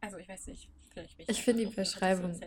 also 0.00 0.18
ich 0.18 0.28
weiß 0.28 0.46
nicht, 0.48 0.70
vielleicht 0.92 1.18
Ich 1.26 1.42
finde 1.42 1.66
die 1.66 1.74
Beschreibung. 1.74 2.38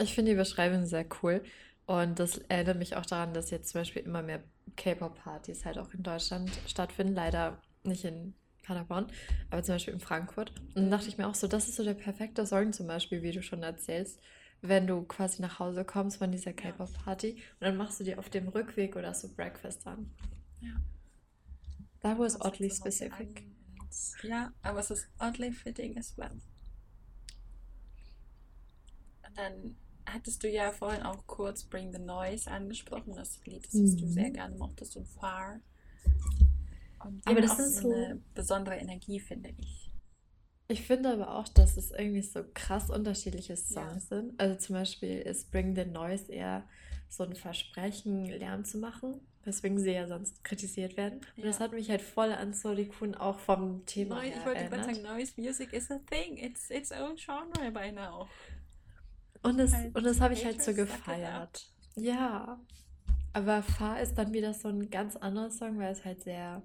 Ich 0.00 0.14
finde 0.14 0.32
die 0.32 0.36
Beschreibung 0.36 0.86
sehr 0.86 1.06
cool. 1.22 1.42
Und 1.86 2.18
das 2.18 2.36
erinnert 2.36 2.78
mich 2.78 2.96
auch 2.96 3.06
daran, 3.06 3.32
dass 3.32 3.50
jetzt 3.50 3.70
zum 3.70 3.80
Beispiel 3.80 4.02
immer 4.02 4.22
mehr 4.22 4.44
K-Pop-Partys 4.76 5.64
halt 5.64 5.78
auch 5.78 5.92
in 5.94 6.02
Deutschland 6.02 6.50
stattfinden. 6.66 7.14
Leider 7.14 7.62
nicht 7.82 8.04
in 8.04 8.34
Paderborn, 8.68 9.06
aber 9.50 9.62
zum 9.62 9.74
Beispiel 9.74 9.94
in 9.94 10.00
Frankfurt. 10.00 10.52
Und 10.74 10.76
dann 10.76 10.90
dachte 10.90 11.08
ich 11.08 11.16
mir 11.16 11.26
auch 11.26 11.34
so, 11.34 11.48
das 11.48 11.68
ist 11.68 11.76
so 11.76 11.84
der 11.84 11.94
perfekte 11.94 12.46
Song 12.46 12.72
zum 12.72 12.86
Beispiel, 12.86 13.22
wie 13.22 13.32
du 13.32 13.42
schon 13.42 13.62
erzählst, 13.62 14.20
wenn 14.60 14.86
du 14.86 15.02
quasi 15.02 15.40
nach 15.40 15.58
Hause 15.58 15.84
kommst 15.84 16.18
von 16.18 16.30
dieser 16.30 16.52
K-Pop-Party 16.52 17.32
und 17.32 17.60
dann 17.60 17.76
machst 17.76 17.98
du 17.98 18.04
dir 18.04 18.18
auf 18.18 18.28
dem 18.28 18.48
Rückweg 18.48 18.94
oder 18.96 19.14
so 19.14 19.28
Breakfast 19.34 19.86
an. 19.86 20.10
Ja. 20.60 20.74
That 22.02 22.18
was 22.18 22.40
oddly 22.40 22.70
specific. 22.70 23.44
Ja, 24.22 24.52
aber 24.62 24.80
es 24.80 24.90
ist 24.90 25.08
oddly 25.18 25.50
fitting 25.50 25.96
as 25.96 26.16
well. 26.18 26.30
Und 29.26 29.38
dann 29.38 29.76
hattest 30.04 30.42
du 30.42 30.48
ja 30.48 30.72
vorhin 30.72 31.02
auch 31.02 31.26
kurz 31.26 31.64
Bring 31.64 31.92
the 31.92 31.98
Noise 31.98 32.50
angesprochen, 32.50 33.14
das 33.14 33.44
Lied, 33.46 33.66
das 33.66 33.74
mhm. 33.74 33.96
du 33.96 34.06
sehr 34.06 34.30
gerne 34.30 34.56
mochtest 34.56 34.96
und 34.96 35.08
Far. 35.08 35.60
Und 37.04 37.26
aber 37.26 37.40
das 37.40 37.58
ist 37.58 37.78
so 37.78 37.92
eine 37.92 38.20
besondere 38.34 38.76
Energie, 38.76 39.20
finde 39.20 39.50
ich. 39.56 39.88
Ich 40.70 40.82
finde 40.82 41.10
aber 41.10 41.34
auch, 41.34 41.48
dass 41.48 41.78
es 41.78 41.90
irgendwie 41.90 42.20
so 42.20 42.44
krass 42.52 42.90
unterschiedliche 42.90 43.56
Songs 43.56 44.10
ja. 44.10 44.18
sind. 44.18 44.38
Also 44.38 44.56
zum 44.56 44.74
Beispiel 44.74 45.18
ist 45.18 45.50
Bring 45.50 45.74
the 45.74 45.86
Noise 45.86 46.30
eher 46.30 46.68
so 47.08 47.24
ein 47.24 47.34
Versprechen, 47.34 48.26
Lärm 48.26 48.66
zu 48.66 48.76
machen, 48.76 49.18
weswegen 49.44 49.78
sie 49.78 49.92
ja 49.92 50.06
sonst 50.06 50.44
kritisiert 50.44 50.98
werden. 50.98 51.20
Und 51.36 51.44
ja. 51.44 51.46
das 51.46 51.58
hat 51.60 51.72
mich 51.72 51.88
halt 51.88 52.02
voll 52.02 52.32
an 52.32 52.52
Solikun 52.52 53.14
auch 53.14 53.38
vom 53.38 53.86
Thema 53.86 54.16
Nein, 54.16 54.34
ich 54.36 54.44
wollte 54.44 54.68
gerade 54.68 54.84
sagen, 54.84 55.02
Noise 55.02 55.32
Music 55.38 55.72
is 55.72 55.90
a 55.90 56.00
thing. 56.10 56.36
It's 56.36 56.70
its 56.70 56.92
own 56.92 57.16
genre 57.16 57.70
by 57.72 57.90
now. 57.90 58.28
Und 59.42 59.58
das, 59.58 59.72
halt 59.72 59.94
und 59.96 60.04
das 60.04 60.20
habe 60.20 60.34
ich 60.34 60.44
halt 60.44 60.62
so 60.62 60.74
gefeiert. 60.74 61.66
Ja. 61.96 62.60
Aber 63.32 63.62
Fa 63.62 63.98
ist 63.98 64.18
dann 64.18 64.32
wieder 64.32 64.52
so 64.52 64.68
ein 64.68 64.90
ganz 64.90 65.16
anderer 65.16 65.50
Song, 65.50 65.78
weil 65.78 65.92
es 65.92 66.04
halt 66.04 66.24
sehr 66.24 66.62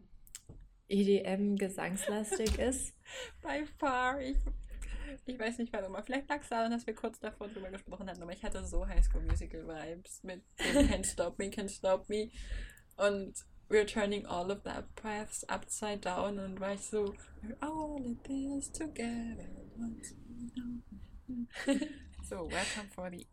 EDM-gesangslastig 0.89 2.59
ist. 2.59 2.93
By 3.41 3.65
far. 3.77 4.19
Ich, 4.21 4.37
ich 5.25 5.39
weiß 5.39 5.57
nicht 5.57 5.71
warum, 5.73 5.95
vielleicht 6.03 6.29
lag 6.29 6.41
es 6.41 6.49
daran, 6.49 6.71
dass 6.71 6.87
wir 6.87 6.95
kurz 6.95 7.19
davor 7.19 7.47
drüber 7.47 7.69
gesprochen 7.69 8.09
hatten, 8.09 8.21
aber 8.21 8.33
ich 8.33 8.43
hatte 8.43 8.65
so 8.65 8.87
High 8.87 9.03
School 9.03 9.21
Musical 9.23 9.67
Vibes 9.67 10.23
mit 10.23 10.43
Can't 10.57 11.05
Stop 11.05 11.37
Me, 11.39 11.45
Can't 11.45 11.69
Stop 11.69 12.09
Me 12.09 12.29
und 12.97 13.33
We're 13.69 13.85
Turning 13.85 14.25
All 14.25 14.51
of 14.51 14.63
That 14.63 14.93
Paths 14.95 15.43
Upside 15.49 15.99
Down 15.99 16.39
und 16.39 16.59
war 16.59 16.73
ich 16.73 16.81
so 16.81 17.13
We're 17.41 17.57
all 17.61 18.03
in 18.03 18.19
this 18.23 18.71
together 18.71 19.49
so, 22.23 22.45
welcome 22.45 22.89
for 22.93 23.09
the 23.09 23.25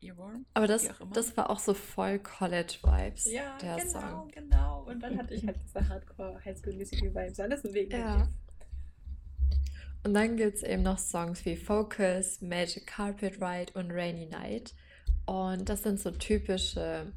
Earworm. 0.00 0.46
Aber 0.54 0.66
das, 0.66 0.88
das 1.12 1.36
war 1.36 1.50
auch 1.50 1.58
so 1.58 1.74
voll 1.74 2.18
College-Vibes, 2.18 3.30
ja, 3.30 3.56
der 3.58 3.76
genau, 3.76 4.00
Song. 4.00 4.28
genau. 4.28 4.84
Und 4.84 5.02
dann 5.02 5.18
hatte 5.18 5.34
ich 5.34 5.46
halt 5.46 5.58
diese 5.62 5.88
Hardcore-Highschool-Musical-Vibes. 5.88 7.40
Alles 7.40 7.64
wegen 7.64 7.92
ja. 7.92 8.28
Und 10.04 10.14
dann 10.14 10.36
gibt 10.36 10.56
es 10.56 10.62
eben 10.62 10.84
noch 10.84 10.98
Songs 10.98 11.44
wie 11.44 11.56
Focus, 11.56 12.40
Magic 12.40 12.86
Carpet 12.86 13.42
Ride 13.42 13.72
und 13.74 13.90
Rainy 13.90 14.26
Night. 14.26 14.74
Und 15.26 15.68
das 15.68 15.82
sind 15.82 15.98
so 15.98 16.12
typische 16.12 17.12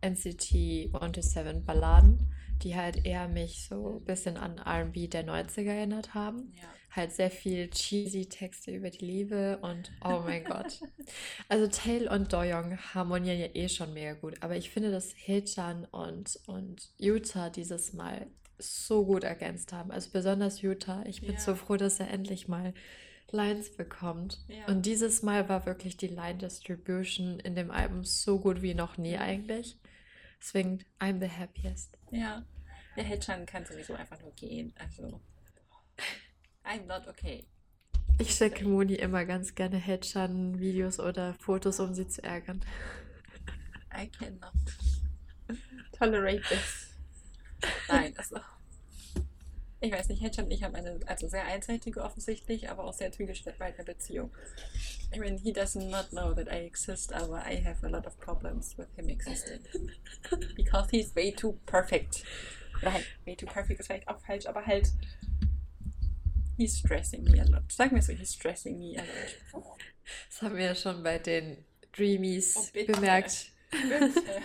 NCT 0.00 0.94
127 0.94 1.64
Balladen, 1.64 2.32
die 2.62 2.76
halt 2.76 3.04
eher 3.04 3.26
mich 3.26 3.66
so 3.68 3.98
ein 3.98 4.04
bisschen 4.04 4.36
an 4.36 4.60
RB 4.60 5.10
der 5.10 5.26
90er 5.26 5.72
erinnert 5.72 6.14
haben. 6.14 6.52
Ja. 6.54 6.68
Halt 6.90 7.12
sehr 7.12 7.30
viel 7.30 7.70
cheesy 7.70 8.26
Texte 8.28 8.72
über 8.72 8.90
die 8.90 9.04
Liebe 9.04 9.58
und 9.58 9.92
oh 10.04 10.22
mein 10.24 10.44
Gott. 10.44 10.80
Also 11.48 11.68
Tail 11.68 12.08
und 12.08 12.32
Doyoung 12.32 12.76
harmonieren 12.94 13.38
ja 13.38 13.46
eh 13.54 13.68
schon 13.68 13.94
mega 13.94 14.14
gut, 14.14 14.42
aber 14.42 14.56
ich 14.56 14.70
finde, 14.70 14.90
dass 14.90 15.14
Hechan 15.16 15.84
und, 15.86 16.38
und 16.46 16.90
Utah 16.98 17.48
dieses 17.50 17.92
Mal 17.92 18.26
so 18.58 19.06
gut 19.06 19.24
ergänzt 19.24 19.72
haben. 19.72 19.90
Also 19.90 20.10
besonders 20.10 20.62
Utah. 20.62 21.04
Ich 21.06 21.20
bin 21.22 21.34
Ja. 21.34 21.40
so 21.40 21.54
froh, 21.54 21.76
dass 21.76 22.00
er 22.00 22.10
endlich 22.10 22.48
mal 22.48 22.74
Lines 23.30 23.74
bekommt. 23.76 24.38
Ja. 24.48 24.66
Und 24.66 24.84
dieses 24.84 25.22
Mal 25.22 25.48
war 25.48 25.66
wirklich 25.66 25.96
die 25.96 26.08
Line 26.08 26.38
Distribution 26.38 27.38
in 27.40 27.54
dem 27.54 27.70
Album 27.70 28.04
so 28.04 28.40
gut 28.40 28.62
wie 28.62 28.74
noch 28.74 28.98
nie 28.98 29.16
eigentlich. 29.16 29.78
Deswegen, 30.40 30.80
I'm 30.98 31.20
the 31.20 31.28
happiest. 31.30 31.96
Ja. 32.10 32.44
Der 32.96 33.04
Hedgehog 33.04 33.46
kann 33.46 33.64
sowieso 33.64 33.94
einfach 33.94 34.20
nur 34.20 34.32
gehen. 34.34 34.74
Also. 34.78 35.20
I'm 36.64 36.86
not 36.86 37.06
okay. 37.08 37.46
Ich 38.18 38.34
schicke 38.34 38.66
Moni 38.66 38.94
immer 38.94 39.24
ganz 39.24 39.54
gerne 39.54 39.78
Headshot-Videos 39.78 41.00
oder 41.00 41.34
Fotos, 41.34 41.80
um 41.80 41.94
sie 41.94 42.06
zu 42.06 42.22
ärgern. 42.22 42.60
I 43.94 44.08
cannot 44.08 44.52
tolerate 45.98 46.42
this. 46.48 46.90
Nein, 47.88 48.14
also. 48.16 48.36
Ich 49.82 49.90
weiß 49.90 50.08
nicht, 50.10 50.22
Hedgehog 50.22 50.44
und 50.44 50.50
ich 50.50 50.62
haben 50.62 50.74
eine 50.74 51.00
also 51.06 51.26
sehr 51.26 51.46
einseitige 51.46 52.02
offensichtlich, 52.02 52.68
aber 52.68 52.84
auch 52.84 52.92
sehr 52.92 53.10
zwiegespaltene 53.10 53.84
Beziehung. 53.84 54.30
I 55.14 55.18
mean, 55.18 55.38
he 55.38 55.52
does 55.52 55.74
not 55.74 56.10
know 56.10 56.34
that 56.34 56.48
I 56.48 56.66
exist, 56.66 57.14
aber 57.14 57.42
I 57.46 57.64
have 57.64 57.84
a 57.86 57.88
lot 57.88 58.06
of 58.06 58.18
problems 58.20 58.76
with 58.76 58.88
him 58.96 59.08
existing. 59.08 59.60
Because 60.56 60.90
he's 60.90 61.16
way 61.16 61.32
too 61.32 61.58
perfect. 61.64 62.24
Nein, 62.82 63.02
way 63.24 63.34
too 63.34 63.46
perfect 63.46 63.80
ist 63.80 63.86
vielleicht 63.86 64.08
auch 64.08 64.20
falsch, 64.20 64.46
aber 64.46 64.66
halt. 64.66 64.92
He's 66.60 66.76
stressing 66.78 67.24
me 67.24 67.40
a 67.40 67.44
lot. 67.44 67.72
Sagen 67.72 67.94
wir 67.94 68.02
so, 68.02 68.12
he's 68.12 68.34
stressing 68.34 68.78
me 68.78 68.94
a 68.98 69.02
lot. 69.56 69.78
Das 70.28 70.42
haben 70.42 70.56
wir 70.56 70.64
ja 70.66 70.74
schon 70.74 71.02
bei 71.02 71.18
den 71.18 71.64
Dreamies 71.92 72.54
Oh, 72.58 72.66
bitte. 72.72 72.92
bemerkt. 72.92 73.50
Bitte. 73.70 74.42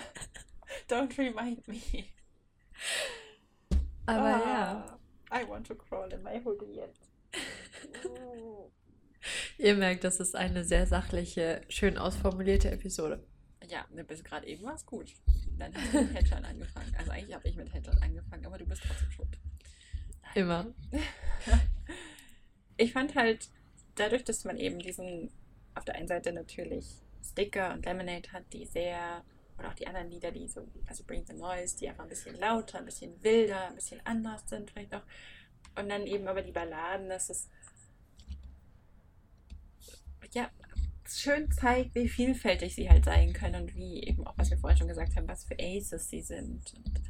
Don't 0.89 1.17
remind 1.17 1.67
me. 1.67 1.81
Aber 4.05 4.29
ja, 4.29 4.97
Ah, 5.29 5.41
I 5.41 5.43
want 5.49 5.67
to 5.67 5.75
crawl 5.75 6.09
in 6.13 6.23
my 6.23 6.39
hoodie 6.41 6.75
yet. 6.77 6.95
ihr 9.57 9.75
merkt, 9.75 10.05
das 10.05 10.21
ist 10.21 10.35
eine 10.37 10.63
sehr 10.63 10.87
sachliche, 10.87 11.63
schön 11.67 11.97
ausformulierte 11.97 12.71
Episode. 12.71 13.27
Ja, 13.67 13.85
ne, 13.91 14.05
bis 14.05 14.23
gerade 14.23 14.47
eben 14.47 14.63
war 14.63 14.75
es 14.75 14.85
gut. 14.85 15.11
Dann 15.57 15.73
hast 15.75 15.93
du 15.93 16.01
mit 16.01 16.13
Hedgehog 16.13 16.45
angefangen. 16.45 16.95
Also 16.97 17.11
eigentlich 17.11 17.35
habe 17.35 17.49
ich 17.49 17.55
mit 17.57 17.73
Hedgehog 17.73 18.01
angefangen, 18.01 18.45
aber 18.45 18.57
du 18.57 18.65
bist 18.65 18.83
trotzdem 18.87 19.11
schuld. 19.11 19.37
Immer. 20.35 20.73
Ich 22.77 22.93
fand 22.93 23.15
halt, 23.15 23.49
dadurch, 23.95 24.23
dass 24.23 24.43
man 24.43 24.57
eben 24.57 24.79
diesen, 24.79 25.31
auf 25.73 25.85
der 25.85 25.95
einen 25.95 26.07
Seite 26.07 26.33
natürlich 26.33 26.85
Sticker 27.23 27.73
und 27.73 27.85
Lemonade 27.85 28.31
hat, 28.31 28.43
die 28.53 28.65
sehr, 28.65 29.23
oder 29.57 29.69
auch 29.69 29.73
die 29.73 29.87
anderen 29.87 30.11
Lieder, 30.11 30.31
die 30.31 30.47
so, 30.47 30.67
also 30.87 31.03
Bring 31.05 31.25
the 31.25 31.33
Noise, 31.33 31.77
die 31.77 31.89
einfach 31.89 32.03
ein 32.03 32.09
bisschen 32.09 32.35
lauter, 32.39 32.79
ein 32.79 32.85
bisschen 32.85 33.23
wilder, 33.23 33.69
ein 33.69 33.75
bisschen 33.75 34.01
anders 34.05 34.43
sind 34.47 34.71
vielleicht 34.71 34.93
auch. 34.93 35.03
Und 35.77 35.89
dann 35.89 36.05
eben 36.05 36.27
aber 36.27 36.41
die 36.41 36.51
Balladen, 36.51 37.09
dass 37.09 37.29
es 37.29 37.49
ja 40.35 40.49
schön 41.07 41.51
zeigt, 41.51 41.95
wie 41.95 42.09
vielfältig 42.09 42.75
sie 42.75 42.89
halt 42.89 43.05
sein 43.05 43.33
können 43.33 43.63
und 43.63 43.75
wie 43.75 44.03
eben 44.03 44.25
auch, 44.27 44.37
was 44.37 44.49
wir 44.49 44.57
vorhin 44.57 44.77
schon 44.77 44.87
gesagt 44.87 45.15
haben, 45.15 45.27
was 45.27 45.45
für 45.45 45.55
Aces 45.59 46.09
sie 46.09 46.21
sind 46.21 46.73
und 46.73 47.01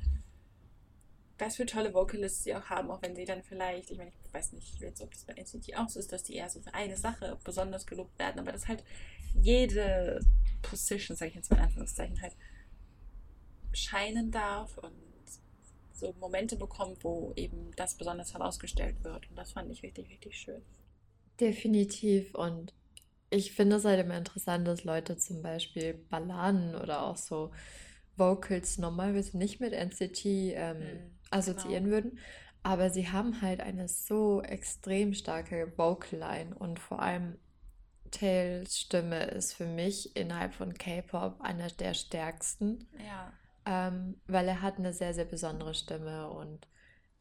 was 1.38 1.58
für 1.58 1.66
tolle 1.66 1.94
Vocalists 1.94 2.44
sie 2.44 2.56
auch 2.56 2.66
haben, 2.66 2.90
auch 2.90 3.02
wenn 3.02 3.16
sie 3.16 3.26
dann 3.26 3.44
vielleicht, 3.44 3.92
ich 3.92 3.98
meine, 3.98 4.12
ich 4.26 4.34
weiß 4.34 4.54
nicht 4.54 4.80
jetzt, 4.80 5.02
ob 5.02 5.12
das 5.12 5.26
bei 5.26 5.34
NCT 5.34 5.76
auch 5.78 5.90
so 5.90 6.00
ist, 6.00 6.12
dass 6.12 6.24
die 6.24 6.36
eher 6.36 6.50
so 6.50 6.62
für 6.62 6.74
eine 6.74 6.96
Sache 6.96 7.38
besonders 7.44 7.86
gelobt 7.86 8.18
werden, 8.20 8.40
aber 8.40 8.52
dass 8.52 8.68
halt 8.68 8.84
jede 9.34 10.20
Position, 10.62 11.18
sage 11.18 11.30
ich 11.30 11.36
jetzt 11.36 11.52
mal 11.52 11.58
in 11.58 11.64
Anführungszeichen, 11.64 12.22
halt 12.22 12.36
scheinen 13.74 14.32
darf 14.32 14.78
und 14.78 14.94
so 15.94 16.14
Momente 16.20 16.56
bekommt, 16.56 17.04
wo 17.04 17.34
eben 17.36 17.72
das 17.76 17.96
besonders 17.96 18.34
herausgestellt 18.34 19.04
wird. 19.04 19.30
Und 19.30 19.38
das 19.38 19.54
fand 19.54 19.72
ich 19.72 19.84
richtig, 19.84 20.10
richtig 20.10 20.38
schön. 20.38 20.62
Definitiv. 21.40 22.34
Und 22.36 22.74
ich 23.30 23.52
finde 23.54 23.78
es 23.78 23.86
halt 23.86 24.00
immer 24.00 24.18
interessant, 24.18 24.68
dass 24.68 24.84
Leute 24.84 25.18
zum 25.18 25.42
Beispiel 25.42 25.94
Balladen 25.94 26.76
oder 26.76 27.04
auch 27.04 27.18
so 27.18 27.52
Vocals 28.18 28.78
normalerweise 28.78 29.38
nicht 29.38 29.60
mit 29.60 29.74
NCT 29.74 30.26
ähm, 30.26 30.78
Mhm, 30.80 31.15
assoziieren 31.32 31.90
würden. 31.90 32.20
Aber 32.64 32.90
sie 32.90 33.10
haben 33.10 33.42
halt 33.42 33.62
eine 33.62 33.88
so 33.88 34.42
extrem 34.42 35.14
starke 35.14 35.74
Vocal-Line 35.78 36.56
und 36.56 36.80
vor 36.80 37.02
allem 37.02 37.38
Tails 38.12 38.80
Stimme 38.80 39.26
ist 39.26 39.54
für 39.54 39.68
mich 39.68 40.16
innerhalb 40.16 40.54
von 40.54 40.74
K-Pop 40.74 41.42
eine 41.42 41.68
der 41.70 41.94
stärksten, 41.94 42.88
Ja. 42.98 43.32
ähm, 43.66 44.22
weil 44.28 44.48
er 44.48 44.62
hat 44.62 44.78
eine 44.78 44.94
sehr, 44.94 45.14
sehr 45.14 45.26
besondere 45.26 45.74
Stimme 45.74 46.30
und 46.30 46.68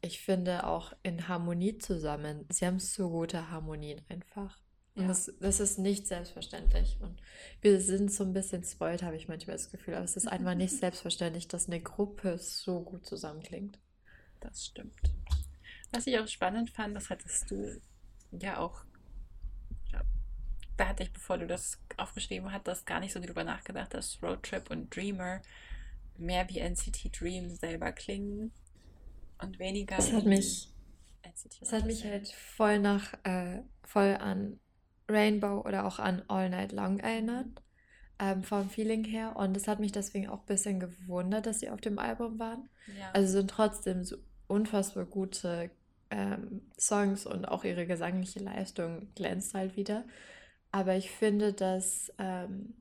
ich 0.01 0.21
finde 0.21 0.65
auch 0.67 0.93
in 1.03 1.27
Harmonie 1.27 1.77
zusammen, 1.79 2.45
sie 2.51 2.65
haben 2.67 2.79
so 2.79 3.09
gute 3.09 3.49
Harmonien 3.51 4.01
einfach. 4.09 4.59
Und 4.95 5.03
Ja. 5.03 5.09
das, 5.09 5.33
das 5.39 5.59
ist 5.59 5.79
nicht 5.79 6.07
selbstverständlich. 6.07 6.97
Und 7.01 7.21
wir 7.61 7.81
sind 7.81 8.11
so 8.11 8.23
ein 8.23 8.33
bisschen 8.33 8.63
spoiled, 8.63 9.03
habe 9.03 9.15
ich 9.17 9.27
manchmal 9.27 9.57
das 9.57 9.71
Gefühl. 9.71 9.95
Aber 9.95 10.05
es 10.05 10.15
ist 10.15 10.27
einfach 10.27 10.55
nicht 10.55 10.73
selbstverständlich, 10.79 11.47
dass 11.47 11.67
eine 11.67 11.81
Gruppe 11.81 12.37
so 12.37 12.81
gut 12.81 13.05
zusammenklingt. 13.05 13.79
Das 14.47 14.65
stimmt. 14.65 14.95
Was 15.91 16.07
ich 16.07 16.17
auch 16.19 16.27
spannend 16.27 16.69
fand, 16.71 16.95
das 16.95 17.09
hattest 17.09 17.49
du 17.51 17.81
ja 18.31 18.57
auch, 18.57 18.83
ja, 19.91 20.01
da 20.77 20.87
hatte 20.89 21.03
ich, 21.03 21.13
bevor 21.13 21.37
du 21.37 21.47
das 21.47 21.79
aufgeschrieben 21.97 22.51
hattest, 22.51 22.85
gar 22.85 22.99
nicht 22.99 23.13
so 23.13 23.19
drüber 23.19 23.43
nachgedacht, 23.43 23.93
dass 23.93 24.21
Roadtrip 24.21 24.69
und 24.69 24.93
Dreamer 24.95 25.41
mehr 26.17 26.47
wie 26.49 26.59
NCT 26.59 27.11
Dream 27.19 27.49
selber 27.49 27.91
klingen 27.91 28.51
und 29.39 29.59
weniger 29.59 29.97
Es 29.97 30.11
hat 30.11 30.25
mich, 30.25 30.73
NCT 31.23 31.61
es 31.61 31.71
hat 31.71 31.85
mich 31.85 32.03
127. 32.03 32.05
halt 32.05 32.29
voll 32.29 32.79
nach, 32.79 33.13
äh, 33.23 33.63
voll 33.83 34.15
an 34.19 34.59
Rainbow 35.09 35.61
oder 35.61 35.85
auch 35.85 35.99
an 35.99 36.23
All 36.27 36.49
Night 36.49 36.71
Long 36.71 36.99
erinnert. 36.99 37.47
Ähm, 38.17 38.43
vom 38.43 38.69
Feeling 38.69 39.03
her. 39.03 39.35
Und 39.35 39.57
es 39.57 39.67
hat 39.67 39.79
mich 39.81 39.91
deswegen 39.91 40.29
auch 40.29 40.39
ein 40.39 40.45
bisschen 40.45 40.79
gewundert, 40.79 41.45
dass 41.45 41.59
sie 41.59 41.69
auf 41.69 41.81
dem 41.81 41.99
Album 41.99 42.39
waren. 42.39 42.69
Ja, 42.87 43.11
Also 43.11 43.33
sind 43.33 43.49
trotzdem 43.49 44.05
so 44.05 44.17
unfassbar 44.47 45.05
gute 45.05 45.69
ähm, 46.09 46.61
Songs 46.79 47.25
und 47.25 47.45
auch 47.45 47.63
ihre 47.63 47.85
gesangliche 47.85 48.39
Leistung 48.39 49.13
glänzt 49.15 49.53
halt 49.53 49.75
wieder. 49.75 50.05
Aber 50.71 50.95
ich 50.95 51.11
finde, 51.11 51.53
dass, 51.53 52.11
ähm, 52.17 52.75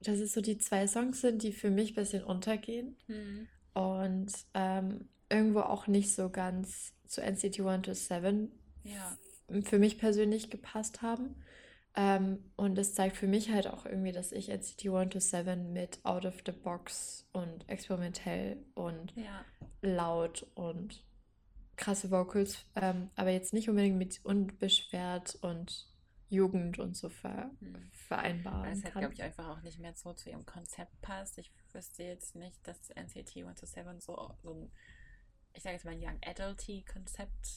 dass 0.00 0.18
es 0.18 0.32
so 0.32 0.40
die 0.40 0.58
zwei 0.58 0.86
Songs 0.86 1.20
sind, 1.20 1.42
die 1.42 1.52
für 1.52 1.70
mich 1.70 1.92
ein 1.92 1.96
bisschen 1.96 2.24
untergehen 2.24 2.96
hm, 3.06 3.48
und 3.74 4.32
ähm, 4.54 5.08
irgendwo 5.28 5.60
auch 5.60 5.86
nicht 5.86 6.12
so 6.14 6.30
ganz 6.30 6.92
zu 7.06 7.20
NCT 7.20 7.60
127 7.60 8.50
ja, 8.84 9.18
für 9.64 9.78
mich 9.78 9.98
persönlich 9.98 10.50
gepasst 10.50 11.02
haben. 11.02 11.36
Ähm, 11.96 12.52
und 12.56 12.78
es 12.78 12.94
zeigt 12.94 13.16
für 13.16 13.26
mich 13.26 13.50
halt 13.50 13.66
auch 13.66 13.84
irgendwie, 13.84 14.12
dass 14.12 14.32
ich 14.32 14.48
NCT 14.48 14.86
127 14.86 15.72
mit 15.72 15.98
Out 16.04 16.24
of 16.24 16.38
the 16.46 16.52
Box 16.52 17.28
und 17.32 17.68
experimentell 17.68 18.64
und 18.74 19.12
ja, 19.16 19.44
laut 19.82 20.46
und 20.54 21.04
krasse 21.76 22.10
Vocals, 22.10 22.64
ähm, 22.76 23.10
aber 23.16 23.30
jetzt 23.30 23.52
nicht 23.52 23.68
unbedingt 23.68 23.96
mit 23.96 24.20
unbeschwert 24.24 25.36
und 25.40 25.88
Jugend 26.28 26.78
und 26.78 26.96
so 26.96 27.08
ver 27.08 27.50
hm. 27.58 27.90
Vereinbaren 27.92 28.82
halt, 28.84 28.92
kann. 28.92 29.00
glaube 29.00 29.14
ich, 29.14 29.22
einfach 29.22 29.48
auch 29.48 29.62
nicht 29.62 29.80
mehr 29.80 29.94
so 29.96 30.12
zu 30.12 30.30
ihrem 30.30 30.46
Konzept 30.46 31.00
passt. 31.00 31.38
Ich 31.38 31.50
wüsste 31.72 32.04
jetzt 32.04 32.36
nicht, 32.36 32.66
dass 32.68 32.90
NCT 32.90 33.38
127 33.38 34.04
so, 34.04 34.32
so 34.42 34.52
ein, 34.52 34.70
ich 35.54 35.62
sage 35.62 35.74
jetzt 35.74 35.84
mal, 35.84 35.96
Young 35.96 36.18
Adulty 36.24 36.84
Konzept 36.84 37.48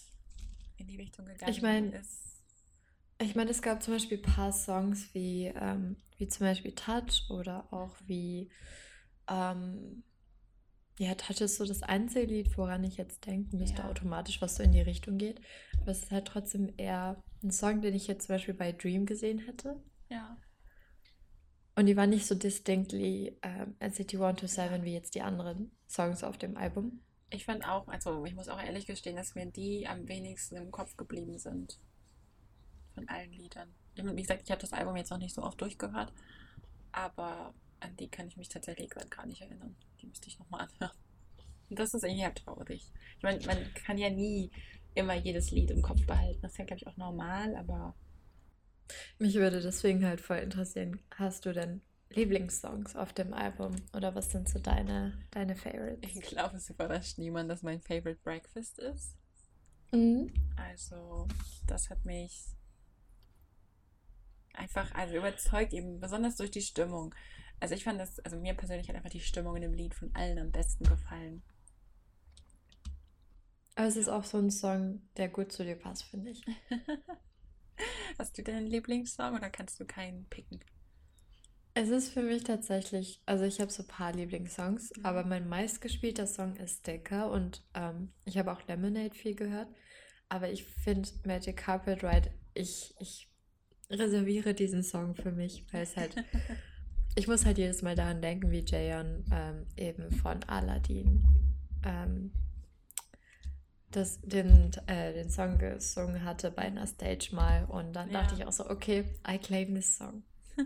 in 0.78 0.88
die 0.88 0.98
Richtung 0.98 1.26
gegangen 1.26 1.52
Ich 1.52 1.62
meine, 1.62 1.96
ist. 1.98 2.33
Ich 3.20 3.36
meine, 3.36 3.51
es 3.51 3.61
gab 3.61 3.82
zum 3.84 3.93
Beispiel 3.93 4.18
ein 4.20 4.22
paar 4.34 4.51
Songs 4.51 5.14
wie, 5.14 5.45
ähm, 5.55 5.97
wie 6.18 6.28
zum 6.28 6.45
Beispiel 6.47 6.74
Touch 6.74 7.30
oder 7.30 7.72
auch 7.72 7.95
wie, 8.05 8.49
ähm, 9.30 10.03
ja, 10.99 11.16
Touch 11.16 11.41
ist 11.41 11.57
so 11.57 11.66
das 11.66 11.82
einzige 11.84 12.28
Lied, 12.28 12.57
woran 12.57 12.84
ich 12.84 12.97
jetzt 12.97 13.26
denken 13.26 13.57
müsste, 13.57 13.82
Ja. 13.82 13.89
automatisch, 13.89 14.41
was 14.41 14.55
so 14.55 14.64
in 14.64 14.72
die 14.72 14.82
Richtung 14.82 15.18
geht. 15.18 15.41
Aber 15.82 15.91
es 15.91 16.03
ist 16.03 16.11
halt 16.11 16.28
trotzdem 16.28 16.72
eher 16.78 17.24
ein 17.43 17.51
Song, 17.51 17.82
den 17.82 17.95
ich 17.95 18.07
jetzt 18.07 18.28
zum 18.28 18.36
Beispiel 18.36 18.53
bei 18.53 18.72
Dream 18.72 19.05
gesehen 19.05 19.39
hätte. 19.39 19.82
Ja. 20.09 20.38
Und 21.76 21.88
die 21.88 21.97
war 21.97 22.05
nicht 22.05 22.28
so 22.28 22.36
distinctly 22.36 23.38
ähm, 23.41 23.76
NCT 23.80 24.14
127 24.16 24.84
wie 24.84 24.93
jetzt 24.93 25.16
die 25.16 25.24
anderen 25.24 25.72
Songs 25.89 26.24
auf 26.24 26.38
dem 26.38 26.55
Album. 26.55 27.01
Ich 27.32 27.45
fand 27.45 27.68
auch, 27.68 27.88
also 27.88 28.26
ich 28.26 28.36
muss 28.36 28.47
auch 28.47 28.61
ehrlich 28.61 28.86
gestehen, 28.86 29.16
dass 29.16 29.34
mir 29.34 29.47
die 29.47 29.88
am 29.88 30.07
wenigsten 30.07 30.55
im 30.57 30.70
Kopf 30.70 30.95
geblieben 30.97 31.39
sind. 31.39 31.80
Von 32.94 33.08
allen 33.10 33.32
Liedern. 33.32 33.74
Wie 33.96 34.22
gesagt, 34.22 34.41
ich 34.44 34.52
habe 34.52 34.62
das 34.62 34.74
Album 34.74 34.96
jetzt 34.96 35.12
noch 35.12 35.18
nicht 35.18 35.34
so 35.34 35.44
oft 35.44 35.60
durchgehört, 35.62 36.14
aber 36.91 37.54
an 37.80 37.96
die 37.98 38.08
kann 38.08 38.28
ich 38.28 38.38
mich 38.38 38.50
tatsächlich 38.50 38.89
gerade 38.89 39.08
gar 39.08 39.26
nicht 39.26 39.41
erinnern. 39.41 39.76
Die 40.02 40.08
müsste 40.08 40.28
ich 40.28 40.39
nochmal 40.39 40.62
anhören. 40.62 40.98
Und 41.70 41.80
das 41.80 41.94
ist 41.94 42.04
irgendwie 42.04 42.24
halt 42.24 42.38
traurig. 42.38 42.91
Ich 43.18 43.24
meine, 43.24 43.46
man 43.46 43.58
kann 43.74 43.98
ja 43.98 44.10
nie 44.10 44.52
immer 44.96 45.16
jedes 45.16 45.52
Lied 45.52 45.72
im 45.72 45.82
Kopf 45.82 46.06
behalten. 46.06 46.39
Das 46.41 46.52
ist 46.52 46.58
ja, 46.58 46.66
glaube 46.66 46.80
ich, 46.80 46.88
auch 46.88 46.98
normal, 46.98 47.56
aber. 47.56 47.96
Mich 49.18 49.36
würde 49.36 49.62
deswegen 49.62 50.06
halt 50.06 50.22
voll 50.22 50.38
interessieren, 50.38 51.00
hast 51.16 51.46
du 51.46 51.54
denn 51.54 51.82
Lieblingssongs 52.10 52.96
auf 52.96 53.14
dem 53.14 53.34
Album? 53.34 53.76
Oder 53.96 54.14
was 54.14 54.32
sind 54.32 54.48
so 54.48 54.60
deine, 54.60 55.18
deine 55.32 55.56
Favorites? 55.56 56.16
Ich 56.16 56.22
glaube, 56.22 56.58
es 56.58 56.70
überrascht 56.70 57.18
niemand, 57.18 57.50
dass 57.50 57.64
mein 57.64 57.82
Favorite 57.82 58.20
Breakfast 58.24 58.78
ist. 58.80 59.16
Mhm. 59.91 60.32
Also, 60.56 61.28
das 61.66 61.89
hat 61.89 62.06
mich 62.06 62.46
einfach 64.54 64.93
also 64.95 65.16
überzeugt, 65.16 65.74
eben 65.74 65.99
besonders 65.99 66.36
durch 66.36 66.51
die 66.51 66.62
Stimmung. 66.62 67.14
Also 67.60 67.76
ich 67.76 67.84
fand 67.84 67.99
das, 67.99 68.20
also 68.20 68.38
mir 68.38 68.54
persönlich 68.54 68.88
hat 68.89 68.95
einfach 68.95 69.10
die 69.10 69.20
Stimmung 69.20 69.56
in 69.56 69.62
dem 69.62 69.74
Lied 69.74 69.93
von 69.93 70.14
allen 70.16 70.39
am 70.39 70.51
besten 70.51 70.86
gefallen. 70.86 71.43
Aber 73.76 73.88
es 73.88 73.95
ist 73.95 74.10
auch 74.10 74.24
so 74.24 74.38
ein 74.38 74.51
Song, 74.51 75.01
der 75.18 75.30
gut 75.30 75.51
zu 75.51 75.64
dir 75.64 75.76
passt, 75.76 76.04
finde 76.04 76.32
ich. 76.32 76.43
Hast 78.20 78.38
du 78.38 78.43
deinen 78.43 78.68
Lieblingssong 78.68 79.36
oder 79.36 79.49
kannst 79.49 79.80
du 79.80 79.86
keinen 79.86 80.26
picken? 80.26 80.60
Es 81.76 81.89
ist 81.89 82.10
für 82.10 82.22
mich 82.22 82.43
tatsächlich, 82.43 83.22
also 83.26 83.45
ich 83.45 83.60
habe 83.60 83.72
so 83.72 83.82
ein 83.82 83.88
paar 83.88 84.14
Lieblingssongs, 84.14 84.91
mhm. 84.95 85.06
aber 85.06 85.24
mein 85.24 85.49
meistgespielter 85.49 86.28
Song 86.28 86.56
ist 86.58 86.82
Sticker 86.82 87.32
und 87.32 87.64
ähm, 87.74 88.14
ich 88.26 88.38
habe 88.38 88.51
auch 88.51 88.62
Lemonade 88.68 89.16
viel 89.16 89.36
gehört. 89.36 89.70
Aber 90.30 90.51
ich 90.51 90.66
finde 90.66 91.10
Magic 91.26 91.58
Carpet 91.58 92.04
Ride, 92.04 92.32
ich, 92.54 92.93
ich 92.99 93.33
reserviere 93.94 94.54
diesen 94.54 94.84
Song 94.84 95.16
für 95.16 95.32
mich, 95.32 95.66
weil 95.72 95.84
es 95.84 95.96
halt, 95.96 96.16
ich 97.16 97.28
muss 97.28 97.46
halt 97.46 97.58
jedes 97.58 97.82
Mal 97.82 97.96
daran 97.96 98.22
denken, 98.22 98.52
wie 98.52 98.64
Jayon 98.66 99.26
ähm, 99.32 99.66
eben 99.78 100.12
von 100.12 100.44
Aladdin 100.44 101.24
ähm, 101.86 102.32
das, 103.91 104.20
den, 104.22 104.72
äh, 104.88 105.14
den 105.14 105.30
Song 105.30 105.58
gesungen 105.58 106.24
hatte 106.24 106.52
bei 106.52 106.64
einer 106.64 106.88
Stage 106.88 107.30
mal 107.34 107.66
und 107.66 107.94
dann 107.94 108.10
ja. 108.10 108.22
dachte 108.22 108.36
ich 108.36 108.46
auch 108.46 108.52
so, 108.52 108.70
okay, 108.70 109.06
I 109.28 109.38
claim 109.38 109.74
this 109.76 109.98
song. 109.98 110.24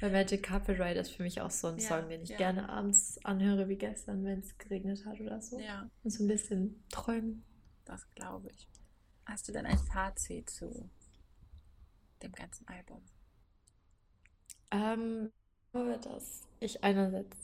Weil 0.00 0.10
Magic 0.10 0.42
Carpet 0.42 0.80
Ride 0.80 0.98
ist 0.98 1.10
für 1.10 1.22
mich 1.22 1.40
auch 1.40 1.50
so 1.50 1.68
ein 1.68 1.78
ja, 1.78 1.88
Song, 1.88 2.08
den 2.08 2.22
ich 2.22 2.30
ja. 2.30 2.36
gerne 2.36 2.68
abends 2.68 3.18
anhöre, 3.24 3.68
wie 3.68 3.76
gestern, 3.76 4.24
wenn 4.24 4.40
es 4.40 4.58
geregnet 4.58 5.04
hat 5.06 5.20
oder 5.20 5.40
so. 5.40 5.58
Ja. 5.60 5.88
Und 6.02 6.10
so 6.10 6.24
ein 6.24 6.28
bisschen 6.28 6.84
träumen. 6.90 7.44
Das 7.84 8.08
glaube 8.10 8.50
ich. 8.50 8.68
Hast 9.24 9.48
du 9.48 9.52
denn 9.52 9.64
ein 9.64 9.78
Fazit 9.78 10.50
zu 10.50 10.90
dem 12.22 12.32
ganzen 12.32 12.66
Album? 12.68 13.02
Ähm, 14.70 15.30
dass 15.72 16.42
ich 16.60 16.82
einerseits 16.84 17.36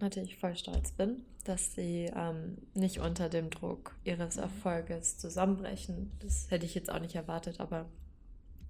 natürlich 0.00 0.36
voll 0.36 0.56
stolz 0.56 0.92
bin, 0.92 1.24
dass 1.44 1.74
sie 1.74 2.10
ähm, 2.14 2.58
nicht 2.74 2.98
unter 2.98 3.28
dem 3.28 3.50
Druck 3.50 3.96
ihres 4.04 4.36
mhm. 4.36 4.42
Erfolges 4.44 5.18
zusammenbrechen. 5.18 6.12
Das 6.20 6.50
hätte 6.50 6.66
ich 6.66 6.74
jetzt 6.74 6.90
auch 6.90 7.00
nicht 7.00 7.14
erwartet, 7.14 7.60
aber 7.60 7.88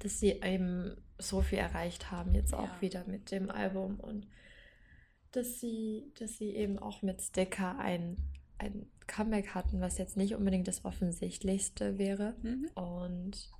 dass 0.01 0.21
sie 0.21 0.33
eben 0.43 0.97
so 1.19 1.41
viel 1.41 1.59
erreicht 1.59 2.11
haben, 2.11 2.35
jetzt 2.35 2.53
auch 2.55 2.69
ja. 2.69 2.81
wieder 2.81 3.05
mit 3.07 3.31
dem 3.31 3.51
Album 3.51 4.01
und 4.01 4.27
dass 5.31 5.61
sie, 5.61 6.13
dass 6.19 6.37
sie 6.37 6.51
eben 6.51 6.79
auch 6.79 7.03
mit 7.03 7.21
Sticker 7.23 7.79
ein, 7.79 8.17
ein 8.59 8.87
Comeback 9.07 9.55
hatten, 9.55 9.81
was 9.81 9.99
jetzt 9.99 10.17
nicht 10.17 10.35
unbedingt 10.35 10.69
das 10.69 10.85
offensichtlichste 10.85 11.99
wäre. 11.99 12.35
Mhm. 12.43 12.69
Und 12.75 13.51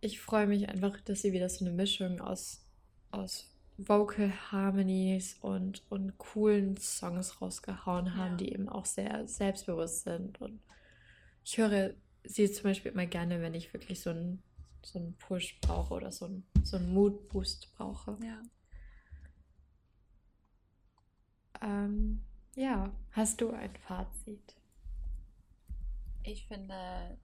ich 0.00 0.20
freue 0.20 0.46
mich 0.46 0.68
einfach, 0.68 1.00
dass 1.00 1.22
sie 1.22 1.32
wieder 1.32 1.48
so 1.48 1.64
eine 1.64 1.74
Mischung 1.74 2.20
aus, 2.20 2.64
aus 3.10 3.50
Vocal 3.76 4.32
Harmonies 4.50 5.36
und, 5.40 5.82
und 5.90 6.18
coolen 6.18 6.76
Songs 6.76 7.40
rausgehauen 7.40 8.16
haben, 8.16 8.32
ja. 8.32 8.36
die 8.36 8.52
eben 8.52 8.68
auch 8.68 8.84
sehr 8.84 9.26
selbstbewusst 9.26 10.04
sind. 10.04 10.40
Und 10.40 10.60
ich 11.44 11.58
höre 11.58 11.94
sie 12.24 12.50
zum 12.50 12.64
Beispiel 12.64 12.92
immer 12.92 13.06
gerne, 13.06 13.40
wenn 13.40 13.54
ich 13.54 13.72
wirklich 13.72 14.00
so 14.00 14.10
einen, 14.10 14.42
so 14.82 14.98
einen 14.98 15.16
Push 15.16 15.60
brauche 15.60 15.94
oder 15.94 16.12
so 16.12 16.26
einen, 16.26 16.46
so 16.62 16.76
einen 16.76 16.92
Mood-Boost 16.92 17.72
brauche. 17.76 18.16
Ja. 18.22 18.42
Ähm, 21.60 22.22
ja, 22.54 22.92
hast 23.12 23.40
du 23.40 23.50
ein 23.50 23.74
Fazit? 23.86 24.56
Ich 26.24 26.46
finde, 26.46 27.18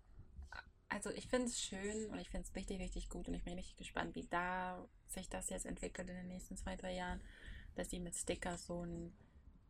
also 0.88 1.10
ich 1.10 1.26
finde 1.26 1.48
es 1.48 1.60
schön 1.60 2.10
und 2.10 2.18
ich 2.18 2.28
finde 2.30 2.46
es 2.48 2.54
richtig, 2.54 2.80
richtig 2.80 3.08
gut 3.08 3.28
und 3.28 3.34
ich 3.34 3.44
bin 3.44 3.54
richtig 3.54 3.76
gespannt, 3.76 4.14
wie 4.14 4.26
da 4.26 4.86
sich 5.08 5.28
das 5.28 5.50
jetzt 5.50 5.66
entwickelt 5.66 6.08
in 6.08 6.16
den 6.16 6.28
nächsten 6.28 6.56
zwei, 6.56 6.76
drei 6.76 6.94
Jahren, 6.94 7.20
dass 7.74 7.88
die 7.88 8.00
mit 8.00 8.14
Sticker 8.14 8.56
so 8.56 8.84
ein 8.84 9.12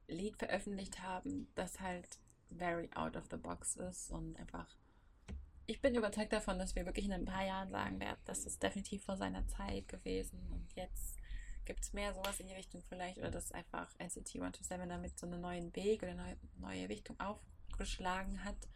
Lied 0.07 0.37
veröffentlicht 0.37 1.01
haben, 1.01 1.49
das 1.55 1.81
halt 1.81 2.19
very 2.51 2.91
out 2.95 3.17
of 3.17 3.25
the 3.31 3.37
box 3.37 3.77
ist 3.77 4.11
und 4.11 4.37
einfach. 4.39 4.69
Ich 5.67 5.81
bin 5.81 5.95
überzeugt 5.95 6.33
davon, 6.33 6.59
dass 6.59 6.75
wir 6.75 6.85
wirklich 6.85 7.07
in 7.07 7.12
ein 7.12 7.25
paar 7.25 7.45
Jahren 7.45 7.71
sagen 7.71 7.99
werden, 7.99 8.21
das 8.27 8.45
ist 8.45 8.62
definitiv 8.62 9.03
vor 9.05 9.17
seiner 9.17 9.47
Zeit 9.47 9.89
gewesen 9.89 10.39
und 10.53 10.75
jetzt 10.75 11.17
gibt 11.65 11.81
es 11.81 11.95
mehr 11.95 12.12
sowas 12.12 12.39
in 12.41 12.47
die 12.47 12.55
Richtung 12.55 12.83
vielleicht 12.83 13.17
oder 13.19 13.31
dass 13.31 13.53
einfach 13.53 13.89
NCT 13.99 14.37
127 14.37 14.89
damit 14.89 15.19
so 15.19 15.27
einen 15.27 15.41
neuen 15.41 15.75
Weg 15.75 16.03
oder 16.03 16.12
eine 16.12 16.37
neue 16.59 16.91
Richtung 16.91 17.19
aufgeschlagen 17.19 18.45
hat 18.45 18.69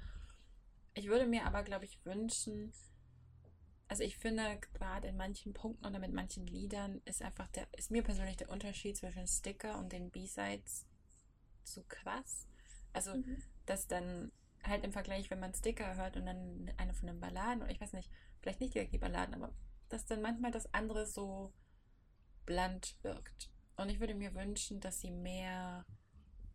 ich 0.99 1.07
würde 1.07 1.27
mir 1.27 1.47
aber, 1.47 1.63
glaube 1.63 1.85
ich, 1.85 2.05
wünschen, 2.05 2.73
also 3.87 4.03
ich 4.03 4.19
finde 4.19 4.59
gerade 4.75 5.09
in 5.09 5.17
manchen 5.17 5.55
Punkten 5.55 5.87
oder 5.87 5.99
mit 5.99 6.13
manchen 6.13 6.47
Liedern 6.47 7.01
ist 7.05 7.23
einfach 7.23 7.49
der, 7.49 7.67
ist 7.77 7.91
mir 7.91 8.03
persönlich 8.03 8.37
der 8.37 8.51
Unterschied 8.51 8.97
zwischen 8.97 9.27
Sticker 9.27 9.79
und 9.79 9.93
den 9.93 10.11
B-Sides 10.11 10.87
zu 11.65 11.85
krass. 11.85 12.47
Also, 12.93 13.15
mhm. 13.15 13.43
dass 13.65 13.87
dann 13.87 14.33
halt 14.65 14.85
im 14.85 14.93
Vergleich, 14.93 15.31
wenn 15.31 15.41
man 15.41 15.55
Sticker 15.55 15.95
hört 15.95 16.17
und 16.17 16.27
dann 16.27 16.71
eine 16.77 16.95
von 16.95 17.07
den 17.07 17.21
Balladen, 17.21 17.63
oder 17.63 17.71
ich 17.71 17.81
weiß 17.81 17.93
nicht, 17.93 18.11
vielleicht 18.41 18.61
nicht 18.61 18.75
direkt 18.75 18.93
die 18.93 18.99
Balladen, 18.99 19.35
aber 19.35 19.55
dass 19.89 20.05
dann 20.05 20.21
manchmal 20.21 20.51
das 20.51 20.73
andere 20.75 21.07
so 21.07 21.53
blunt 22.45 22.97
wirkt. 23.03 23.51
Und 23.77 23.89
ich 23.89 24.01
würde 24.01 24.15
mir 24.15 24.35
wünschen, 24.35 24.81
dass 24.81 25.01
sie 25.01 25.13
mehr 25.13 25.87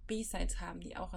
B-Sides 0.07 0.59
haben, 0.59 0.81
die 0.81 0.97
auch 0.97 1.13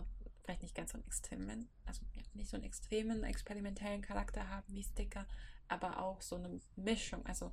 vielleicht 0.46 0.62
nicht 0.62 0.74
ganz 0.74 0.92
so 0.92 0.98
einen 0.98 1.06
extremen, 1.06 1.68
also 1.84 2.00
nicht 2.34 2.48
so 2.48 2.56
einen 2.56 2.64
extremen, 2.64 3.24
experimentellen 3.24 4.00
Charakter 4.00 4.48
haben 4.48 4.66
wie 4.68 4.84
Sticker, 4.84 5.26
aber 5.68 6.02
auch 6.02 6.22
so 6.22 6.36
eine 6.36 6.60
Mischung. 6.76 7.26
Also 7.26 7.52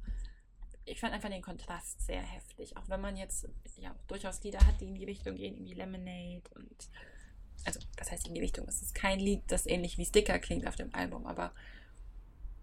ich 0.85 0.99
fand 0.99 1.13
einfach 1.13 1.29
den 1.29 1.41
Kontrast 1.41 2.05
sehr 2.05 2.21
heftig. 2.21 2.77
Auch 2.77 2.87
wenn 2.89 3.01
man 3.01 3.17
jetzt 3.17 3.47
ja 3.77 3.95
durchaus 4.07 4.43
Lieder 4.43 4.59
hat, 4.65 4.79
die 4.79 4.85
in 4.85 4.95
die 4.95 5.05
Richtung 5.05 5.35
gehen, 5.35 5.65
wie 5.65 5.73
Lemonade 5.73 6.43
und 6.55 6.89
also 7.65 7.79
das 7.95 8.11
heißt 8.11 8.27
in 8.27 8.35
die 8.35 8.41
Richtung. 8.41 8.67
Es 8.67 8.81
ist 8.81 8.93
kein 8.93 9.19
Lied, 9.19 9.41
das 9.47 9.65
ähnlich 9.65 9.97
wie 9.97 10.05
Sticker 10.05 10.37
klingt 10.39 10.67
auf 10.67 10.75
dem 10.75 10.93
Album, 10.93 11.25
aber 11.25 11.53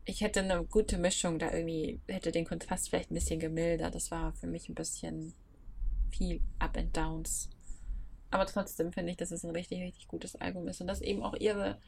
ich 0.04 0.20
hätte 0.20 0.40
eine 0.40 0.64
gute 0.64 0.98
Mischung 0.98 1.38
da 1.38 1.52
irgendwie, 1.52 2.00
hätte 2.08 2.32
den 2.32 2.44
Kontrast 2.46 2.88
vielleicht 2.88 3.10
ein 3.10 3.14
bisschen 3.14 3.40
gemildert. 3.40 3.94
Das 3.94 4.10
war 4.10 4.32
für 4.34 4.46
mich 4.46 4.68
ein 4.68 4.74
bisschen 4.74 5.34
viel 6.10 6.40
Up 6.58 6.76
and 6.76 6.96
Downs 6.96 7.48
aber 8.30 8.46
trotzdem 8.46 8.92
finde 8.92 9.10
ich, 9.10 9.16
dass 9.16 9.30
es 9.30 9.44
ein 9.44 9.50
richtig, 9.50 9.80
richtig 9.80 10.08
gutes 10.08 10.36
Album 10.36 10.68
ist 10.68 10.80
und 10.80 10.86
dass 10.86 11.00
eben 11.00 11.22
auch 11.22 11.34
ihre 11.34 11.80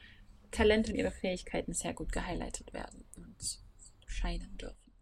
Talente 0.50 0.92
und 0.92 0.98
ihre 0.98 1.12
Fähigkeiten 1.12 1.72
sehr 1.72 1.94
gut 1.94 2.12
gehighlightet 2.12 2.72
werden 2.72 3.04
und 3.16 3.60
scheinen 4.06 4.56
dürfen. 4.58 4.92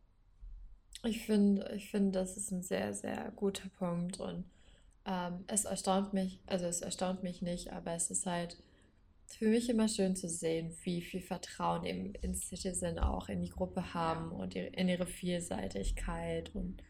Ich 1.03 1.25
finde, 1.25 1.73
ich 1.75 1.91
finde, 1.91 2.13
das 2.13 2.37
ist 2.37 2.51
ein 2.51 2.63
sehr, 2.63 2.93
sehr 2.95 3.33
guter 3.35 3.69
Punkt 3.71 4.21
und 4.21 4.45
ähm, 5.07 5.45
es 5.47 5.65
erstaunt 5.65 6.13
mich, 6.13 6.41
also 6.47 6.67
es 6.67 6.83
erstaunt 6.83 7.23
mich 7.23 7.41
nicht, 7.41 7.73
aber 7.73 7.93
es 7.95 8.11
ist 8.11 8.27
halt 8.27 8.59
für 9.27 9.49
mich 9.49 9.71
immer 9.71 9.89
schön 9.89 10.17
zu 10.17 10.29
sehen, 10.29 10.77
wie 10.83 11.01
viel 11.01 11.23
Vertrauen 11.23 11.85
eben 11.87 12.15
in 12.17 12.35
Citizen 12.35 12.99
auch 12.99 13.29
in 13.29 13.41
die 13.41 13.49
Gruppe 13.49 13.95
haben 13.95 14.33
ja. 14.33 14.37
und 14.37 14.55
in 14.57 14.89
ihre 14.89 15.07
Vielseitigkeit 15.07 16.55
und 16.55 16.83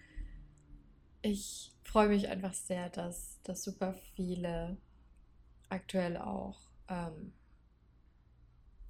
ich 1.22 1.72
freue 1.90 2.08
mich 2.08 2.28
einfach 2.28 2.54
sehr, 2.54 2.88
dass, 2.88 3.40
dass 3.42 3.64
super 3.64 3.94
viele 4.14 4.76
aktuell 5.70 6.16
auch, 6.16 6.60
ähm, 6.88 7.32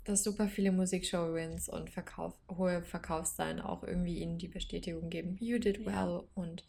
dass 0.05 0.22
super 0.22 0.48
viele 0.48 0.70
Musikshow-Wins 0.70 1.70
und 1.70 1.88
Verkauf, 1.88 2.34
hohe 2.51 2.82
Verkaufszahlen 2.82 3.61
auch 3.61 3.84
irgendwie 3.84 4.18
ihnen 4.18 4.36
die 4.36 4.48
Bestätigung 4.48 5.09
geben, 5.09 5.38
you 5.40 5.59
did 5.59 5.86
well 5.86 5.94
ja. 5.94 6.22
und 6.34 6.66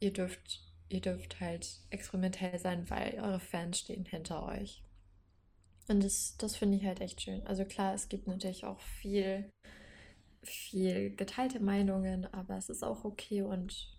ihr 0.00 0.12
dürft, 0.12 0.64
ihr 0.88 1.00
dürft 1.00 1.40
halt 1.40 1.80
experimentell 1.90 2.58
sein, 2.58 2.90
weil 2.90 3.20
eure 3.20 3.40
Fans 3.40 3.78
stehen 3.78 4.04
hinter 4.04 4.44
euch. 4.46 4.82
Und 5.86 6.02
das, 6.02 6.36
das 6.38 6.56
finde 6.56 6.78
ich 6.78 6.84
halt 6.84 7.00
echt 7.00 7.22
schön. 7.22 7.46
Also 7.46 7.64
klar, 7.64 7.94
es 7.94 8.08
gibt 8.08 8.26
natürlich 8.26 8.64
auch 8.64 8.80
viel, 8.80 9.48
viel 10.42 11.14
geteilte 11.14 11.60
Meinungen, 11.60 12.26
aber 12.34 12.56
es 12.56 12.68
ist 12.68 12.82
auch 12.82 13.04
okay 13.04 13.42
und 13.42 13.92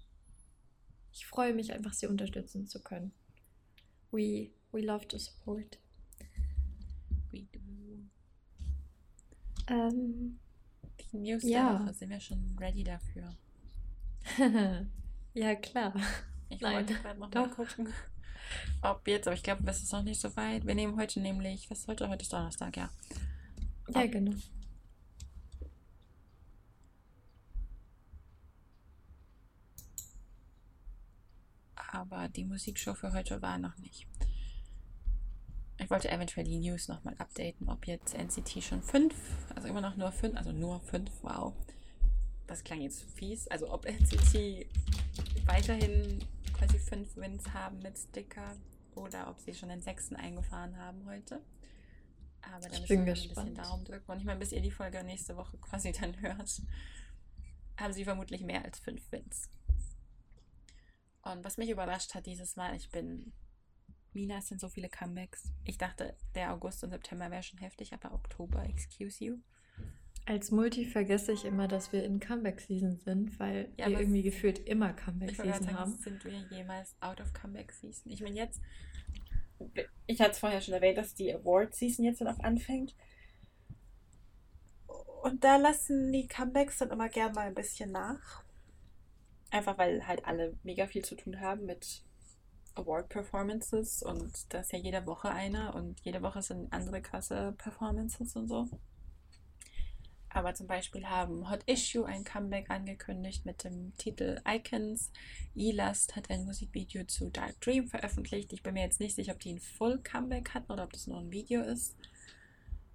ich 1.14 1.28
freue 1.28 1.53
mich 1.53 1.72
einfach, 1.72 1.93
sie 1.93 2.07
unterstützen 2.07 2.68
zu 2.68 2.82
können. 2.82 3.14
We, 4.11 4.49
we 4.72 4.82
love 4.82 5.07
to 5.07 5.18
support. 5.18 5.78
We 7.32 7.43
do. 7.51 7.59
Ähm, 9.68 10.39
Die 11.11 11.18
News 11.18 11.43
ja. 11.43 11.72
der 11.72 11.82
Woche, 11.82 11.93
sind 11.93 12.09
wir 12.09 12.20
schon 12.20 12.57
ready 12.59 12.84
dafür? 12.84 13.36
ja, 15.34 15.55
klar. 15.55 15.93
Ich 16.49 16.61
Nein, 16.61 16.76
wollte 16.76 16.93
gerade 16.95 17.20
noch 17.20 17.34
mal 17.34 17.49
gucken, 17.49 17.93
ob 18.82 19.07
jetzt, 19.07 19.28
aber 19.28 19.36
ich 19.36 19.43
glaube, 19.43 19.64
es 19.70 19.84
ist 19.84 19.91
noch 19.91 20.03
nicht 20.03 20.22
so 20.22 20.36
weit. 20.36 20.66
Wir 20.66 20.76
nehmen 20.76 20.97
heute 20.99 21.20
nämlich, 21.20 21.70
was 21.70 21.80
ist 21.80 21.88
heute? 21.88 22.09
Heute 22.09 22.24
ist 22.24 22.34
Donnerstag, 22.34 22.78
ja. 22.78 22.89
Ja, 23.89 24.05
genau. 24.07 24.36
Aber 31.94 32.28
die 32.28 32.44
Musikshow 32.44 32.96
für 32.96 33.14
heute 33.14 33.39
war 33.44 33.60
noch 33.60 33.78
nicht. 33.78 34.08
Ich 35.78 35.89
wollte 35.91 36.10
eventuell 36.10 36.44
die 36.44 36.58
News 36.58 36.88
nochmal 36.88 37.16
updaten, 37.20 37.70
ob 37.70 37.86
jetzt 37.86 38.16
NCT 38.16 38.64
schon 38.64 38.82
5, 38.82 39.14
also 39.56 39.68
immer 39.68 39.82
noch 39.82 39.96
nur 39.96 40.12
5, 40.12 40.36
also 40.36 40.52
nur 40.52 40.80
5, 40.80 41.12
wow. 41.22 41.54
Das 42.48 42.64
klang 42.64 42.82
jetzt 42.82 43.04
fies. 43.16 43.48
Also 43.48 43.72
ob 43.72 43.86
NCT 43.86 44.66
weiterhin 45.46 46.18
quasi 46.54 46.80
5 46.80 47.16
Wins 47.18 47.54
haben 47.54 47.80
mit 47.80 47.98
Sticker 47.98 48.56
oder 48.96 49.30
ob 49.30 49.39
sie 49.39 49.54
schon 49.54 49.70
den 49.70 49.82
sechsten 49.82 50.16
eingefahren 50.16 50.76
haben 50.78 51.06
heute. 51.06 51.41
Aber 52.41 52.68
da 52.68 52.80
müssen 52.80 53.06
wir 53.06 53.14
ein 53.14 53.30
bisschen 53.30 53.56
Daumen 53.56 53.86
drücken. 53.86 54.12
Und 54.12 54.18
ich 54.18 54.26
meine, 54.26 54.39
bis 54.39 54.52
ihr 54.52 54.62
die 54.62 54.72
Folge 54.72 55.04
nächste 55.04 55.38
Woche 55.38 55.58
quasi 55.58 55.91
dann 55.91 56.20
hört, 56.22 56.60
haben 57.78 57.94
sie 57.94 58.04
vermutlich 58.04 58.41
mehr 58.41 58.66
als 58.66 58.80
5 58.80 59.12
Wins. 59.12 59.50
Und 61.24 61.44
was 61.44 61.58
mich 61.58 61.70
überrascht 61.70 62.14
hat 62.14 62.26
dieses 62.26 62.56
Mal, 62.56 62.76
ich 62.76 62.90
bin. 62.90 63.34
Mina, 64.12 64.38
es 64.38 64.48
sind 64.48 64.62
so 64.62 64.70
viele 64.70 64.90
Comebacks. 64.90 65.52
Ich 65.64 65.80
dachte, 65.80 66.16
der 66.36 66.54
August 66.54 66.84
und 66.84 66.92
September 66.92 67.32
wäre 67.32 67.42
schon 67.42 67.60
heftig, 67.60 67.94
aber 67.94 68.14
Oktober, 68.14 68.64
excuse 68.66 69.24
you. 69.24 69.38
Als 70.26 70.52
Multi 70.52 70.86
vergesse 70.86 71.34
ich 71.34 71.44
immer, 71.44 71.68
dass 71.68 71.92
wir 71.92 72.04
in 72.04 72.20
Comeback-Season 72.20 72.98
sind, 72.98 73.40
weil 73.40 73.74
ja, 73.78 73.90
wir 73.90 74.00
irgendwie 74.00 74.22
gefühlt 74.22 74.60
immer 74.60 74.94
Comeback-Season 74.94 75.78
haben. 75.78 75.96
Sind 75.96 76.24
wir 76.24 76.32
jemals 76.50 76.96
out 77.02 77.20
of 77.20 77.34
Comeback-Season? 77.34 78.12
Ich 78.12 78.22
meine, 78.22 78.36
jetzt. 78.36 78.62
Ich 80.06 80.22
hatte 80.22 80.32
es 80.32 80.40
vorher 80.40 80.62
schon 80.62 80.74
erwähnt, 80.74 80.98
dass 80.98 81.16
die 81.16 81.34
Award-Season 81.34 82.06
jetzt 82.06 82.22
noch 82.22 82.40
anfängt. 82.40 82.96
Und 85.24 85.44
da 85.44 85.56
lassen 85.58 86.12
die 86.12 86.28
Comebacks 86.28 86.78
dann 86.78 86.92
immer 86.92 87.10
gern 87.10 87.34
mal 87.34 87.48
ein 87.48 87.56
bisschen 87.56 87.92
nach. 87.92 88.43
Einfach 89.54 89.78
weil 89.78 90.08
halt 90.08 90.26
alle 90.26 90.58
mega 90.64 90.88
viel 90.88 91.06
zu 91.06 91.16
tun 91.16 91.39
haben 91.39 91.68
mit 91.68 92.01
Award-Performances 92.74 94.01
und 94.01 94.51
da 94.51 94.62
ist 94.62 94.74
ja 94.74 94.80
jede 94.80 95.06
Woche 95.06 95.30
eine 95.30 95.74
und 95.74 95.99
jede 95.99 96.24
Woche 96.24 96.41
sind 96.41 96.74
andere 96.74 97.04
krasse 97.04 97.54
Performances 97.60 98.36
und 98.36 98.47
so. 98.47 98.68
Aber 100.30 100.56
zum 100.56 100.66
Beispiel 100.66 101.08
haben 101.08 101.51
Hot 101.51 101.62
Issue 101.68 102.04
ein 102.04 102.24
Comeback 102.24 102.72
angekündigt 102.72 103.45
mit 103.45 103.64
dem 103.64 103.95
Titel 103.97 104.41
Icons. 104.43 105.12
Elast 105.56 106.16
hat 106.16 106.32
ein 106.32 106.45
Musikvideo 106.45 107.04
zu 107.04 107.30
Dark 107.30 107.62
Dream 107.62 107.88
veröffentlicht. 107.88 108.51
Ich 108.54 108.64
bin 108.64 108.74
mir 108.74 108.82
jetzt 108.82 108.99
nicht 108.99 109.14
sicher, 109.14 109.34
ob 109.34 109.39
die 109.39 109.54
ein 109.54 109.60
Full 109.60 109.99
Comeback 109.99 110.56
hatten 110.56 110.72
oder 110.72 110.86
ob 110.86 110.93
das 110.93 111.06
nur 111.06 111.20
ein 111.20 111.32
Video 111.32 111.62
ist. 111.62 111.95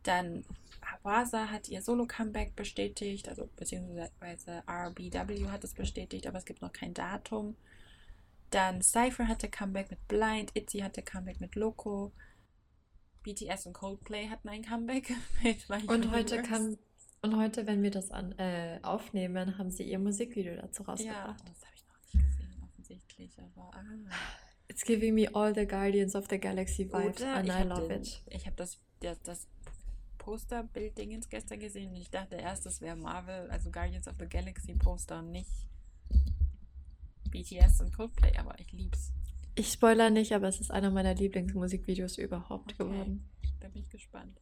Dann 0.09 0.42
Awasa 0.80 1.50
hat 1.50 1.68
ihr 1.68 1.82
Solo-Comeback 1.82 2.56
bestätigt, 2.56 3.28
also 3.28 3.46
beziehungsweise 3.56 4.62
RBW 4.66 5.48
hat 5.48 5.64
es 5.64 5.74
bestätigt, 5.74 6.26
aber 6.26 6.38
es 6.38 6.46
gibt 6.46 6.62
noch 6.62 6.72
kein 6.72 6.94
Datum. 6.94 7.56
Dann 8.48 8.80
Cypher 8.80 9.28
hatte 9.28 9.50
Comeback 9.50 9.90
mit 9.90 10.09
Blind, 10.09 10.50
Itzy 10.54 10.78
hatte 10.78 11.02
Comeback 11.02 11.40
mit 11.40 11.56
Loco, 11.56 12.12
BTS 13.22 13.66
und 13.66 13.74
Coldplay 13.74 14.28
hatten 14.28 14.48
ein 14.48 14.64
Comeback 14.64 15.12
mit 15.42 15.68
My 15.68 15.82
Und 15.86 16.11
heute 16.11 16.42
kam 16.42 16.78
und 17.20 17.36
heute, 17.36 17.66
wenn 17.66 17.82
wir 17.82 17.90
das 17.90 18.11
an, 18.11 18.32
äh, 18.38 18.78
aufnehmen, 18.82 19.59
haben 19.59 19.70
sie 19.70 19.82
ihr 19.82 19.98
Musikvideo 19.98 20.56
dazu 20.56 20.84
rausgebracht. 20.84 21.40
Ja, 21.40 21.50
das 21.50 21.66
habe 21.66 21.74
ich 21.74 21.84
noch 21.86 22.14
nicht 22.14 22.30
gesehen, 22.30 22.62
offensichtlich, 22.64 23.38
aber 23.38 23.72
ah. 23.74 23.84
It's 24.68 24.84
giving 24.84 25.14
me 25.14 25.28
all 25.34 25.54
the 25.54 25.66
Guardians 25.66 26.14
of 26.14 26.28
the 26.30 26.38
Galaxy 26.38 26.84
vibes 26.84 27.20
Oder 27.20 27.34
and 27.34 27.48
I 27.50 27.62
love 27.62 27.88
den, 27.88 28.00
it. 28.00 28.22
Ich 28.28 28.46
habe 28.46 28.56
das, 28.56 28.78
das, 29.00 29.20
das 29.22 29.48
Posterbild-Dingens 30.29 31.31
gestern 31.31 31.59
gesehen 31.59 31.89
und 31.89 31.97
ich 31.97 32.11
dachte 32.11 32.37
erst, 32.37 32.66
das 32.66 32.83
wäre 32.83 32.97
Marvel, 32.97 33.51
also 33.51 33.70
Guardians 33.70 34.07
of 34.09 34.16
the 34.18 34.26
Galaxy 34.26 34.74
Poster 34.74 35.20
und 35.20 35.31
nicht 35.31 35.49
BTS 37.31 37.81
und 37.81 37.97
Coldplay, 37.97 38.37
aber 38.37 38.59
ich 38.61 38.70
lieb's. 38.72 39.11
Ich 39.55 39.72
spoiler 39.72 40.11
nicht, 40.11 40.33
aber 40.33 40.49
es 40.49 40.61
ist 40.61 40.70
einer 40.70 40.91
meiner 40.91 41.14
Lieblingsmusikvideos 41.14 42.18
überhaupt 42.18 42.74
okay. 42.74 42.85
geworden. 42.85 43.26
Da 43.61 43.68
bin 43.68 43.81
ich 43.81 43.89
gespannt. 43.89 44.39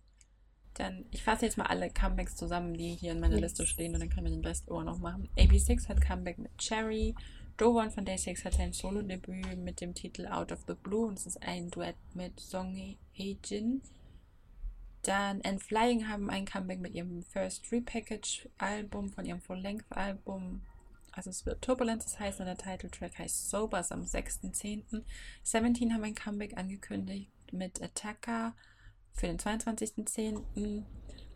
Dann, 0.74 1.04
ich 1.12 1.22
fasse 1.22 1.44
jetzt 1.44 1.56
mal 1.56 1.66
alle 1.66 1.88
Comebacks 1.88 2.34
zusammen, 2.34 2.74
die 2.74 2.96
hier 2.96 3.12
in 3.12 3.20
meiner 3.20 3.36
yes. 3.36 3.42
Liste 3.42 3.66
stehen 3.66 3.94
und 3.94 4.00
dann 4.00 4.10
können 4.10 4.26
wir 4.26 4.32
den 4.32 4.44
Rest 4.44 4.68
auch 4.68 4.82
noch 4.82 4.98
machen. 4.98 5.28
AB6 5.36 5.88
hat 5.88 6.00
Comeback 6.00 6.38
mit 6.38 6.58
Cherry. 6.58 7.14
Dowan 7.58 7.92
von 7.92 8.04
Day6 8.04 8.44
hat 8.44 8.58
ein 8.58 8.72
Solo-Debüt 8.72 9.56
mit 9.56 9.80
dem 9.80 9.94
Titel 9.94 10.26
Out 10.26 10.50
of 10.50 10.64
the 10.66 10.74
Blue 10.74 11.06
und 11.06 11.16
es 11.16 11.26
ist 11.26 11.40
ein 11.44 11.70
Duett 11.70 11.96
mit 12.12 12.40
Song 12.40 12.74
Hee-jin. 13.12 13.82
Dann 15.06 15.40
And 15.44 15.62
Flying 15.62 16.08
haben 16.08 16.30
ein 16.30 16.46
Comeback 16.46 16.80
mit 16.80 16.96
ihrem 16.96 17.22
First 17.22 17.70
Repackage 17.70 18.48
Album, 18.58 19.12
von 19.12 19.24
ihrem 19.24 19.40
Full-Length-Album. 19.40 20.62
Also 21.12 21.30
es 21.30 21.46
wird 21.46 21.62
Turbulences 21.62 22.18
heißen 22.18 22.40
und 22.40 22.46
der 22.46 22.56
Titeltrack 22.58 23.16
heißt 23.16 23.48
Sobers 23.48 23.92
am 23.92 24.02
6.10. 24.02 25.04
17 25.44 25.94
haben 25.94 26.02
ein 26.02 26.16
Comeback 26.16 26.58
angekündigt 26.58 27.30
mit 27.52 27.80
Attacker 27.80 28.56
für 29.12 29.28
den 29.28 29.38
22.10. 29.38 30.82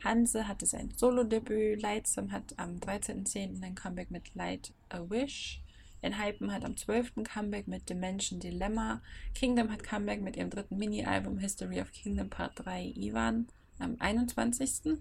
Hanse 0.03 0.49
hatte 0.49 0.67
sein 0.67 0.93
Solo-Debüt. 0.97 1.81
Lightsome 1.81 2.33
hat 2.33 2.59
am 2.59 2.79
13.10. 2.79 3.63
ein 3.63 3.77
Comeback 3.77 4.11
mit 4.11 4.35
Light 4.35 4.73
a 4.89 5.09
Wish. 5.09 5.63
Enhypen 6.03 6.53
hat 6.53 6.65
am 6.65 6.77
12. 6.77 7.13
Comeback 7.33 7.69
mit 7.69 7.89
Dimension 7.89 8.41
Dilemma. 8.41 9.01
Kingdom 9.33 9.71
hat 9.71 9.85
Comeback 9.85 10.23
mit 10.23 10.37
ihrem 10.37 10.51
dritten 10.51 10.77
Mini-Album 10.77 11.39
History 11.39 11.81
of 11.81 11.93
Kingdom 11.93 12.29
Part 12.29 12.53
3 12.57 12.95
Ivan 12.97 13.47
am 13.81 13.97
21. 13.99 14.99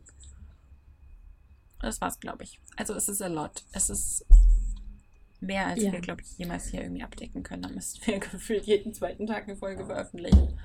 Das 1.79 2.01
war's, 2.01 2.19
glaube 2.19 2.43
ich. 2.43 2.59
Also 2.75 2.93
es 2.93 3.07
ist 3.09 3.21
a 3.21 3.27
lot. 3.27 3.63
Es 3.71 3.89
ist 3.89 4.25
mehr, 5.39 5.67
als 5.67 5.81
ja. 5.81 5.91
wir, 5.91 6.01
glaube 6.01 6.21
ich, 6.21 6.37
jemals 6.37 6.67
hier 6.67 6.81
irgendwie 6.81 7.03
abdecken 7.03 7.43
können. 7.43 7.61
Da 7.61 7.69
müssten 7.69 8.05
wir 8.05 8.19
gefühlt 8.31 8.65
jeden 8.65 8.93
zweiten 8.93 9.27
Tag 9.27 9.43
eine 9.43 9.55
Folge 9.55 9.85
veröffentlichen. 9.85 10.59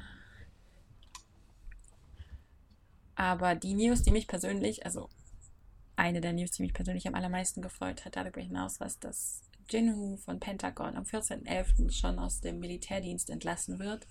Aber 3.15 3.55
die 3.55 3.75
News, 3.75 4.03
die 4.03 4.11
mich 4.11 4.27
persönlich, 4.27 4.85
also 4.85 5.09
eine 5.95 6.21
der 6.21 6.33
News, 6.33 6.51
die 6.51 6.63
mich 6.63 6.75
persönlich 6.75 7.07
am 7.07 7.15
allermeisten 7.15 7.63
gefreut 7.63 8.05
hat, 8.05 8.17
darüber 8.17 8.41
hinaus, 8.41 8.81
was 8.81 8.99
das 8.99 9.43
Jinhu 9.71 10.17
von 10.17 10.41
Pentagon 10.41 10.97
am 10.97 11.05
14.11. 11.05 11.93
schon 11.93 12.19
aus 12.19 12.41
dem 12.41 12.59
Militärdienst 12.59 13.31
entlassen 13.31 13.79
wird 13.79 14.07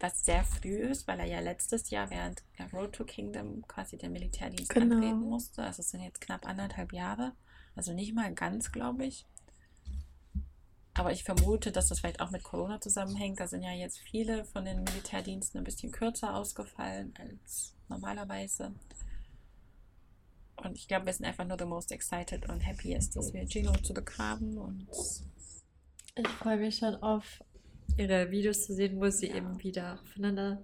was 0.00 0.24
sehr 0.24 0.44
früh 0.44 0.76
ist, 0.76 1.08
weil 1.08 1.20
er 1.20 1.26
ja 1.26 1.40
letztes 1.40 1.90
Jahr 1.90 2.10
während 2.10 2.42
Road 2.72 2.92
to 2.92 3.04
Kingdom 3.04 3.66
quasi 3.66 3.98
den 3.98 4.12
Militärdienst 4.12 4.70
genau. 4.70 4.96
antreten 4.96 5.20
musste. 5.20 5.62
Also 5.62 5.80
es 5.80 5.90
sind 5.90 6.02
jetzt 6.02 6.20
knapp 6.20 6.46
anderthalb 6.46 6.92
Jahre. 6.92 7.32
Also 7.74 7.92
nicht 7.92 8.14
mal 8.14 8.32
ganz, 8.34 8.72
glaube 8.72 9.06
ich. 9.06 9.26
Aber 10.94 11.12
ich 11.12 11.22
vermute, 11.22 11.70
dass 11.70 11.88
das 11.88 12.00
vielleicht 12.00 12.20
auch 12.20 12.30
mit 12.30 12.42
Corona 12.42 12.80
zusammenhängt. 12.80 13.38
Da 13.38 13.46
sind 13.46 13.62
ja 13.62 13.72
jetzt 13.72 13.98
viele 13.98 14.44
von 14.44 14.64
den 14.64 14.82
Militärdiensten 14.82 15.58
ein 15.58 15.64
bisschen 15.64 15.92
kürzer 15.92 16.34
ausgefallen 16.34 17.14
als 17.18 17.74
normalerweise. 17.88 18.74
Und 20.56 20.76
ich 20.76 20.88
glaube, 20.88 21.06
wir 21.06 21.12
sind 21.12 21.24
einfach 21.24 21.46
nur 21.46 21.56
the 21.56 21.64
most 21.64 21.92
excited 21.92 22.48
und 22.48 22.66
happiest, 22.66 23.14
dass 23.14 23.32
wir 23.32 23.46
Gino 23.46 23.72
zurückhaben. 23.74 24.58
Und 24.58 24.88
ich 26.16 26.28
freue 26.28 26.56
mich 26.56 26.78
schon 26.78 26.96
auf 26.96 27.44
ihre 27.98 28.30
Videos 28.30 28.64
zu 28.64 28.74
sehen, 28.74 29.00
wo 29.00 29.10
sie 29.10 29.28
ja. 29.28 29.36
eben 29.36 29.62
wieder 29.62 29.98
aufeinander 30.02 30.62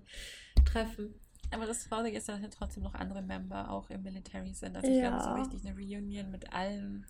treffen. 0.65 1.15
Aber 1.51 1.67
das 1.67 1.85
Traurige 1.89 2.19
ist, 2.19 2.29
dass 2.29 2.41
ja 2.41 2.49
trotzdem 2.49 2.83
noch 2.83 2.95
andere 2.95 3.23
Member 3.23 3.71
auch 3.71 3.89
im 3.91 4.03
Military 4.03 4.53
sind. 4.55 4.77
Also 4.77 4.89
ich 4.89 4.97
ja. 4.97 5.11
glaube, 5.11 5.25
so 5.25 5.43
richtig 5.43 5.67
eine 5.67 5.77
Reunion 5.79 6.31
mit 6.31 6.53
allen. 6.53 7.07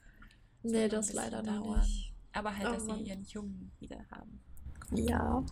Nee, 0.63 0.89
das 0.89 1.13
leider 1.13 1.43
dauern. 1.43 1.81
nicht. 1.81 2.13
Aber 2.33 2.57
halt, 2.57 2.69
oh, 2.69 2.73
dass 2.73 2.85
sie 2.85 3.05
ihren 3.05 3.25
Jungen 3.25 3.71
wieder 3.79 4.05
haben. 4.11 4.41
Gut. 4.91 5.09
Ja. 5.09 5.45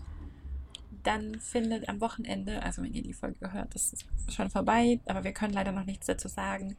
Dann 1.02 1.40
findet 1.40 1.88
am 1.88 2.00
Wochenende, 2.00 2.62
also 2.62 2.82
wenn 2.82 2.92
ihr 2.92 3.02
die 3.02 3.14
Folge 3.14 3.52
hört, 3.52 3.74
das 3.74 3.92
ist 3.92 4.06
schon 4.28 4.50
vorbei, 4.50 5.00
aber 5.06 5.24
wir 5.24 5.32
können 5.32 5.54
leider 5.54 5.72
noch 5.72 5.84
nichts 5.84 6.06
dazu 6.06 6.28
sagen, 6.28 6.76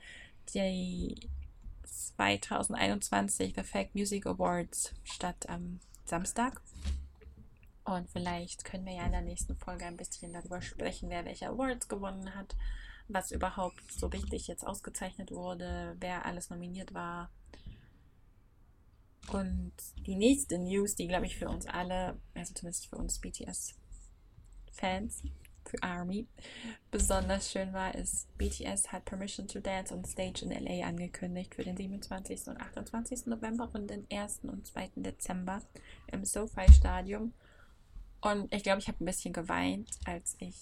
die 0.54 1.16
2021 1.84 3.54
The 3.56 3.64
Fact 3.64 3.96
Music 3.96 4.26
Awards 4.26 4.94
statt 5.04 5.50
am 5.50 5.80
Samstag. 6.06 6.62
Und 7.86 8.10
vielleicht 8.10 8.64
können 8.64 8.86
wir 8.86 8.94
ja 8.94 9.06
in 9.06 9.12
der 9.12 9.22
nächsten 9.22 9.58
Folge 9.58 9.86
ein 9.86 9.98
bisschen 9.98 10.32
darüber 10.32 10.62
sprechen, 10.62 11.10
wer 11.10 11.26
welche 11.26 11.50
Awards 11.50 11.88
gewonnen 11.88 12.34
hat, 12.34 12.56
was 13.08 13.32
überhaupt 13.32 13.92
so 13.92 14.08
richtig 14.08 14.48
jetzt 14.48 14.66
ausgezeichnet 14.66 15.32
wurde, 15.32 15.96
wer 16.00 16.26
alles 16.26 16.50
nominiert 16.50 16.94
war. 16.94 17.30
Und 19.32 19.74
die 20.06 20.16
nächste 20.16 20.60
News, 20.60 20.96
die 20.96 21.08
glaube 21.08 21.26
ich 21.26 21.38
für 21.38 21.50
uns 21.50 21.66
alle, 21.66 22.18
also 22.34 22.54
zumindest 22.54 22.88
für 22.88 22.98
uns 22.98 23.20
BTS-Fans, 23.20 25.24
für 25.66 25.82
ARMY, 25.82 26.28
besonders 26.92 27.52
schön 27.52 27.74
war, 27.74 27.96
ist, 27.96 28.28
BTS 28.38 28.92
hat 28.92 29.06
Permission 29.06 29.48
to 29.48 29.60
Dance 29.60 29.94
on 29.94 30.06
Stage 30.06 30.46
in 30.46 30.52
LA 30.52 30.86
angekündigt 30.86 31.56
für 31.56 31.64
den 31.64 31.78
27. 31.78 32.48
und 32.48 32.60
28. 32.60 33.28
November 33.28 33.70
und 33.74 33.90
den 33.90 34.06
1. 34.12 34.42
und 34.44 34.68
2. 34.68 34.92
Dezember 34.98 35.62
im 36.12 36.26
SoFi 36.26 36.72
Stadium. 36.72 37.34
Und 38.24 38.54
ich 38.54 38.64
glaube, 38.64 38.80
ich 38.80 38.88
habe 38.88 39.04
ein 39.04 39.06
bisschen 39.06 39.34
geweint, 39.34 39.90
als 40.06 40.36
ich 40.40 40.56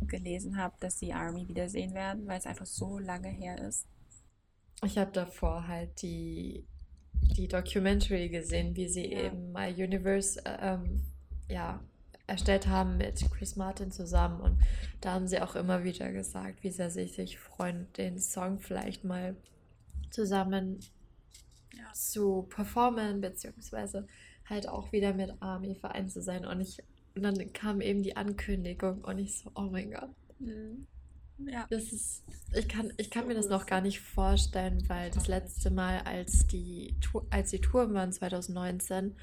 gelesen 0.00 0.56
habe, 0.56 0.74
dass 0.80 0.98
sie 0.98 1.12
Army 1.12 1.46
wiedersehen 1.46 1.94
werden, 1.94 2.26
weil 2.26 2.38
es 2.38 2.46
einfach 2.46 2.66
so 2.66 2.98
lange 2.98 3.28
her 3.28 3.58
ist. 3.68 3.86
Ich 4.82 4.96
habe 4.96 5.12
davor 5.12 5.68
halt 5.68 6.00
die, 6.00 6.64
die 7.36 7.48
Documentary 7.48 8.30
gesehen, 8.30 8.74
wie 8.76 8.88
sie 8.88 9.12
ja. 9.12 9.24
eben 9.24 9.52
My 9.52 9.70
Universe 9.72 10.42
äh, 10.46 10.74
ähm, 10.74 11.02
ja, 11.48 11.80
erstellt 12.26 12.66
haben 12.66 12.96
mit 12.96 13.22
Chris 13.30 13.56
Martin 13.56 13.92
zusammen. 13.92 14.40
Und 14.40 14.58
da 15.02 15.12
haben 15.12 15.28
sie 15.28 15.42
auch 15.42 15.54
immer 15.54 15.84
wieder 15.84 16.10
gesagt, 16.12 16.62
wie 16.62 16.70
sehr 16.70 16.90
sie 16.90 17.08
sich 17.08 17.38
freuen, 17.38 17.92
den 17.98 18.18
Song 18.18 18.58
vielleicht 18.58 19.04
mal 19.04 19.36
zusammen 20.10 20.80
ja. 21.76 21.92
zu 21.92 22.46
performen, 22.48 23.20
beziehungsweise 23.20 24.08
halt 24.50 24.68
auch 24.68 24.92
wieder 24.92 25.14
mit 25.14 25.32
Army 25.40 25.74
vereint 25.74 26.10
zu 26.10 26.20
sein. 26.20 26.44
Und 26.44 26.60
ich 26.60 26.78
und 27.14 27.22
dann 27.22 27.52
kam 27.52 27.80
eben 27.80 28.02
die 28.02 28.16
Ankündigung 28.16 29.02
und 29.02 29.18
ich 29.18 29.36
so, 29.36 29.50
oh 29.54 29.68
mein 29.70 29.90
Gott. 29.90 30.10
Mhm. 30.38 30.86
Ja. 31.46 31.66
Das 31.70 31.92
ist, 31.92 32.22
ich 32.54 32.68
kann, 32.68 32.92
ich 32.98 33.10
kann 33.10 33.26
mir 33.26 33.34
das 33.34 33.48
noch 33.48 33.66
gar 33.66 33.80
nicht 33.80 34.00
vorstellen, 34.00 34.86
weil 34.88 35.10
das 35.10 35.26
letzte 35.26 35.70
Mal, 35.70 36.00
als 36.00 36.46
die, 36.46 36.94
als 37.30 37.50
die 37.50 37.60
Touren 37.60 37.94
waren 37.94 38.12
2019, 38.12 39.16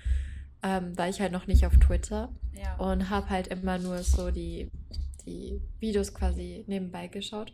ähm, 0.63 0.97
war 0.97 1.09
ich 1.09 1.21
halt 1.21 1.31
noch 1.31 1.45
nicht 1.45 1.65
auf 1.65 1.77
Twitter 1.77 2.33
ja. 2.53 2.75
und 2.77 3.09
habe 3.11 3.29
halt 3.29 3.47
immer 3.47 3.77
nur 3.77 4.01
so 4.01 4.31
die, 4.31 4.71
die 5.25 5.61
Videos 5.79 6.13
quasi 6.13 6.65
nebenbei 6.67 7.07
geschaut. 7.07 7.53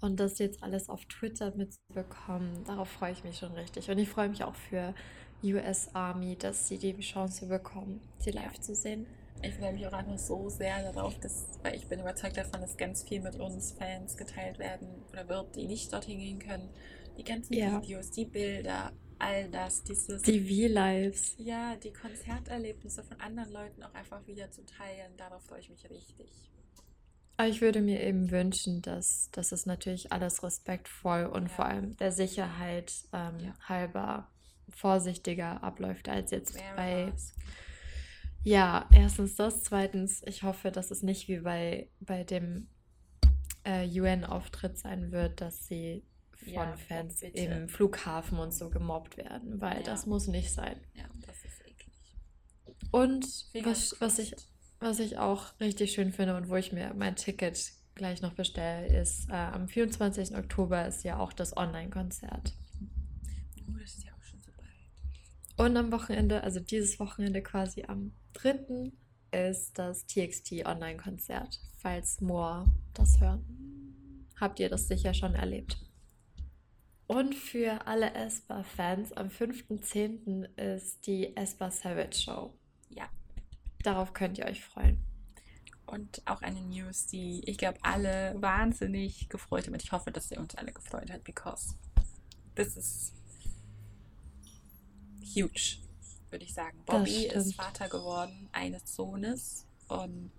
Und 0.00 0.20
das 0.20 0.38
jetzt 0.38 0.62
alles 0.62 0.88
auf 0.88 1.04
Twitter 1.06 1.54
mitzubekommen, 1.56 2.64
darauf 2.64 2.88
freue 2.88 3.12
ich 3.12 3.24
mich 3.24 3.38
schon 3.38 3.52
richtig. 3.52 3.90
Und 3.90 3.98
ich 3.98 4.08
freue 4.08 4.28
mich 4.28 4.44
auch 4.44 4.54
für 4.54 4.94
US 5.44 5.94
Army, 5.94 6.36
dass 6.36 6.68
sie 6.68 6.78
die 6.78 6.98
Chance 7.00 7.46
bekommen, 7.46 8.00
sie 8.18 8.30
live 8.30 8.58
zu 8.60 8.74
sehen. 8.74 9.06
Ich 9.42 9.54
freue 9.54 9.74
mich 9.74 9.86
auch 9.86 9.92
einfach 9.92 10.18
so 10.18 10.48
sehr 10.48 10.90
darauf, 10.92 11.18
dass, 11.20 11.48
weil 11.62 11.74
ich 11.74 11.86
bin 11.86 12.00
überzeugt 12.00 12.36
davon, 12.36 12.60
dass 12.62 12.76
ganz 12.76 13.02
viel 13.02 13.20
mit 13.20 13.38
uns 13.38 13.72
Fans 13.72 14.16
geteilt 14.16 14.58
werden 14.58 14.88
oder 15.12 15.28
wird, 15.28 15.56
die 15.56 15.66
nicht 15.66 15.92
dorthin 15.92 16.18
gehen 16.18 16.38
können. 16.38 16.70
Die 17.18 17.24
ganzen 17.24 17.52
ja. 17.52 17.82
Videos, 17.82 18.10
die 18.10 18.24
Bilder, 18.24 18.92
all 19.18 19.48
das, 19.50 19.82
dieses. 19.82 20.22
Die 20.22 20.40
V-Lives. 20.40 21.34
Ja, 21.38 21.76
die 21.76 21.92
Konzerterlebnisse 21.92 23.02
von 23.04 23.20
anderen 23.20 23.52
Leuten 23.52 23.82
auch 23.82 23.94
einfach 23.94 24.26
wieder 24.26 24.50
zu 24.50 24.64
teilen, 24.64 25.16
darauf 25.16 25.42
freue 25.44 25.60
ich 25.60 25.68
mich 25.68 25.88
richtig. 25.90 26.30
Aber 27.36 27.48
ich 27.48 27.60
würde 27.60 27.82
mir 27.82 28.00
eben 28.02 28.30
wünschen, 28.30 28.80
dass, 28.82 29.28
dass 29.32 29.52
es 29.52 29.66
natürlich 29.66 30.12
alles 30.12 30.42
respektvoll 30.42 31.26
und 31.26 31.48
ja. 31.48 31.48
vor 31.48 31.66
allem 31.66 31.96
der 31.96 32.12
Sicherheit 32.12 32.92
ähm, 33.12 33.40
ja. 33.40 33.54
halber 33.68 34.30
vorsichtiger 34.68 35.62
abläuft 35.62 36.08
als 36.08 36.30
jetzt 36.30 36.56
Very 36.56 36.76
bei. 36.76 37.12
Ask. 37.12 37.34
Ja, 38.44 38.88
erstens 38.92 39.36
das. 39.36 39.62
Zweitens, 39.62 40.22
ich 40.26 40.42
hoffe, 40.42 40.70
dass 40.70 40.90
es 40.90 41.02
nicht 41.02 41.28
wie 41.28 41.38
bei, 41.38 41.88
bei 42.00 42.24
dem 42.24 42.68
äh, 43.64 43.88
UN-Auftritt 43.88 44.76
sein 44.78 45.12
wird, 45.12 45.40
dass 45.40 45.66
sie 45.66 46.04
von 46.36 46.52
ja, 46.52 46.76
Fans 46.76 47.20
bitte. 47.20 47.38
im 47.38 47.68
Flughafen 47.70 48.38
und 48.38 48.52
so 48.52 48.68
gemobbt 48.68 49.16
werden, 49.16 49.62
weil 49.62 49.78
ja. 49.78 49.82
das 49.82 50.04
muss 50.04 50.26
nicht 50.26 50.52
sein. 50.52 50.78
Ja, 50.92 51.04
das 51.26 51.36
ist 51.36 51.60
eklig. 51.62 52.18
Und 52.90 53.24
was, 53.64 53.98
was, 53.98 54.18
ich, 54.18 54.36
was 54.78 54.98
ich 54.98 55.16
auch 55.16 55.58
richtig 55.58 55.92
schön 55.92 56.12
finde 56.12 56.36
und 56.36 56.50
wo 56.50 56.56
ich 56.56 56.70
mir 56.70 56.92
mein 56.92 57.16
Ticket 57.16 57.72
gleich 57.94 58.20
noch 58.20 58.34
bestelle, 58.34 58.86
ist 58.88 59.30
äh, 59.30 59.32
am 59.32 59.68
24. 59.68 60.36
Oktober 60.36 60.86
ist 60.86 61.02
ja 61.02 61.18
auch 61.18 61.32
das 61.32 61.56
Online-Konzert. 61.56 62.52
Oh, 63.66 63.78
das 63.78 63.94
ist 63.94 64.04
ja 64.04 64.14
und 65.56 65.76
am 65.76 65.92
Wochenende, 65.92 66.42
also 66.42 66.60
dieses 66.60 66.98
Wochenende 66.98 67.42
quasi 67.42 67.84
am 67.84 68.12
3. 68.34 68.92
ist 69.32 69.78
das 69.78 70.06
TXT 70.06 70.66
Online-Konzert, 70.66 71.60
falls 71.78 72.20
Moore 72.20 72.66
das 72.92 73.20
hören. 73.20 73.44
Habt 74.40 74.60
ihr 74.60 74.68
das 74.68 74.88
sicher 74.88 75.14
schon 75.14 75.34
erlebt. 75.34 75.78
Und 77.06 77.34
für 77.34 77.86
alle 77.86 78.14
Espa-Fans, 78.14 79.12
am 79.12 79.28
5.10. 79.28 80.58
ist 80.58 81.06
die 81.06 81.36
Espa 81.36 81.70
Savage 81.70 82.16
Show. 82.16 82.54
Ja. 82.88 83.08
Darauf 83.82 84.14
könnt 84.14 84.38
ihr 84.38 84.46
euch 84.46 84.64
freuen. 84.64 85.04
Und 85.86 86.22
auch 86.24 86.40
eine 86.40 86.62
News, 86.62 87.06
die 87.06 87.42
ich 87.44 87.58
glaube 87.58 87.78
alle 87.82 88.34
wahnsinnig 88.38 89.28
gefreut 89.28 89.66
haben. 89.66 89.74
Und 89.74 89.82
ich 89.82 89.92
hoffe, 89.92 90.10
dass 90.10 90.30
sie 90.30 90.38
uns 90.38 90.54
alle 90.54 90.72
gefreut 90.72 91.10
hat, 91.10 91.22
because 91.24 91.74
this 92.54 92.76
is 92.76 93.12
huge, 95.24 95.78
würde 96.30 96.44
ich 96.44 96.54
sagen. 96.54 96.78
Bobby 96.86 97.26
ist 97.26 97.54
Vater 97.54 97.88
geworden 97.88 98.48
eines 98.52 98.94
Sohnes 98.94 99.66
und 99.88 100.32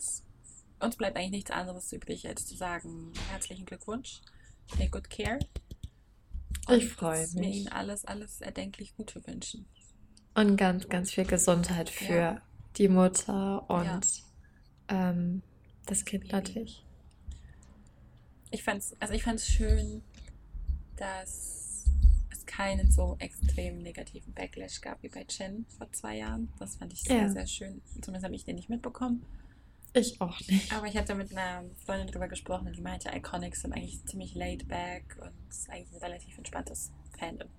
uns 0.80 0.96
bleibt 0.98 1.18
eigentlich 1.18 1.32
nichts 1.32 1.52
anderes 1.52 1.92
übrig, 1.92 2.28
als 2.28 2.46
zu 2.46 2.56
sagen, 2.56 3.14
herzlichen 3.30 3.66
Glückwunsch, 3.66 4.22
take 4.70 4.90
good 4.90 5.10
care. 5.10 5.40
Und 6.68 6.78
ich 6.78 6.90
freue 6.90 7.22
mich. 7.22 7.36
Wir 7.36 7.50
Ihnen 7.50 7.68
alles, 7.70 8.06
alles 8.06 8.42
erdenklich 8.42 8.96
Gute 8.96 9.26
wünschen. 9.28 9.66
Und 10.34 10.58
ganz, 10.58 10.90
ganz 10.90 11.12
viel 11.12 11.26
Gesundheit 11.26 11.90
für 11.90 12.16
ja. 12.16 12.42
die 12.78 12.90
Mutter 12.90 13.70
und 13.70 13.86
ja. 13.86 14.02
ähm, 14.90 15.42
das 15.86 16.04
Kind 16.04 16.32
natürlich. 16.32 16.84
Ich 18.52 18.64
fand's, 18.64 18.96
also 19.00 19.14
ich 19.14 19.24
fand's 19.24 19.48
schön, 19.48 20.04
dass 20.98 21.65
keinen 22.56 22.92
so 22.92 23.16
extrem 23.20 23.80
negativen 23.80 24.34
Backlash 24.34 24.82
gab 24.82 25.02
wie 25.04 25.10
bei 25.10 25.24
Chen 25.26 25.66
vor 25.78 25.92
zwei 25.92 26.18
Jahren. 26.18 26.52
Das 26.60 26.78
fand 26.78 26.94
ich 26.94 27.02
sehr, 27.02 27.24
ja. 27.24 27.30
sehr 27.30 27.48
schön. 27.48 27.82
Zumindest 28.02 28.26
habe 28.26 28.36
ich 28.36 28.46
den 28.46 28.56
nicht 28.56 28.70
mitbekommen. 28.70 29.26
Ich 29.94 30.20
auch 30.20 30.40
nicht. 30.48 30.74
Aber 30.74 30.88
ich 30.88 30.98
hatte 30.98 31.16
mit 31.16 31.32
einer 31.32 31.64
Freundin 31.86 32.08
darüber 32.08 32.28
gesprochen 32.28 32.68
und 32.68 32.76
die 32.76 32.82
meinte, 32.82 33.10
Iconics 33.16 33.62
sind 33.62 33.74
eigentlich 33.74 34.04
ziemlich 34.06 34.36
laid 34.36 34.68
back 34.68 35.18
und 35.22 35.32
ist 35.50 35.70
eigentlich 35.70 35.94
ein 35.94 36.04
relativ 36.04 36.38
entspanntes 36.38 36.92
Fandom. 37.18 37.50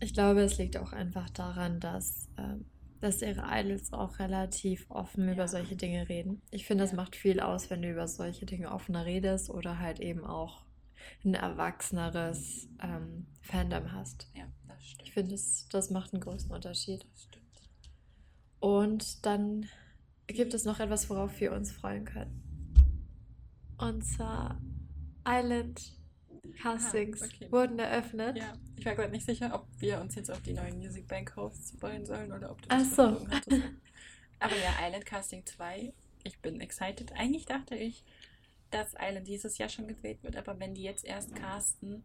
Ich 0.00 0.12
glaube, 0.12 0.42
es 0.42 0.58
liegt 0.58 0.76
auch 0.76 0.92
einfach 0.92 1.30
daran, 1.30 1.80
dass, 1.80 2.28
ähm, 2.36 2.66
dass 3.00 3.22
ihre 3.22 3.44
Idols 3.48 3.92
auch 3.92 4.18
relativ 4.18 4.90
offen 4.90 5.26
ja. 5.26 5.32
über 5.32 5.48
solche 5.48 5.76
Dinge 5.76 6.08
reden. 6.08 6.42
Ich 6.50 6.66
finde, 6.66 6.84
ja. 6.84 6.90
das 6.90 6.96
macht 6.96 7.16
viel 7.16 7.40
aus, 7.40 7.70
wenn 7.70 7.80
du 7.80 7.90
über 7.90 8.08
solche 8.08 8.44
Dinge 8.44 8.70
offener 8.70 9.06
redest 9.06 9.48
oder 9.48 9.78
halt 9.78 10.00
eben 10.00 10.24
auch 10.24 10.63
ein 11.24 11.34
erwachseneres 11.34 12.68
ähm, 12.82 13.26
Fandom 13.40 13.92
hast. 13.92 14.28
Ja, 14.34 14.44
das 14.68 14.84
stimmt. 14.84 15.08
Ich 15.08 15.14
finde, 15.14 15.32
das, 15.32 15.66
das 15.70 15.90
macht 15.90 16.12
einen 16.12 16.22
großen 16.22 16.50
Unterschied. 16.50 17.04
Das 17.10 17.22
stimmt. 17.24 17.44
Und 18.60 19.26
dann 19.26 19.68
gibt 20.26 20.54
es 20.54 20.64
noch 20.64 20.80
etwas, 20.80 21.10
worauf 21.10 21.38
wir 21.40 21.52
uns 21.52 21.72
freuen 21.72 22.04
können. 22.04 22.40
Und 23.78 24.04
zwar 24.04 24.60
Island 25.26 25.98
Castings 26.60 27.22
Aha, 27.22 27.30
okay. 27.34 27.52
wurden 27.52 27.78
eröffnet. 27.78 28.36
Ja, 28.36 28.54
ich 28.76 28.84
war 28.84 28.94
gerade 28.94 29.10
nicht 29.10 29.26
sicher, 29.26 29.54
ob 29.54 29.66
wir 29.78 30.00
uns 30.00 30.14
jetzt 30.14 30.30
auf 30.30 30.40
die 30.42 30.52
neuen 30.52 30.78
Music 30.78 31.08
Bank 31.08 31.34
Hosts 31.36 31.72
freuen 31.78 32.06
sollen 32.06 32.32
oder 32.32 32.50
ob 32.50 32.62
du 32.62 32.68
das 32.68 32.82
Ach 32.82 32.94
so. 32.94 33.02
Aber 34.40 34.56
ja, 34.56 34.86
Island 34.86 35.06
Casting 35.06 35.44
2, 35.46 35.92
ich 36.24 36.38
bin 36.40 36.60
excited. 36.60 37.12
Eigentlich 37.12 37.46
dachte 37.46 37.74
ich, 37.74 38.04
dass 38.74 38.94
Island 39.00 39.28
dieses 39.28 39.56
Jahr 39.58 39.68
schon 39.68 39.86
gedreht 39.86 40.22
wird, 40.22 40.36
aber 40.36 40.58
wenn 40.58 40.74
die 40.74 40.82
jetzt 40.82 41.04
erst 41.04 41.34
casten, 41.34 42.02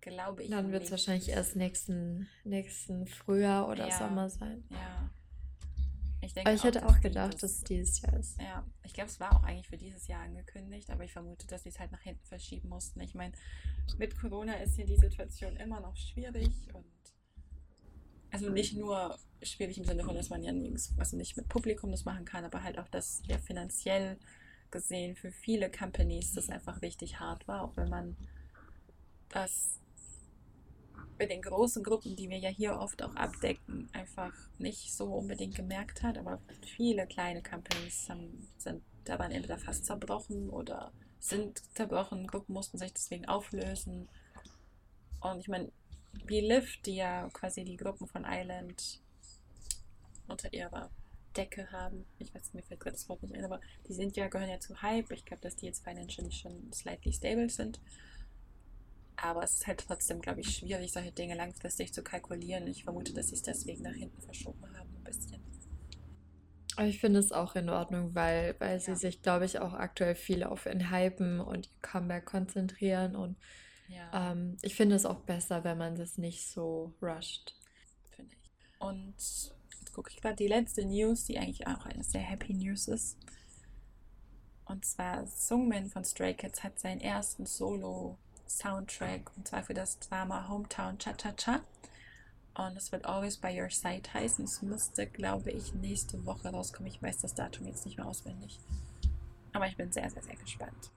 glaube 0.00 0.42
ich. 0.42 0.50
Dann 0.50 0.72
wird 0.72 0.84
es 0.84 0.90
wahrscheinlich 0.90 1.28
erst 1.28 1.54
nächsten, 1.54 2.28
nächsten 2.44 3.06
Frühjahr 3.06 3.68
oder 3.68 3.88
ja, 3.88 3.98
Sommer 3.98 4.30
sein. 4.30 4.64
Ja. 4.70 5.10
Ich 6.22 6.34
denke 6.34 6.50
aber 6.50 6.54
ich 6.54 6.60
auch, 6.60 6.64
hätte 6.66 6.86
auch 6.86 7.00
gedacht, 7.00 7.42
dass 7.42 7.52
es 7.52 7.64
dieses 7.64 8.00
Jahr 8.00 8.16
ist. 8.18 8.40
Ja, 8.40 8.64
ich 8.84 8.94
glaube, 8.94 9.10
es 9.10 9.18
war 9.20 9.36
auch 9.36 9.42
eigentlich 9.42 9.68
für 9.68 9.76
dieses 9.76 10.06
Jahr 10.06 10.22
angekündigt, 10.22 10.88
aber 10.90 11.04
ich 11.04 11.12
vermute, 11.12 11.46
dass 11.46 11.64
sie 11.64 11.70
es 11.70 11.78
halt 11.78 11.92
nach 11.92 12.02
hinten 12.02 12.24
verschieben 12.24 12.68
mussten. 12.68 13.00
Ich 13.00 13.14
meine, 13.14 13.32
mit 13.98 14.18
Corona 14.18 14.54
ist 14.54 14.76
hier 14.76 14.86
die 14.86 14.96
Situation 14.96 15.56
immer 15.56 15.80
noch 15.80 15.96
schwierig 15.96 16.50
und 16.72 16.84
also 18.30 18.48
nicht 18.48 18.76
nur 18.76 19.18
schwierig 19.42 19.76
im 19.76 19.84
Sinne 19.84 20.04
von, 20.04 20.14
dass 20.14 20.30
man 20.30 20.42
ja 20.42 20.52
nirgends, 20.52 20.94
also 20.96 21.18
nicht 21.18 21.36
mit 21.36 21.48
Publikum 21.48 21.90
das 21.90 22.06
machen 22.06 22.24
kann, 22.24 22.44
aber 22.44 22.62
halt 22.62 22.78
auch, 22.78 22.88
dass 22.88 23.22
ja 23.26 23.36
finanziell 23.36 24.16
gesehen 24.72 25.14
für 25.14 25.30
viele 25.30 25.70
Companies 25.70 26.32
das 26.32 26.48
einfach 26.48 26.82
richtig 26.82 27.20
hart 27.20 27.46
war, 27.46 27.62
auch 27.62 27.76
wenn 27.76 27.88
man 27.88 28.16
das 29.28 29.78
bei 31.18 31.26
den 31.26 31.42
großen 31.42 31.84
Gruppen, 31.84 32.16
die 32.16 32.28
wir 32.28 32.38
ja 32.38 32.48
hier 32.48 32.76
oft 32.78 33.02
auch 33.02 33.14
abdecken, 33.14 33.88
einfach 33.92 34.32
nicht 34.58 34.92
so 34.92 35.04
unbedingt 35.04 35.54
gemerkt 35.54 36.02
hat. 36.02 36.18
Aber 36.18 36.40
viele 36.76 37.06
kleine 37.06 37.42
Companies 37.42 38.08
haben, 38.08 38.48
sind 38.58 38.82
daran 39.04 39.30
entweder 39.30 39.58
fast 39.58 39.84
zerbrochen 39.84 40.50
oder 40.50 40.92
sind 41.20 41.62
zerbrochen. 41.76 42.26
Gruppen 42.26 42.54
mussten 42.54 42.78
sich 42.78 42.92
deswegen 42.92 43.26
auflösen. 43.26 44.08
Und 45.20 45.38
ich 45.38 45.48
meine, 45.48 45.70
Believe, 46.26 46.66
die 46.84 46.96
ja 46.96 47.28
quasi 47.32 47.64
die 47.64 47.76
Gruppen 47.76 48.06
von 48.06 48.24
Island 48.26 49.00
unter 50.26 50.52
ihrer 50.52 50.90
Decke 51.32 51.70
haben. 51.72 52.06
Ich 52.18 52.34
weiß, 52.34 52.54
mir 52.54 52.62
fällt 52.62 52.80
gerade 52.80 52.96
das 52.96 53.08
Wort 53.08 53.22
nicht 53.22 53.34
ein, 53.34 53.44
aber 53.44 53.60
die 53.88 53.94
sind 53.94 54.16
ja, 54.16 54.28
gehören 54.28 54.50
ja 54.50 54.60
zu 54.60 54.80
Hype. 54.82 55.10
Ich 55.12 55.24
glaube, 55.24 55.42
dass 55.42 55.56
die 55.56 55.66
jetzt 55.66 55.84
financially 55.84 56.32
schon 56.32 56.72
slightly 56.72 57.12
stable 57.12 57.48
sind. 57.50 57.80
Aber 59.16 59.42
es 59.42 59.54
ist 59.54 59.66
halt 59.66 59.80
trotzdem, 59.86 60.20
glaube 60.20 60.40
ich, 60.42 60.54
schwierig, 60.54 60.92
solche 60.92 61.12
Dinge 61.12 61.34
langfristig 61.34 61.94
zu 61.94 62.02
kalkulieren. 62.02 62.66
Ich 62.66 62.84
vermute, 62.84 63.14
dass 63.14 63.28
sie 63.28 63.36
es 63.36 63.42
deswegen 63.42 63.82
nach 63.84 63.94
hinten 63.94 64.20
verschoben 64.20 64.66
haben, 64.76 64.94
ein 64.96 65.04
bisschen. 65.04 65.42
Aber 66.76 66.86
ich 66.88 67.00
finde 67.00 67.18
es 67.20 67.32
auch 67.32 67.54
in 67.54 67.68
Ordnung, 67.70 68.14
weil, 68.14 68.56
weil 68.58 68.80
sie 68.80 68.94
Ja. 68.94 68.96
sich, 68.96 69.20
glaube 69.22 69.44
ich, 69.44 69.58
auch 69.60 69.72
aktuell 69.74 70.14
viel 70.14 70.42
auf 70.44 70.66
ihn 70.66 70.90
hypen 70.90 71.40
und 71.40 71.66
ihr 71.66 71.72
Comeback 71.82 72.24
konzentrieren. 72.26 73.14
Und 73.16 73.36
Ja, 73.88 74.12
ähm, 74.12 74.56
ich 74.62 74.74
finde 74.76 74.96
es 74.96 75.06
auch 75.06 75.20
besser, 75.20 75.64
wenn 75.64 75.78
man 75.78 75.96
das 75.96 76.18
nicht 76.18 76.48
so 76.48 76.94
rusht. 77.02 77.56
finde 78.16 78.34
ich. 78.34 78.50
Und 78.78 79.54
jetzt 79.92 79.96
gucke 79.96 80.10
ich 80.10 80.20
gerade 80.22 80.36
die 80.36 80.48
letzte 80.48 80.86
News, 80.86 81.24
die 81.24 81.38
eigentlich 81.38 81.66
auch 81.66 81.84
eine 81.84 82.02
sehr 82.02 82.22
happy 82.22 82.54
News 82.54 82.88
ist. 82.88 83.18
Und 84.64 84.86
zwar 84.86 85.26
Sungmin 85.26 85.90
von 85.90 86.02
Stray 86.04 86.32
Kids 86.34 86.64
hat 86.64 86.78
seinen 86.80 87.00
ersten 87.02 87.44
Solo-Soundtrack 87.44 89.30
und 89.36 89.48
zwar 89.48 89.62
für 89.62 89.74
das 89.74 89.98
Drama 89.98 90.48
Hometown 90.48 90.98
Cha-Cha-Cha. 90.98 91.60
Und 92.54 92.76
es 92.76 92.90
wird 92.92 93.04
Always 93.04 93.36
by 93.36 93.60
Your 93.60 93.68
Side 93.70 94.12
heißen. 94.14 94.44
Es 94.46 94.62
müsste, 94.62 95.06
glaube 95.06 95.50
ich, 95.50 95.74
nächste 95.74 96.24
Woche 96.24 96.48
rauskommen. 96.48 96.90
Ich 96.90 97.02
weiß 97.02 97.18
das 97.18 97.34
Datum 97.34 97.66
jetzt 97.66 97.84
nicht 97.84 97.98
mehr 97.98 98.06
auswendig. 98.06 98.60
Aber 99.52 99.66
ich 99.66 99.76
bin 99.76 99.92
sehr, 99.92 100.08
sehr, 100.10 100.22
sehr 100.22 100.36
gespannt. 100.36 100.90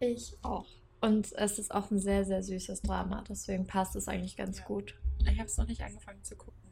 Ich 0.00 0.36
auch. 0.42 0.66
Und 1.00 1.32
es 1.34 1.58
ist 1.60 1.72
auch 1.72 1.90
ein 1.92 2.00
sehr, 2.00 2.24
sehr 2.24 2.42
süßes 2.42 2.82
Drama, 2.82 3.22
deswegen 3.28 3.66
passt 3.66 3.94
es 3.94 4.08
eigentlich 4.08 4.36
ganz 4.36 4.58
Ja. 4.58 4.64
gut. 4.64 4.96
Ich 5.20 5.38
habe 5.38 5.44
es 5.48 5.56
noch 5.58 5.66
nicht 5.66 5.82
angefangen 5.82 6.24
zu 6.24 6.34
gucken. 6.34 6.63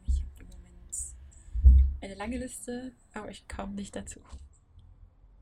Eine 2.03 2.15
lange 2.15 2.37
Liste, 2.37 2.91
aber 3.13 3.29
ich 3.29 3.47
komme 3.47 3.73
nicht 3.75 3.95
dazu. 3.95 4.19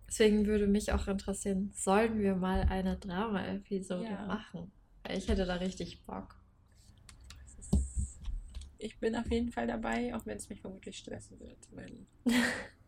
Deswegen 0.07 0.45
würde 0.45 0.68
mich 0.68 0.91
auch 0.91 1.07
interessieren, 1.07 1.72
sollen 1.76 2.20
wir 2.20 2.36
mal 2.36 2.64
eine 2.70 2.97
Drama-Episode 2.97 4.03
Ja. 4.09 4.26
machen? 4.26 4.72
Ich 5.09 5.28
hätte 5.28 5.45
da 5.45 5.55
richtig 5.55 6.03
Bock. 6.05 6.36
Ist, 7.57 7.74
ich 8.78 8.99
bin 8.99 9.16
auf 9.16 9.32
jeden 9.32 9.51
Fall 9.51 9.68
dabei, 9.68 10.14
auch 10.16 10.26
wenn 10.26 10.38
es 10.38 10.49
mich 10.49 10.62
vermutlich 10.62 10.97
stressen 10.97 11.39
wird. 11.39 11.57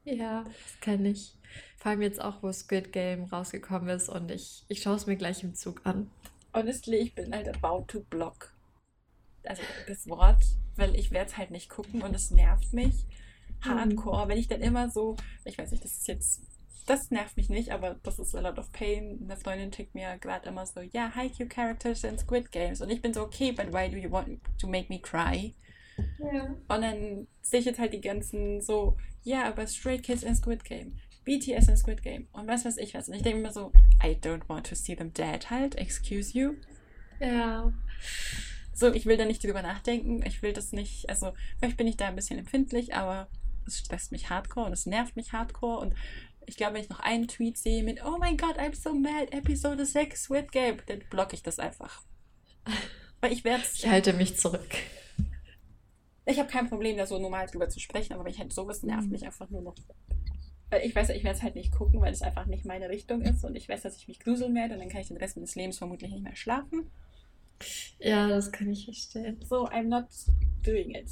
Ja, 0.05 0.43
das 0.43 0.82
kann 0.82 1.05
ich. 1.05 1.34
Vor 1.78 1.91
allem 1.91 2.01
jetzt 2.01 2.19
auch, 2.21 2.43
wo 2.43 2.51
Squid 2.51 2.91
Game 2.91 3.24
rausgekommen 3.24 3.88
ist 3.88 4.09
und 4.09 4.30
ich, 4.32 4.65
ich 4.67 4.82
schaue 4.82 4.97
es 4.97 5.05
mir 5.07 5.15
gleich 5.15 5.43
im 5.43 5.55
Zug 5.55 5.80
an. 5.86 6.11
honestly, 6.53 6.97
ich 6.97 7.15
bin 7.15 7.34
halt 7.34 7.47
about 7.47 7.86
to 7.88 8.01
block. 8.01 8.53
Also 9.45 9.63
das 9.88 10.05
Wort, 10.09 10.43
weil 10.76 10.93
ich 10.97 11.11
werde 11.11 11.32
es 11.32 11.38
halt 11.38 11.51
nicht 11.51 11.69
gucken 11.69 12.01
und 12.01 12.13
es 12.13 12.32
nervt 12.32 12.74
mich. 12.74 13.05
Hardcore, 13.64 14.28
wenn 14.28 14.38
ich 14.38 14.47
dann 14.47 14.61
immer 14.61 14.89
so, 14.89 15.16
ich 15.45 15.57
weiß 15.57 15.72
nicht, 15.72 15.84
das 15.84 15.93
ist 15.93 16.07
jetzt, 16.07 16.41
das 16.86 17.11
nervt 17.11 17.38
mich 17.38 17.49
nicht, 17.49 17.72
aber 17.72 17.95
das 18.03 18.20
ist 18.20 18.36
a 18.36 18.41
lot 18.41 18.59
of 18.59 18.72
pain. 18.72 19.20
Eine 19.24 19.38
Freundin 19.38 19.72
tickt 19.72 19.95
mir 19.95 20.18
gerade 20.20 20.49
immer 20.49 20.66
so, 20.66 20.82
ja, 20.82 21.11
hide 21.14 21.36
your 21.39 21.49
characters 21.49 22.03
in 22.03 22.18
Squid 22.18 22.51
Games. 22.51 22.82
Und 22.82 22.89
ich 22.89 23.01
bin 23.01 23.14
so, 23.14 23.22
okay, 23.22 23.51
but 23.51 23.72
why 23.72 23.89
do 23.89 23.97
you 23.97 24.11
want 24.11 24.39
to 24.59 24.68
make 24.68 24.88
me 24.89 24.99
cry? 24.99 25.53
Ja. 26.20 26.45
Und 26.45 26.82
dann 26.82 27.28
sehe 27.41 27.59
ich 27.59 27.66
jetzt 27.66 27.80
halt 27.80 27.93
die 27.93 28.01
ganzen 28.01 28.61
so, 28.61 28.97
ja, 29.24 29.45
aber 29.45 29.68
Stray 29.68 29.99
Kids 29.99 30.24
in 30.24 30.36
Squid 30.36 30.64
Game, 30.64 30.97
BTS 31.24 31.68
in 31.70 31.78
Squid 31.78 32.01
Game 32.01 32.28
und 32.34 32.47
was 32.47 32.66
weiß 32.66 32.78
ich 32.78 32.93
was. 32.93 33.07
Und 33.07 33.16
ich 33.16 33.22
denke 33.22 33.41
mir 33.41 33.51
so, 33.51 33.72
I 34.03 34.18
don't 34.22 34.47
want 34.49 34.68
to 34.68 34.76
see 34.76 34.95
them 34.95 35.14
dead 35.14 35.49
halt, 35.49 35.76
excuse 35.76 36.38
you. 36.38 36.55
Ja. 37.20 37.72
So, 38.74 38.91
ich 38.91 39.05
will 39.05 39.18
da 39.18 39.26
nicht 39.26 39.43
drüber 39.43 39.61
nachdenken, 39.61 40.24
ich 40.26 40.41
will 40.41 40.51
das 40.51 40.72
nicht, 40.72 41.07
also 41.09 41.34
vielleicht 41.59 41.78
bin 41.78 41.88
ich 41.88 41.95
da 41.95 42.07
ein 42.07 42.16
bisschen 42.16 42.39
empfindlich, 42.39 42.95
aber 42.95 43.28
es 43.68 43.80
stresst 43.80 44.11
mich 44.11 44.30
hardcore 44.30 44.68
und 44.68 44.74
es 44.74 44.86
nervt 44.86 45.16
mich 45.16 45.34
hardcore 45.34 45.80
und 45.80 45.93
ich 46.45 46.57
glaube, 46.57 46.74
wenn 46.76 46.82
ich 46.84 46.89
noch 46.89 46.99
einen 46.99 47.28
Tweet 47.28 47.57
sehe 47.57 47.84
mit, 47.84 48.03
oh 48.05 48.18
mein 48.18 48.36
Gott, 48.38 48.57
I'm 48.59 48.76
so 48.76 48.93
mad, 48.93 49.32
Episode 49.32 49.86
6, 49.86 50.24
Squid 50.24 50.51
Game, 50.51 50.78
dann 50.88 50.99
blocke 51.09 51.36
ich 51.36 51.43
das 51.43 51.57
einfach. 51.59 52.03
Weil 53.22 53.32
ich 53.32 53.43
werde 53.45 53.64
Ich 53.74 53.88
halte 53.88 54.11
mich 54.14 54.36
zurück. 54.38 54.76
Ich 56.26 56.39
habe 56.39 56.49
kein 56.49 56.70
Problem, 56.70 56.97
da 56.97 57.05
so 57.05 57.20
normal 57.20 57.47
drüber 57.47 57.70
zu 57.70 57.80
sprechen, 57.80 58.14
aber 58.14 58.24
wenn 58.26 58.32
ich 58.32 58.39
halt 58.39 58.53
sowas 58.53 58.84
nervt 58.84 59.05
Mhm. 59.05 59.11
mich 59.11 59.26
einfach 59.26 59.49
nur 59.49 59.61
noch. 59.61 59.76
Weil 60.70 60.86
ich 60.86 60.95
weiß, 60.95 61.09
ich 61.09 61.24
werde 61.24 61.38
es 61.38 61.43
halt 61.43 61.55
nicht 61.55 61.72
gucken, 61.72 62.01
weil 62.01 62.11
es 62.11 62.22
einfach 62.22 62.45
nicht 62.45 62.66
meine 62.66 62.89
Richtung 62.89 63.22
ist 63.22 63.43
und 63.43 63.55
ich 63.55 63.70
weiß, 63.70 63.82
dass 63.82 63.97
ich 63.97 64.07
mich 64.07 64.20
gruseln 64.20 64.55
werde 64.55 64.74
und 64.74 64.80
dann 64.80 64.89
kann 64.89 65.01
ich 65.01 65.07
den 65.09 65.18
Rest 65.18 65.36
meines 65.38 65.55
Lebens 65.55 65.78
vermutlich 65.78 66.11
nicht 66.11 66.24
mehr 66.24 66.36
schlafen. 66.36 66.89
Ja, 67.99 68.28
das 68.28 68.51
kann 68.51 68.70
ich 68.70 68.86
verstehen. 68.86 69.39
So, 69.47 69.68
I'm 69.70 69.84
not 69.84 70.07
doing 70.64 70.95
it. 70.95 71.09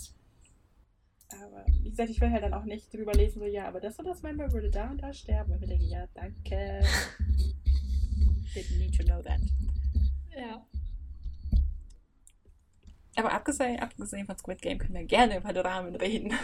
Aber 1.44 1.66
wie 1.82 1.90
gesagt, 1.90 2.10
ich 2.10 2.22
will 2.22 2.32
halt 2.32 2.44
dann 2.44 2.54
auch 2.54 2.66
nicht 2.66 2.94
drüber 2.94 3.14
lesen, 3.14 3.40
so, 3.40 3.46
ja, 3.46 3.68
aber 3.68 3.80
das 3.80 3.98
und 4.00 4.06
das 4.06 4.22
Member 4.22 4.52
würde 4.52 4.70
da 4.70 4.90
und 4.90 5.02
da 5.02 5.14
sterben. 5.14 5.54
Und 5.54 5.62
ich 5.62 5.70
denke, 5.70 5.86
ja, 5.86 6.08
danke. 6.14 6.82
Didn't 8.54 8.78
need 8.78 8.98
to 8.98 9.04
know 9.04 9.22
that. 9.22 9.40
Ja. 10.38 10.66
Aber 13.16 13.34
abgesehen, 13.34 13.80
abgesehen 13.80 14.26
von 14.26 14.38
Squid 14.38 14.62
Game 14.62 14.78
können 14.78 14.94
wir 14.94 15.04
gerne 15.04 15.38
über 15.38 15.54
Dramen 15.54 15.96
reden. 15.96 16.32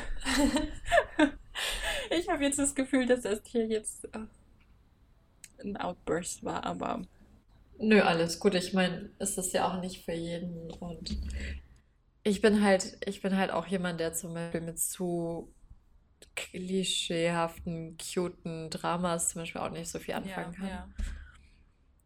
ich 2.09 2.29
habe 2.29 2.43
jetzt 2.43 2.59
das 2.59 2.75
Gefühl, 2.75 3.05
dass 3.05 3.21
das 3.21 3.41
hier 3.45 3.65
jetzt 3.65 4.05
äh, 4.05 5.63
ein 5.63 5.77
Outburst 5.77 6.43
war, 6.43 6.65
aber 6.65 7.03
Nö, 7.79 8.01
alles 8.01 8.39
gut. 8.39 8.55
Ich 8.55 8.73
meine, 8.73 9.09
es 9.19 9.37
ist 9.37 9.53
ja 9.53 9.67
auch 9.67 9.79
nicht 9.79 10.03
für 10.03 10.13
jeden. 10.13 10.71
Und 10.71 11.15
ich 12.27 12.41
bin 12.41 12.63
halt, 12.63 12.97
ich 13.05 13.21
bin 13.21 13.37
halt 13.37 13.51
auch 13.51 13.67
jemand, 13.67 13.99
der 13.99 14.13
zum 14.13 14.33
Beispiel 14.33 14.61
mit 14.61 14.79
zu 14.79 15.53
klischeehaften, 16.35 17.97
cuten 17.97 18.69
Dramas 18.69 19.29
zum 19.31 19.41
Beispiel 19.43 19.61
auch 19.61 19.71
nicht 19.71 19.89
so 19.89 19.99
viel 19.99 20.15
anfangen 20.15 20.53
kann. 20.53 20.69
ja. 20.69 20.87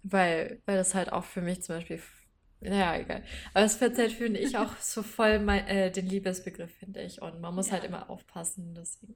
Weil, 0.03 0.61
weil 0.65 0.77
das 0.77 0.95
halt 0.95 1.11
auch 1.11 1.23
für 1.25 1.41
mich 1.41 1.61
zum 1.61 1.75
Beispiel, 1.75 2.01
naja, 2.61 2.95
egal. 2.99 3.23
Aber 3.53 3.65
es 3.65 3.75
verzeiht, 3.75 4.11
finde 4.13 4.39
ich, 4.39 4.57
auch 4.57 4.75
so 4.77 5.03
voll 5.03 5.39
mein, 5.39 5.67
äh, 5.67 5.91
den 5.91 6.07
Liebesbegriff, 6.07 6.73
finde 6.75 7.01
ich. 7.01 7.21
Und 7.21 7.39
man 7.41 7.53
muss 7.53 7.67
Ja. 7.67 7.73
halt 7.73 7.83
immer 7.83 8.09
aufpassen, 8.09 8.73
deswegen. 8.75 9.15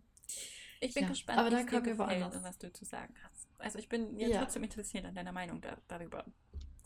Ich 0.80 0.94
bin 0.94 1.04
Ja, 1.04 1.10
gespannt, 1.10 1.40
aber 1.40 1.50
da 1.50 1.64
kommen 1.64 1.86
wir 1.86 1.98
woanders. 1.98 2.44
was 2.44 2.58
du 2.58 2.72
zu 2.72 2.86
sagen 2.86 3.14
hast. 3.24 3.48
Also 3.58 3.80
ich 3.80 3.90
bin 3.90 4.20
jetzt 4.20 4.32
Ja. 4.34 4.40
trotzdem 4.40 4.64
interessiert 4.64 5.06
an 5.06 5.16
deiner 5.16 5.32
Meinung 5.32 5.62
da, 5.62 5.78
darüber. 5.88 6.26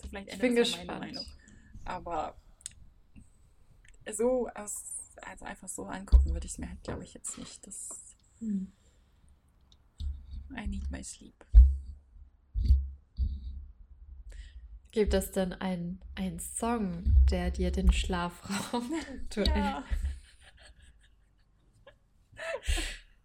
Vielleicht 0.10 0.32
Ich 0.34 0.40
bin 0.40 0.56
ja 0.56 0.62
gespannt. 0.62 1.02
Meinung. 1.02 1.26
Aber 1.86 2.36
so 4.14 4.50
aus, 4.56 4.84
also 5.22 5.46
einfach 5.46 5.68
so 5.70 5.86
angucken 5.86 6.34
würde 6.34 6.46
ich 6.46 6.54
es 6.54 6.58
mir 6.58 6.70
halt, 6.70 6.84
glaube 6.84 7.04
ich, 7.04 7.14
jetzt 7.14 7.38
nicht. 7.38 7.66
Das 7.68 7.90
Hm. 8.40 8.72
I 10.58 10.68
need 10.68 10.90
my 10.90 11.04
sleep. 11.04 11.46
Gibt 14.92 15.14
es 15.14 15.32
denn 15.32 15.54
einen, 15.54 16.02
einen 16.16 16.40
Song, 16.40 17.16
der 17.30 17.52
dir 17.52 17.72
den 17.72 17.92
Schlafraum 17.92 18.92
aktuell 19.24 19.48
Ja, 19.48 19.84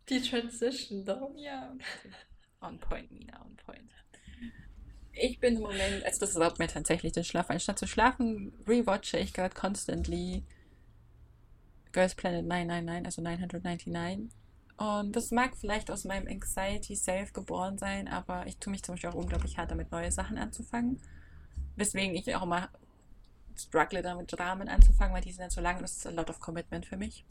Die 0.09 0.21
Transition 0.21 1.05
doch. 1.05 1.33
ja. 1.37 1.75
On 2.61 2.79
point, 2.79 3.11
Mina, 3.11 3.41
on 3.45 3.57
point. 3.57 3.91
Ich 5.13 5.39
bin 5.39 5.57
im 5.57 5.63
Moment, 5.63 6.05
also 6.05 6.21
das 6.21 6.37
raubt 6.37 6.59
mir 6.59 6.67
tatsächlich 6.67 7.13
den 7.13 7.25
Schlaf. 7.25 7.49
Anstatt 7.49 7.79
zu 7.79 7.87
schlafen, 7.87 8.53
rewatche 8.67 9.17
ich 9.19 9.33
gerade 9.33 9.55
constantly 9.55 10.45
Girls 11.95 12.15
Planet 12.15 12.45
999, 12.45 13.07
also 13.07 13.23
999. 13.23 14.31
Und 14.77 15.15
das 15.15 15.31
mag 15.31 15.57
vielleicht 15.57 15.91
aus 15.91 16.05
meinem 16.05 16.27
Anxiety 16.27 16.97
Self 16.97 17.33
geboren 17.33 17.79
sein, 17.79 18.09
aber 18.09 18.47
ich 18.47 18.59
tue 18.59 18.73
mich 18.73 18.83
zum 18.83 18.95
Beispiel 18.95 19.11
auch 19.11 19.15
unglaublich 19.15 19.57
hart 19.57 19.71
damit, 19.71 19.93
neue 19.93 20.11
Sachen 20.11 20.37
anzufangen. 20.37 21.01
Weswegen 21.77 22.15
ich 22.15 22.35
auch 22.35 22.43
immer 22.43 22.69
struggle 23.57 24.03
damit, 24.03 24.39
Rahmen 24.39 24.69
anzufangen, 24.69 25.15
weil 25.15 25.23
die 25.23 25.31
sind 25.31 25.43
dann 25.43 25.51
so 25.51 25.61
lang 25.61 25.77
und 25.77 25.83
das 25.83 25.97
ist 25.97 26.07
a 26.07 26.11
lot 26.11 26.29
of 26.29 26.41
commitment 26.41 26.87
für 26.87 26.97
mich. 26.97 27.25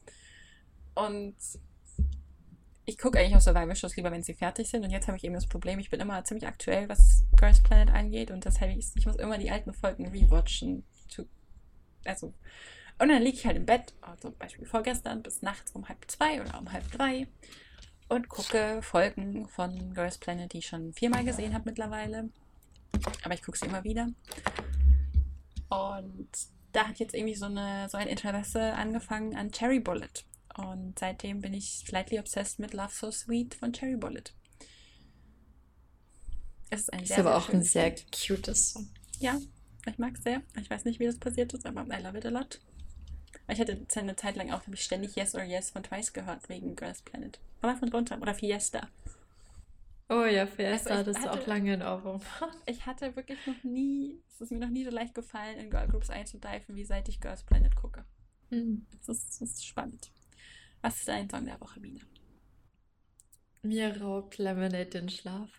Und 0.96 1.36
ich 2.86 2.98
gucke 2.98 3.20
eigentlich 3.20 3.36
auch 3.36 3.42
Survival-Shows 3.42 3.96
lieber, 3.98 4.12
wenn 4.12 4.24
sie 4.24 4.34
fertig 4.34 4.70
sind. 4.70 4.84
Und 4.84 4.92
jetzt 4.92 5.08
habe 5.08 5.18
ich 5.18 5.24
eben 5.26 5.34
das 5.34 5.48
Problem, 5.48 5.80
ich 5.80 5.90
bin 5.90 6.00
immer 6.00 6.24
ziemlich 6.24 6.48
aktuell, 6.48 6.88
was 6.88 7.26
Girls 7.38 7.62
Planet 7.62 7.94
angeht. 7.94 8.32
Und 8.32 8.46
das 8.46 8.62
heißt, 8.62 8.98
ich 8.98 9.06
muss 9.06 9.16
immer 9.18 9.38
die 9.38 9.52
alten 9.52 9.74
Folgen 9.74 10.08
rewatchen. 10.08 10.86
To, 11.10 11.26
also, 12.06 12.34
und 13.00 13.10
dann 13.10 13.22
liege 13.22 13.38
ich 13.38 13.46
halt 13.46 13.58
im 13.58 13.66
Bett, 13.66 13.94
also 14.02 14.30
zum 14.30 14.38
Beispiel 14.38 14.66
vorgestern, 14.66 15.24
bis 15.24 15.42
nachts 15.42 15.72
um 15.72 15.88
halb 15.90 16.10
zwei 16.10 16.42
oder 16.42 16.60
um 16.60 16.72
halb 16.72 16.90
drei 16.92 17.28
und 18.10 18.30
gucke 18.30 18.82
Folgen 18.82 19.48
von 19.48 19.94
Girls 19.94 20.18
Planet, 20.18 20.54
die 20.54 20.60
ich 20.60 20.68
schon 20.68 20.94
viermal 20.94 21.24
gesehen 21.24 21.54
habe 21.54 21.66
mittlerweile. 21.66 22.30
Aber 23.24 23.34
ich 23.34 23.42
gucke 23.42 23.58
sie 23.58 23.66
immer 23.66 23.84
wieder. 23.84 24.10
Und 25.70 26.30
da 26.72 26.88
hat 26.88 27.00
jetzt 27.00 27.14
irgendwie 27.14 27.36
so, 27.36 27.46
eine, 27.46 27.88
so 27.90 27.98
ein 27.98 28.08
Interesse 28.08 28.74
angefangen 28.74 29.36
an 29.36 29.52
Cherry 29.52 29.80
Bullet. 29.80 30.26
Und 30.56 31.00
seitdem 31.00 31.42
bin 31.42 31.54
ich 31.54 31.84
slightly 31.88 32.20
obsessed 32.20 32.60
mit 32.60 32.74
Love 32.74 32.94
So 32.94 33.12
Sweet 33.12 33.56
von 33.56 33.74
Cherry 33.74 33.96
Bullet. 33.96 34.24
Es 36.70 36.82
ist 36.82 36.94
ein 36.94 37.04
Ist 37.04 37.10
sehr, 37.10 37.20
aber 37.20 37.30
sehr 37.30 37.38
auch 37.38 37.50
ein 37.50 37.64
sehr 37.64 37.96
cutes 38.12 38.74
Song. 38.74 38.90
Ja, 39.20 39.40
ich 39.88 39.98
mag 39.98 40.16
es 40.16 40.24
sehr. 40.24 40.42
Ich 40.60 40.70
weiß 40.70 40.86
nicht, 40.86 41.00
wie 41.00 41.06
das 41.06 41.18
passiert 41.18 41.54
ist, 41.54 41.66
aber 41.66 41.86
I 41.86 42.02
love 42.02 42.18
it 42.18 42.26
a 42.26 42.30
lot. 42.30 42.60
Ich 43.48 43.60
hatte 43.60 43.86
eine 43.96 44.16
Zeit 44.16 44.36
lang 44.36 44.52
auch 44.52 44.62
ständig 44.74 45.16
Yes 45.16 45.36
or 45.36 45.44
Yes 45.44 45.72
von 45.72 45.84
Twice 45.84 46.14
gehört, 46.14 46.48
wegen 46.50 46.76
Girls 46.76 47.02
Planet. 47.02 47.40
Oder 47.62 47.76
von 47.76 47.90
drunter. 47.90 48.22
Oder 48.22 48.34
Fiesta. 48.34 48.88
Oh 50.10 50.26
ja, 50.26 50.46
Fiesta 50.46 50.96
Also 50.96 51.12
hattest 51.12 51.26
du 51.26 51.32
auch 51.32 51.48
lange 51.48 51.74
in 51.74 51.82
Ohrwurm. 51.82 52.22
Ich 52.66 52.86
hatte 52.86 53.16
wirklich 53.16 53.40
noch 53.46 53.64
nie, 53.64 54.22
es 54.30 54.42
ist 54.42 54.52
mir 54.52 54.60
noch 54.60 54.70
nie 54.70 54.86
so 54.86 54.92
leicht 54.92 55.14
gefallen, 55.14 55.58
in 55.58 55.70
Girlgroups 55.70 56.10
einzudeifen, 56.10 56.76
wie 56.76 56.86
seit 56.86 57.10
ich 57.10 57.20
Girls 57.20 57.44
Planet 57.44 57.76
gucke. 57.76 58.06
Hm. 58.50 58.86
Das 58.92 59.10
ist, 59.10 59.42
das 59.42 59.50
ist 59.50 59.66
spannend. 59.66 60.12
Was 60.82 60.98
ist 60.98 61.08
dein 61.08 61.30
Song 61.30 61.46
der 61.46 61.60
Woche, 61.60 61.80
Mina? 61.80 62.02
Mir 63.62 64.02
raubt 64.02 64.38
Lemonade 64.38 64.86
den 64.86 65.10
Schlaf. 65.10 65.50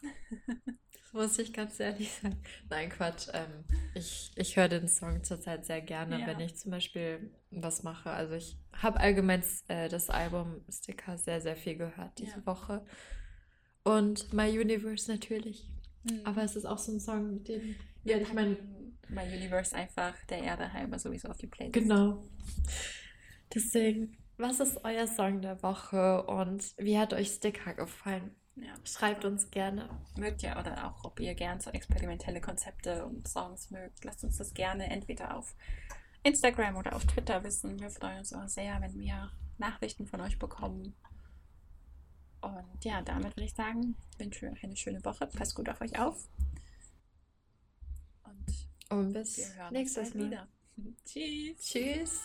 Muss 1.15 1.39
ich 1.39 1.53
ganz 1.53 1.79
ehrlich 1.79 2.13
sagen. 2.13 2.43
Nein, 2.69 2.91
Quatsch. 2.91 3.29
Ähm, 3.33 3.65
ich 3.95 4.33
ich 4.35 4.57
höre 4.57 4.69
den 4.69 4.89
Song 4.89 5.23
zurzeit 5.23 5.65
sehr 5.65 5.81
gerne, 5.81 6.19
Ja. 6.21 6.27
wenn 6.27 6.41
ich 6.41 6.57
zum 6.57 6.73
Beispiel 6.73 7.31
was 7.53 7.85
mache. 7.85 8.11
Also 8.11 8.35
ich 8.35 8.59
habe 8.73 8.99
allgemein 8.99 9.45
äh, 9.69 9.89
das 9.89 10.11
Album 10.11 10.65
Sticker 10.69 11.17
sehr, 11.17 11.41
sehr 11.41 11.55
viel 11.57 11.77
gehört 11.77 12.19
diese 12.19 12.39
Ja. 12.39 12.47
Woche. 12.47 12.85
Und 13.85 14.33
My 14.33 14.59
Universe 14.59 15.09
natürlich. 15.11 15.71
Mhm. 16.03 16.21
Aber 16.25 16.43
es 16.43 16.57
ist 16.57 16.65
auch 16.65 16.79
so 16.79 16.91
ein 16.91 16.99
Song, 17.01 17.45
den, 17.45 17.77
Wir 18.03 18.17
ja, 18.17 18.23
ich 18.23 18.33
meine, 18.33 18.57
My 19.09 19.23
Universe 19.23 19.73
einfach 19.75 20.15
der 20.29 20.43
Erde 20.43 20.73
halber 20.73 20.99
sowieso 20.99 21.29
auf 21.29 21.39
die 21.39 21.47
Playlist. 21.47 21.75
Genau. 21.75 22.25
Deswegen, 23.55 24.17
was 24.37 24.59
ist 24.59 24.81
euer 24.85 25.07
Song 25.07 25.43
der 25.43 25.63
Woche 25.63 26.25
und 26.25 26.75
wie 26.79 26.99
hat 26.99 27.13
euch 27.13 27.29
Sticker 27.29 27.75
gefallen? 27.75 28.35
Ja. 28.57 28.75
Schreibt 28.85 29.25
uns 29.25 29.51
gerne. 29.51 29.89
Mögt 30.17 30.43
ihr 30.43 30.57
oder 30.59 30.87
auch, 30.87 31.05
ob 31.05 31.19
ihr 31.21 31.35
gern 31.35 31.61
so 31.61 31.71
experimentelle 31.71 32.41
Konzepte 32.41 33.05
und 33.05 33.27
Songs 33.27 33.71
mögt, 33.71 34.05
lasst 34.05 34.23
uns 34.23 34.39
das 34.39 34.55
gerne 34.55 34.91
entweder 34.91 35.37
auf 35.37 35.55
Instagram 36.23 36.77
oder 36.77 36.95
auf 36.95 37.05
Twitter 37.05 37.43
wissen. 37.43 37.81
Wir 37.81 37.91
freuen 37.91 38.19
uns 38.19 38.33
auch 38.33 38.49
sehr, 38.49 38.81
wenn 38.81 38.95
wir 38.99 39.31
Nachrichten 39.59 40.07
von 40.07 40.21
euch 40.21 40.39
bekommen. 40.39 40.95
Und 42.41 42.85
ja, 42.85 43.03
damit 43.03 43.37
würde 43.37 43.45
ich 43.45 43.55
sagen, 43.55 43.97
wünsche 44.19 44.51
euch 44.51 44.63
eine 44.63 44.77
schöne 44.77 45.05
Woche. 45.05 45.27
Passt 45.27 45.55
gut 45.55 45.69
auf 45.69 45.81
euch 45.81 45.99
auf. 45.99 46.29
Und 48.25 48.99
Und 48.99 49.13
bis 49.13 49.51
nächstes 49.71 50.15
Mal. 50.15 50.27
wieder. 50.27 50.49
Tschüss. 51.05 51.59
Tschüss. 51.61 52.21